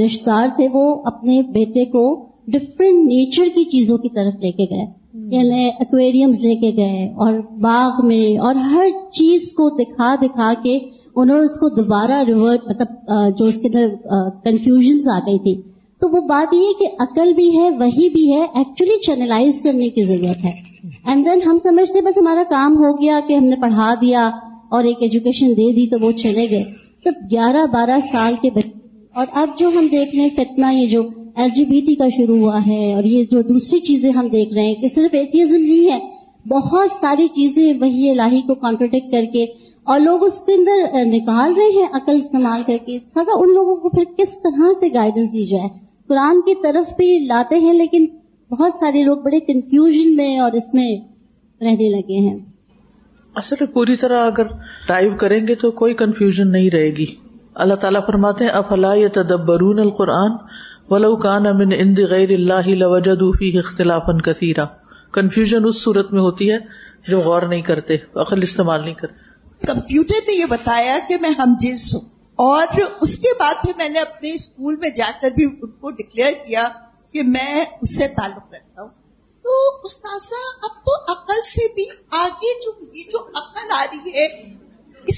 رشتے 0.05 0.25
دار 0.27 0.49
تھے 0.57 0.69
وہ 0.73 1.03
اپنے 1.05 1.43
بیٹے 1.43 1.85
کو 1.85 2.27
ڈفرینٹ 2.49 3.05
نیچر 3.05 3.45
کی 3.55 3.65
چیزوں 3.65 3.99
کی 3.99 4.09
طرف 4.09 4.35
لے 4.41 4.51
کے 4.53 4.65
گئے۔ 4.65 5.03
یعنی 5.37 5.65
ایکویریمز 5.65 6.41
لے 6.41 6.55
کے 6.57 6.71
گئے 6.77 7.07
اور 7.09 7.39
باغ 7.61 8.07
میں 8.07 8.39
اور 8.39 8.55
ہر 8.55 8.87
چیز 9.13 9.53
کو 9.53 9.69
دکھا 9.69 10.15
دکھا 10.15 10.53
کے 10.63 10.79
انہوں 11.17 11.37
نے 11.39 11.45
اس 11.45 11.59
کو 11.59 11.69
دوبارہ 11.69 12.23
ریورٹ 12.23 12.61
مطلب 12.69 13.13
جو 13.39 13.45
اس 13.45 13.55
کے 13.55 13.69
اندر 13.69 13.95
کنفیوژنس 14.45 15.09
آ 15.09 15.19
گئی 15.19 15.39
تھی۔ 15.39 15.61
تو 16.01 16.09
وہ 16.09 16.21
بات 16.21 16.55
یہ 16.55 16.79
کہ 16.79 16.87
عقل 16.99 17.33
بھی 17.33 17.59
ہے 17.59 17.71
وہی 17.71 18.09
بھی 18.09 18.33
ہے 18.33 18.47
ایکچولی 18.55 19.01
چینلائز 19.01 19.63
کرنے 19.63 19.89
کی 19.89 20.03
ضرورت 20.03 20.45
ہے۔ 20.45 20.72
اینڈ 20.83 21.25
دین 21.25 21.41
ہم 21.47 21.59
سمجھتے 21.63 22.01
بس 22.01 22.17
ہمارا 22.17 22.43
کام 22.51 22.77
ہو 22.77 22.93
گیا 22.93 23.21
کہ 23.27 23.35
ہم 23.35 23.45
نے 23.45 23.57
پڑھا 23.57 23.93
دیا 24.01 24.27
اور 24.71 24.85
ایک 24.85 24.97
ایجوکیشن 25.01 25.47
دے 25.47 25.73
دی 25.73 25.87
تو 25.89 25.97
وہ 26.01 26.11
چلے 26.13 26.47
گئے۔ 26.51 26.63
تب 27.05 27.13
گیارہ 27.31 27.67
بارہ 27.67 27.99
سال 28.13 28.35
کے 28.43 28.51
بچے 28.51 28.71
اور 29.15 29.27
اب 29.33 29.59
جو 29.59 29.69
ہم 29.69 29.87
دیکھ 29.91 30.15
رہے 30.15 30.23
ہیں 30.23 30.29
فتنا 30.37 30.71
یہ 30.71 30.87
جو 30.87 31.03
ایل 31.37 31.51
جی 31.55 31.65
بی 31.65 31.81
ٹی 31.81 31.95
کا 31.95 32.09
شروع 32.09 32.37
ہوا 32.39 32.59
ہے 32.67 32.93
اور 32.95 33.05
یہ 33.05 33.25
جو 33.31 33.43
دوسری 33.43 33.79
چیزیں 33.81 34.11
ہم 34.11 34.29
دیکھ 34.29 34.53
رہے 34.55 34.63
ہیں 34.63 34.75
کہ 34.75 34.89
صرف 34.95 35.15
ایتھیزم 35.15 35.63
نہیں 35.63 35.93
ہے، 35.93 35.99
بہت 36.49 36.91
ساری 36.91 37.27
چیزیں 37.29 37.73
وہی 37.81 38.11
الہی 38.11 38.41
کو 38.41 38.55
کانٹروڈکٹ 38.55 39.13
کر 39.13 39.25
کے 39.33 39.45
اور 39.87 40.01
لوگ 40.01 40.25
اس 40.25 40.41
کے 40.41 40.55
اندر 40.55 41.05
نکال 41.05 41.55
رہے 41.57 41.71
ہیں 41.77 41.87
عقل 41.93 42.17
استعمال 42.17 42.63
کر 42.67 42.77
کے۔ 42.87 42.99
سزا 43.11 43.39
ان 43.39 43.55
لوگوں 43.55 43.77
کو 43.77 43.89
پھر 43.89 44.05
کس 44.17 44.39
طرح 44.43 44.73
سے 44.81 44.93
گائیڈنس 44.95 45.33
دی 45.33 45.47
جائے؟ 45.47 45.69
قرآن 46.09 46.41
کی 46.41 46.55
طرف 46.63 46.93
بھی 46.97 47.19
لاتے 47.19 47.59
ہیں 47.59 47.73
لیکن 47.73 48.07
بہت 48.53 48.73
سارے 48.75 49.03
لوگ 49.05 49.17
بڑے 49.17 49.41
کنفیوژن 49.41 50.17
میں 50.17 50.39
اور 50.39 50.53
اس 50.53 50.75
میں 50.75 50.97
رہنے 51.61 51.91
لگے 51.91 52.31
ہیں۔ 52.31 52.39
اصل 53.35 53.67
پوری 53.67 53.97
طرح 53.97 54.27
اگر 54.27 54.43
ٹائپ 54.87 55.19
کریں 55.19 55.47
گے 55.47 55.55
تو 55.55 55.71
کوئی 55.71 55.95
کنفیوژن 55.95 56.53
نہیں 56.53 56.71
رہے 56.71 56.91
گی۔ 56.91 57.07
اللہ 57.55 57.75
تعالیٰ 57.75 58.01
فرماتے 58.07 58.45
ہیں 58.45 58.51
افلا 58.51 58.95
تدبرون 59.13 59.79
القرآن 59.79 60.31
ولو 60.91 61.17
کان 61.17 61.47
امن 61.47 61.73
اند 61.79 61.99
غیر 61.99 62.31
اللہ 62.31 62.69
لوجدوا 62.69 63.33
فيه 63.39 63.59
اختلافا 63.59 64.21
كثيرا 64.21 64.65
کنفیوژن 65.13 65.63
اس 65.65 65.83
صورت 65.83 66.13
میں 66.13 66.21
ہوتی 66.21 66.53
ہے 66.53 66.59
جو 67.09 67.21
غور 67.21 67.43
نہیں 67.43 67.63
کرتے 67.63 67.97
عقل 68.15 68.43
استعمال 68.43 68.85
نہیں 68.85 68.95
کرتے۔ 68.95 69.67
کمپیوٹر 69.67 70.21
نے 70.29 70.41
یہ 70.41 70.45
بتایا 70.49 70.99
کہ 71.09 71.17
میں 71.21 71.31
ہم 71.31 71.55
جنس 71.61 71.95
ہوں 71.95 72.03
اور 72.35 72.81
اس 73.01 73.19
کے 73.19 73.29
بعد 73.41 73.55
پھر 73.63 73.73
میں 73.77 73.89
نے 73.89 73.99
اپنے 73.99 74.31
اسکول 74.31 74.77
میں 74.77 74.91
جا 74.97 75.11
کر 75.23 75.31
بھی 75.35 75.45
ان 75.45 75.71
کو 75.71 75.91
ڈکلیئر 75.91 76.33
کیا۔ 76.47 76.69
کہ 77.13 77.23
میں 77.23 77.65
اس 77.81 77.97
سے 77.97 78.09
تعلق 78.09 78.55
رکھتا 78.55 78.83
ہوں۔ 78.83 78.89
تو 79.45 79.81
استاذہ 79.85 80.41
اب 80.63 80.85
تو 80.85 81.13
عقل 81.13 81.43
سے 81.45 81.75
بھی 81.75 81.85
آگے 82.11 82.61
جو 82.61 82.73
یہ 82.93 83.03
جو 83.13 83.29
عقل 83.35 83.71
آ 83.79 83.85
رہی 83.93 84.11
ہے 84.11 84.27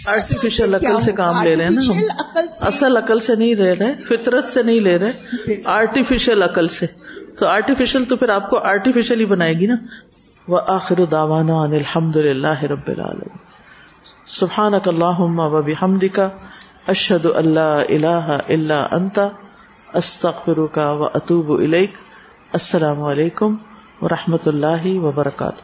آرٹیفیشل 0.09 0.75
عقل 0.75 1.01
سے 1.01 1.13
کام 1.13 1.43
لے 1.43 1.55
رہے 1.55 1.65
ہیں 1.65 1.71
نا 1.71 2.41
اصل 2.67 2.97
عقل 2.97 3.21
سے 3.21 3.35
نہیں 3.35 3.55
رہ 3.55 3.75
رہے 3.79 3.95
فطرت 4.03 4.49
سے 4.49 4.63
نہیں 4.63 4.81
لے 4.81 4.99
رہے 4.99 5.63
آرٹیفیشل 5.65 6.43
عقل 6.43 6.69
سے۔ 6.69 6.87
تو 7.39 7.47
آرٹیفیشل 7.47 8.05
تو 8.05 8.17
پھر 8.17 8.29
آپ 8.29 8.51
کو 8.51 8.59
آرٹیفیشل 8.59 9.21
ہی 9.21 9.25
بنائے 9.25 9.55
گی 9.55 9.67
نا۔ 9.67 9.75
وہ 10.49 10.61
آخر 10.67 11.05
داوانا 11.05 11.63
الحمد 11.63 12.17
للہ 12.17 12.63
رب 12.63 12.89
العالم 12.89 13.37
سبحان 14.27 14.75
اللہ 14.75 15.21
و 15.21 15.63
بحمد 15.63 16.05
کا 16.13 16.29
اشد 16.87 17.27
اللہ 17.35 17.83
اللہ 17.89 18.39
اللہ 18.49 18.87
انتا 18.91 19.29
استغفر 19.95 20.67
کا 20.67 20.91
و 20.91 21.05
اطوب 21.05 21.51
السلام 22.53 23.03
علیکم 23.03 23.55
و 24.03 24.09
رحمۃ 24.09 24.47
اللہ 24.47 24.87
وبرکاتہ. 24.87 25.63